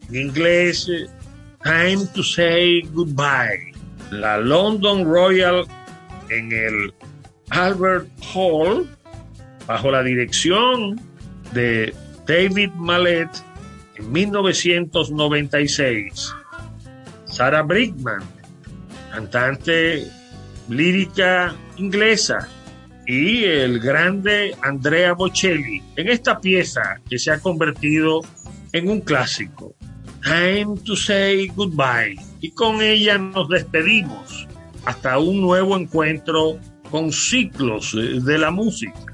en 0.08 0.14
inglés 0.14 0.88
eh, 0.88 1.08
Time 1.64 2.06
to 2.14 2.22
Say 2.22 2.82
Goodbye, 2.92 3.72
la 4.12 4.38
London 4.38 5.04
Royal 5.04 5.66
en 6.30 6.52
el 6.52 6.94
Albert 7.50 8.08
Hall, 8.34 8.88
bajo 9.66 9.90
la 9.90 10.02
dirección 10.02 10.98
de 11.52 11.94
David 12.26 12.70
Mallet 12.76 13.28
en 13.96 14.12
1996. 14.12 16.34
Sarah 17.26 17.62
Brickman, 17.62 18.22
cantante 19.12 20.06
lírica 20.68 21.54
inglesa, 21.76 22.48
y 23.06 23.44
el 23.44 23.80
grande 23.80 24.56
Andrea 24.62 25.12
Bocelli 25.12 25.82
en 25.96 26.08
esta 26.08 26.40
pieza 26.40 27.00
que 27.08 27.18
se 27.18 27.30
ha 27.30 27.38
convertido 27.38 28.22
en 28.72 28.88
un 28.88 29.00
clásico. 29.00 29.74
Time 30.22 30.78
to 30.84 30.96
say 30.96 31.48
goodbye. 31.54 32.16
Y 32.40 32.50
con 32.52 32.80
ella 32.80 33.18
nos 33.18 33.48
despedimos 33.48 34.48
hasta 34.86 35.18
un 35.18 35.40
nuevo 35.40 35.76
encuentro 35.76 36.58
con 36.90 37.12
ciclos 37.12 37.94
de 37.94 38.38
la 38.38 38.50
música. 38.50 39.13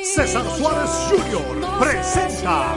César 0.04 0.44
Suárez 0.58 0.90
Jr. 1.10 1.80
presenta 1.80 2.76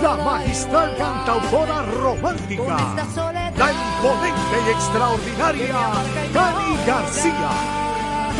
la 0.00 0.16
magistral 0.16 0.96
cantautora 0.96 1.82
romántica, 1.82 2.94
la 3.56 3.72
imponente 3.72 4.56
y 4.66 4.70
extraordinaria 4.70 5.74
Cani 6.32 6.76
García. 6.86 7.89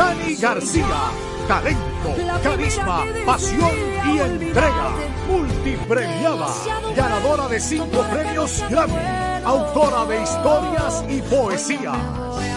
Cani 0.00 0.34
García, 0.34 1.12
talento, 1.46 2.14
carisma, 2.42 3.04
pasión 3.26 3.70
y 4.06 4.18
entrega. 4.18 4.92
Multipremiada, 5.28 6.46
ganadora 6.96 7.48
de 7.48 7.60
cinco 7.60 8.02
premios 8.10 8.64
Grammy, 8.70 8.94
autora 9.44 10.06
de 10.06 10.22
historias 10.22 11.04
y 11.06 11.20
poesía. 11.20 11.92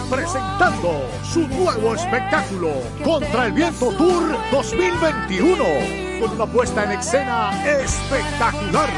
Presentando 0.08 1.02
su 1.22 1.46
nuevo 1.46 1.94
espectáculo, 1.94 2.70
Contra 3.04 3.44
el 3.44 3.52
Viento 3.52 3.90
Tour 3.92 4.38
2021, 4.50 5.64
con 6.22 6.30
una 6.36 6.46
puesta 6.46 6.84
en 6.84 6.92
escena 6.92 7.62
espectacular 7.66 8.88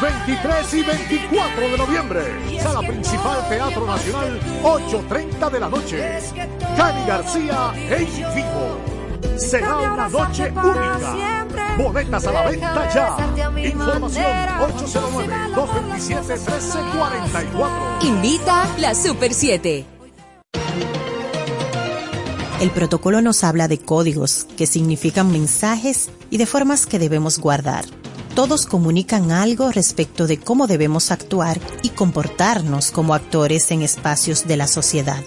23 0.00 0.74
y 0.74 0.82
24 0.82 1.70
de 1.70 1.78
noviembre. 1.78 2.20
Sala 2.60 2.80
principal 2.80 3.48
Teatro 3.48 3.86
Nacional, 3.86 4.38
8.30 4.62 5.50
de 5.50 5.60
la 5.60 5.70
noche. 5.70 6.18
Cani 6.76 7.06
García 7.06 7.72
en 7.74 8.34
vivo. 8.34 8.76
Será 9.38 9.78
una 9.78 10.06
noche 10.08 10.52
única. 10.52 11.46
Boletas 11.78 12.26
a 12.26 12.32
la 12.32 12.50
venta 12.50 12.92
ya. 12.92 13.16
Información 13.58 14.26
809-227-1344. 15.54 18.02
Invita 18.02 18.68
la 18.78 18.94
Super 18.94 19.32
7. 19.32 19.86
El 22.60 22.70
protocolo 22.70 23.22
nos 23.22 23.44
habla 23.44 23.68
de 23.68 23.78
códigos 23.78 24.46
que 24.56 24.66
significan 24.66 25.30
mensajes 25.30 26.10
y 26.30 26.38
de 26.38 26.46
formas 26.46 26.86
que 26.86 26.98
debemos 26.98 27.38
guardar 27.38 27.84
todos 28.36 28.66
comunican 28.66 29.32
algo 29.32 29.72
respecto 29.72 30.26
de 30.26 30.38
cómo 30.38 30.66
debemos 30.66 31.10
actuar 31.10 31.58
y 31.82 31.88
comportarnos 31.88 32.90
como 32.90 33.14
actores 33.14 33.70
en 33.70 33.80
espacios 33.80 34.46
de 34.46 34.58
la 34.58 34.68
sociedad. 34.68 35.24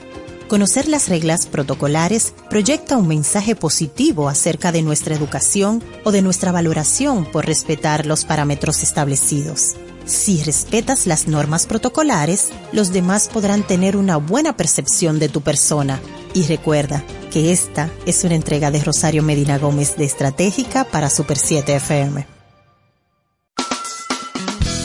Conocer 0.48 0.88
las 0.88 1.10
reglas 1.10 1.48
protocolares 1.48 2.36
proyecta 2.52 2.98
un 2.98 3.08
mensaje 3.08 3.56
positivo 3.56 4.30
acerca 4.30 4.72
de 4.72 4.84
nuestra 4.84 5.16
educación 5.16 5.84
o 6.04 6.12
de 6.12 6.22
nuestra 6.22 6.52
valoración 6.52 7.26
por 7.26 7.48
respetar 7.48 8.06
los 8.06 8.26
parámetros 8.26 8.84
establecidos. 8.84 9.76
Si 10.06 10.44
respetas 10.44 11.08
las 11.08 11.28
normas 11.28 11.66
protocolares, 11.66 12.50
los 12.74 12.94
demás 12.94 13.28
podrán 13.28 13.64
tener 13.64 13.98
una 13.98 14.18
buena 14.18 14.56
percepción 14.56 15.18
de 15.18 15.30
tu 15.30 15.42
persona. 15.42 16.00
Y 16.36 16.44
recuerda 16.44 17.04
que 17.32 17.52
esta 17.52 17.90
es 18.06 18.24
una 18.24 18.36
entrega 18.36 18.70
de 18.70 18.84
Rosario 18.84 19.24
Medina 19.24 19.58
Gómez 19.58 19.98
de 19.98 20.06
Estratégica 20.06 20.84
para 20.84 21.10
Super 21.10 21.40
7 21.40 21.76
FM. 21.76 22.39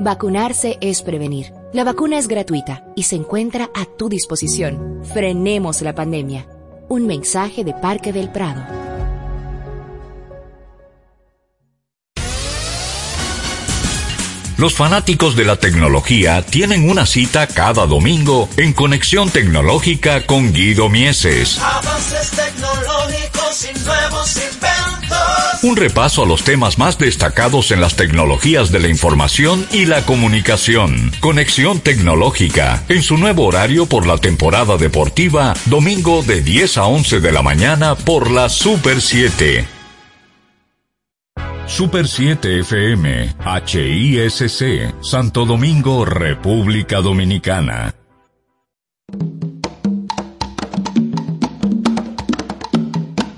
Vacunarse 0.00 0.78
es 0.80 1.02
prevenir. 1.02 1.52
La 1.72 1.82
vacuna 1.82 2.18
es 2.18 2.28
gratuita 2.28 2.84
y 2.94 3.02
se 3.02 3.16
encuentra 3.16 3.68
a 3.74 3.84
tu 3.84 4.08
disposición. 4.08 5.02
Frenemos 5.12 5.82
la 5.82 5.92
pandemia. 5.92 6.46
Un 6.88 7.06
mensaje 7.06 7.64
de 7.64 7.74
Parque 7.74 8.12
del 8.12 8.30
Prado. 8.30 8.62
Los 14.56 14.74
fanáticos 14.74 15.36
de 15.36 15.44
la 15.44 15.56
tecnología 15.56 16.42
tienen 16.42 16.88
una 16.88 17.04
cita 17.04 17.46
cada 17.48 17.86
domingo 17.86 18.48
en 18.56 18.72
Conexión 18.72 19.30
Tecnológica 19.30 20.26
con 20.26 20.52
Guido 20.52 20.88
Mieses. 20.88 21.58
Avances 21.60 22.30
tecnológicos. 22.30 23.27
Un 25.62 25.76
repaso 25.76 26.22
a 26.22 26.26
los 26.26 26.44
temas 26.44 26.78
más 26.78 26.96
destacados 26.96 27.72
en 27.72 27.80
las 27.80 27.96
tecnologías 27.96 28.70
de 28.70 28.78
la 28.78 28.88
información 28.88 29.66
y 29.72 29.86
la 29.86 30.06
comunicación. 30.06 31.10
Conexión 31.18 31.80
Tecnológica, 31.80 32.84
en 32.88 33.02
su 33.02 33.16
nuevo 33.16 33.46
horario 33.46 33.86
por 33.86 34.06
la 34.06 34.18
temporada 34.18 34.76
deportiva, 34.76 35.54
domingo 35.66 36.22
de 36.22 36.40
10 36.40 36.78
a 36.78 36.84
11 36.84 37.20
de 37.20 37.32
la 37.32 37.42
mañana 37.42 37.96
por 37.96 38.30
la 38.30 38.48
Super 38.48 39.00
7. 39.00 39.66
Super 41.66 42.06
7 42.06 42.60
FM, 42.60 43.34
HISC, 43.66 44.94
Santo 45.02 45.44
Domingo, 45.44 46.04
República 46.04 47.00
Dominicana. 47.00 47.94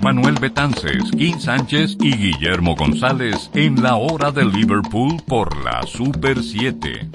Manuel 0.03 0.35
Betances, 0.39 1.11
Kim 1.11 1.39
Sánchez 1.39 1.95
y 1.99 2.15
Guillermo 2.17 2.75
González 2.75 3.51
en 3.53 3.83
la 3.83 3.97
hora 3.97 4.31
de 4.31 4.43
Liverpool 4.45 5.21
por 5.27 5.63
la 5.63 5.83
Super 5.83 6.41
7. 6.41 7.07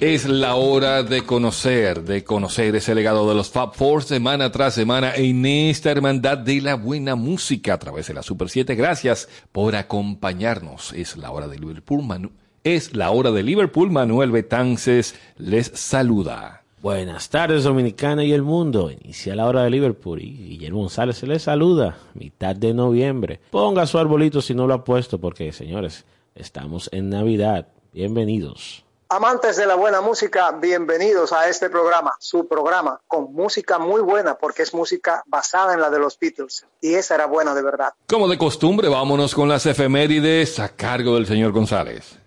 Es 0.00 0.28
la 0.28 0.56
hora 0.56 1.04
de 1.04 1.22
conocer, 1.22 2.02
de 2.02 2.24
conocer 2.24 2.74
ese 2.74 2.96
legado 2.96 3.28
de 3.28 3.36
los 3.36 3.50
Fab 3.50 3.74
Four 3.74 4.02
semana 4.02 4.50
tras 4.50 4.74
semana 4.74 5.14
en 5.14 5.46
esta 5.46 5.92
hermandad 5.92 6.38
de 6.38 6.60
la 6.60 6.74
buena 6.74 7.14
música 7.14 7.74
a 7.74 7.78
través 7.78 8.08
de 8.08 8.14
la 8.14 8.22
Super 8.24 8.48
7. 8.48 8.74
Gracias 8.74 9.28
por 9.52 9.76
acompañarnos. 9.76 10.92
Es 10.94 11.16
la 11.16 11.30
hora 11.30 11.46
de 11.46 11.60
Liverpool. 11.60 12.32
Es 12.64 12.94
la 12.94 13.10
hora 13.10 13.30
de 13.30 13.44
Liverpool. 13.44 13.92
Manuel 13.92 14.32
Betances 14.32 15.14
les 15.36 15.66
saluda. 15.74 16.57
Buenas 16.80 17.28
tardes, 17.28 17.64
Dominicana 17.64 18.22
y 18.22 18.32
el 18.32 18.42
mundo. 18.42 18.88
Inicia 18.88 19.34
la 19.34 19.46
hora 19.46 19.64
de 19.64 19.70
Liverpool 19.70 20.22
y 20.22 20.30
Guillermo 20.30 20.82
González 20.82 21.18
se 21.18 21.26
les 21.26 21.42
saluda. 21.42 21.98
Mitad 22.14 22.54
de 22.54 22.72
noviembre. 22.72 23.40
Ponga 23.50 23.84
su 23.84 23.98
arbolito 23.98 24.40
si 24.40 24.54
no 24.54 24.68
lo 24.68 24.74
ha 24.74 24.84
puesto, 24.84 25.18
porque, 25.18 25.52
señores, 25.52 26.04
estamos 26.36 26.88
en 26.92 27.10
Navidad. 27.10 27.66
Bienvenidos. 27.92 28.84
Amantes 29.08 29.56
de 29.56 29.66
la 29.66 29.74
buena 29.74 30.02
música, 30.02 30.52
bienvenidos 30.52 31.32
a 31.32 31.48
este 31.48 31.68
programa, 31.68 32.14
su 32.20 32.46
programa, 32.46 33.00
con 33.08 33.32
música 33.32 33.78
muy 33.78 34.02
buena, 34.02 34.36
porque 34.36 34.62
es 34.62 34.72
música 34.72 35.24
basada 35.26 35.74
en 35.74 35.80
la 35.80 35.90
de 35.90 35.98
los 35.98 36.16
Beatles. 36.18 36.64
Y 36.80 36.94
esa 36.94 37.16
era 37.16 37.26
buena 37.26 37.54
de 37.54 37.62
verdad. 37.62 37.94
Como 38.06 38.28
de 38.28 38.38
costumbre, 38.38 38.88
vámonos 38.88 39.34
con 39.34 39.48
las 39.48 39.66
efemérides 39.66 40.60
a 40.60 40.68
cargo 40.68 41.14
del 41.14 41.26
señor 41.26 41.50
González. 41.52 42.17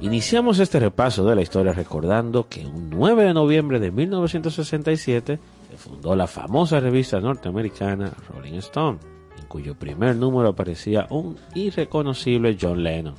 Iniciamos 0.00 0.60
este 0.60 0.78
repaso 0.78 1.24
de 1.24 1.34
la 1.34 1.42
historia 1.42 1.72
recordando 1.72 2.48
que 2.48 2.64
un 2.64 2.88
9 2.88 3.24
de 3.24 3.34
noviembre 3.34 3.80
de 3.80 3.90
1967 3.90 5.40
se 5.70 5.76
fundó 5.76 6.14
la 6.14 6.28
famosa 6.28 6.78
revista 6.78 7.18
norteamericana 7.18 8.12
Rolling 8.28 8.58
Stone, 8.58 9.00
en 9.36 9.46
cuyo 9.46 9.74
primer 9.74 10.14
número 10.14 10.50
aparecía 10.50 11.08
un 11.10 11.36
irreconocible 11.56 12.56
John 12.60 12.84
Lennon. 12.84 13.16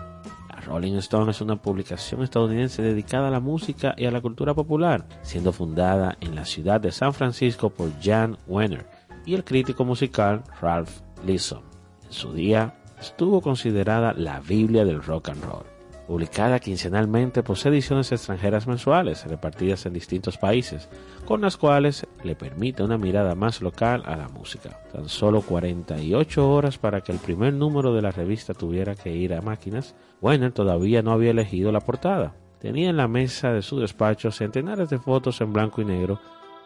Rolling 0.65 0.95
Stone 0.95 1.31
es 1.31 1.41
una 1.41 1.57
publicación 1.57 2.23
estadounidense 2.23 2.81
dedicada 2.81 3.27
a 3.27 3.31
la 3.31 3.41
música 3.41 3.93
y 3.97 4.05
a 4.05 4.11
la 4.11 4.21
cultura 4.21 4.53
popular, 4.53 5.05
siendo 5.21 5.51
fundada 5.51 6.17
en 6.21 6.33
la 6.33 6.45
ciudad 6.45 6.79
de 6.79 6.93
San 6.93 7.13
Francisco 7.13 7.71
por 7.71 7.91
Jan 8.01 8.37
Wenner 8.47 8.85
y 9.25 9.33
el 9.35 9.43
crítico 9.43 9.83
musical 9.83 10.43
Ralph 10.61 11.01
Leeson. 11.25 11.61
En 12.05 12.13
su 12.13 12.31
día 12.33 12.73
estuvo 13.01 13.41
considerada 13.41 14.13
la 14.13 14.39
Biblia 14.39 14.85
del 14.85 15.03
rock 15.03 15.29
and 15.29 15.43
roll. 15.43 15.78
Publicada 16.09 16.57
quincenalmente, 16.57 17.43
posee 17.43 17.71
ediciones 17.71 18.11
extranjeras 18.11 18.65
mensuales 18.65 19.23
repartidas 19.27 19.85
en 19.85 19.93
distintos 19.93 20.39
países, 20.39 20.89
con 21.23 21.39
las 21.39 21.55
cuales 21.55 22.07
le 22.23 22.35
permite 22.35 22.81
una 22.81 22.97
mirada 22.97 23.35
más 23.35 23.61
local 23.61 24.01
a 24.07 24.15
la 24.15 24.27
música. 24.27 24.81
Tan 24.91 25.07
solo 25.07 25.43
48 25.43 26.49
horas 26.49 26.79
para 26.79 27.01
que 27.01 27.11
el 27.11 27.19
primer 27.19 27.53
número 27.53 27.93
de 27.93 28.01
la 28.01 28.09
revista 28.09 28.55
tuviera 28.55 28.95
que 28.95 29.15
ir 29.15 29.35
a 29.35 29.43
máquinas, 29.43 29.93
Wenner 30.19 30.51
todavía 30.51 31.03
no 31.03 31.11
había 31.11 31.29
elegido 31.29 31.71
la 31.71 31.81
portada. 31.81 32.33
Tenía 32.57 32.89
en 32.89 32.97
la 32.97 33.07
mesa 33.07 33.53
de 33.53 33.61
su 33.61 33.79
despacho 33.79 34.31
centenares 34.31 34.89
de 34.89 34.97
fotos 34.97 35.41
en 35.41 35.53
blanco 35.53 35.79
y 35.83 35.85
negro 35.85 36.19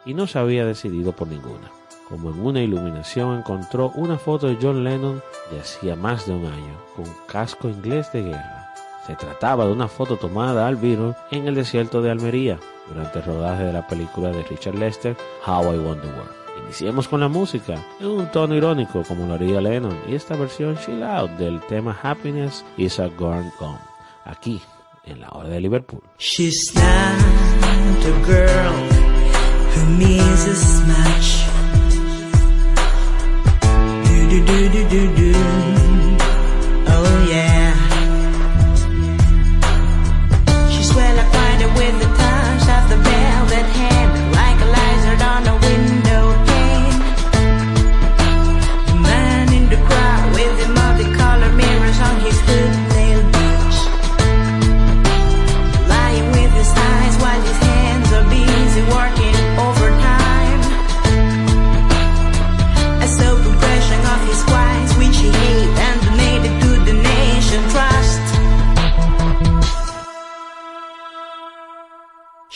y 0.05 0.13
no 0.13 0.25
se 0.25 0.39
había 0.39 0.65
decidido 0.65 1.11
por 1.11 1.27
ninguna. 1.27 1.69
Como 2.07 2.29
en 2.29 2.39
una 2.39 2.61
iluminación 2.61 3.39
encontró 3.39 3.91
una 3.95 4.17
foto 4.17 4.47
de 4.47 4.57
John 4.61 4.85
Lennon 4.85 5.21
de 5.51 5.59
hacía 5.59 5.97
más 5.97 6.27
de 6.27 6.31
un 6.31 6.45
año, 6.45 6.77
con 6.95 7.05
casco 7.27 7.67
inglés 7.67 8.09
de 8.13 8.23
guerra. 8.23 8.62
Se 9.05 9.15
trataba 9.15 9.65
de 9.65 9.73
una 9.73 9.89
foto 9.89 10.15
tomada 10.17 10.67
al 10.67 10.77
Beatle 10.77 11.13
en 11.31 11.47
el 11.47 11.55
desierto 11.55 12.01
de 12.01 12.09
Almería 12.09 12.57
durante 12.87 13.19
el 13.19 13.25
rodaje 13.25 13.63
de 13.63 13.73
la 13.73 13.85
película 13.85 14.29
de 14.29 14.43
Richard 14.43 14.75
Lester, 14.75 15.17
How 15.45 15.75
I 15.75 15.79
Won 15.79 15.99
the 15.99 16.07
World. 16.07 16.31
Iniciemos 16.63 17.09
con 17.09 17.19
la 17.19 17.27
música, 17.27 17.83
en 17.99 18.07
un 18.07 18.31
tono 18.31 18.55
irónico 18.55 19.03
como 19.03 19.27
lo 19.27 19.33
haría 19.33 19.59
Lennon, 19.59 19.99
y 20.07 20.15
esta 20.15 20.37
versión 20.37 20.77
chill 20.77 21.03
out 21.03 21.29
del 21.31 21.59
tema 21.61 21.97
Happiness 22.01 22.63
is 22.77 22.99
a 22.99 23.07
Gone 23.07 23.51
Gone, 23.59 23.79
aquí 24.23 24.61
en 25.03 25.19
la 25.19 25.29
hora 25.29 25.49
de 25.49 25.59
Liverpool. 25.59 26.01
She's 26.17 26.73
not 26.73 26.83
a 28.05 28.11
girl 28.25 28.73
who 29.75 29.85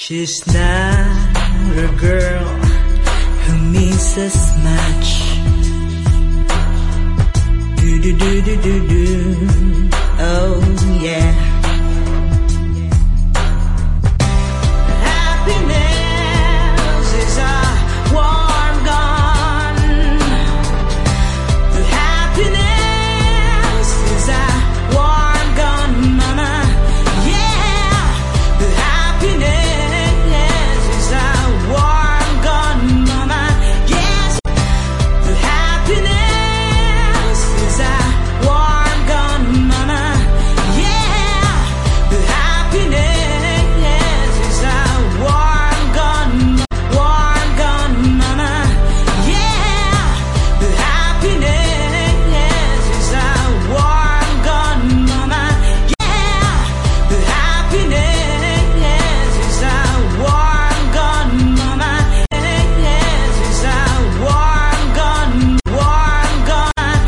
She's 0.08 0.48
not 0.48 1.36
a 1.76 1.94
girl 2.00 2.46
who 3.44 3.58
means 3.74 4.18
as 4.18 4.40
much. 4.64 5.08
Do 7.76 8.00
do 8.00 8.14
do 8.18 8.42
do 8.42 8.56
do 8.62 8.88
do. 8.88 9.90
Oh 10.18 10.62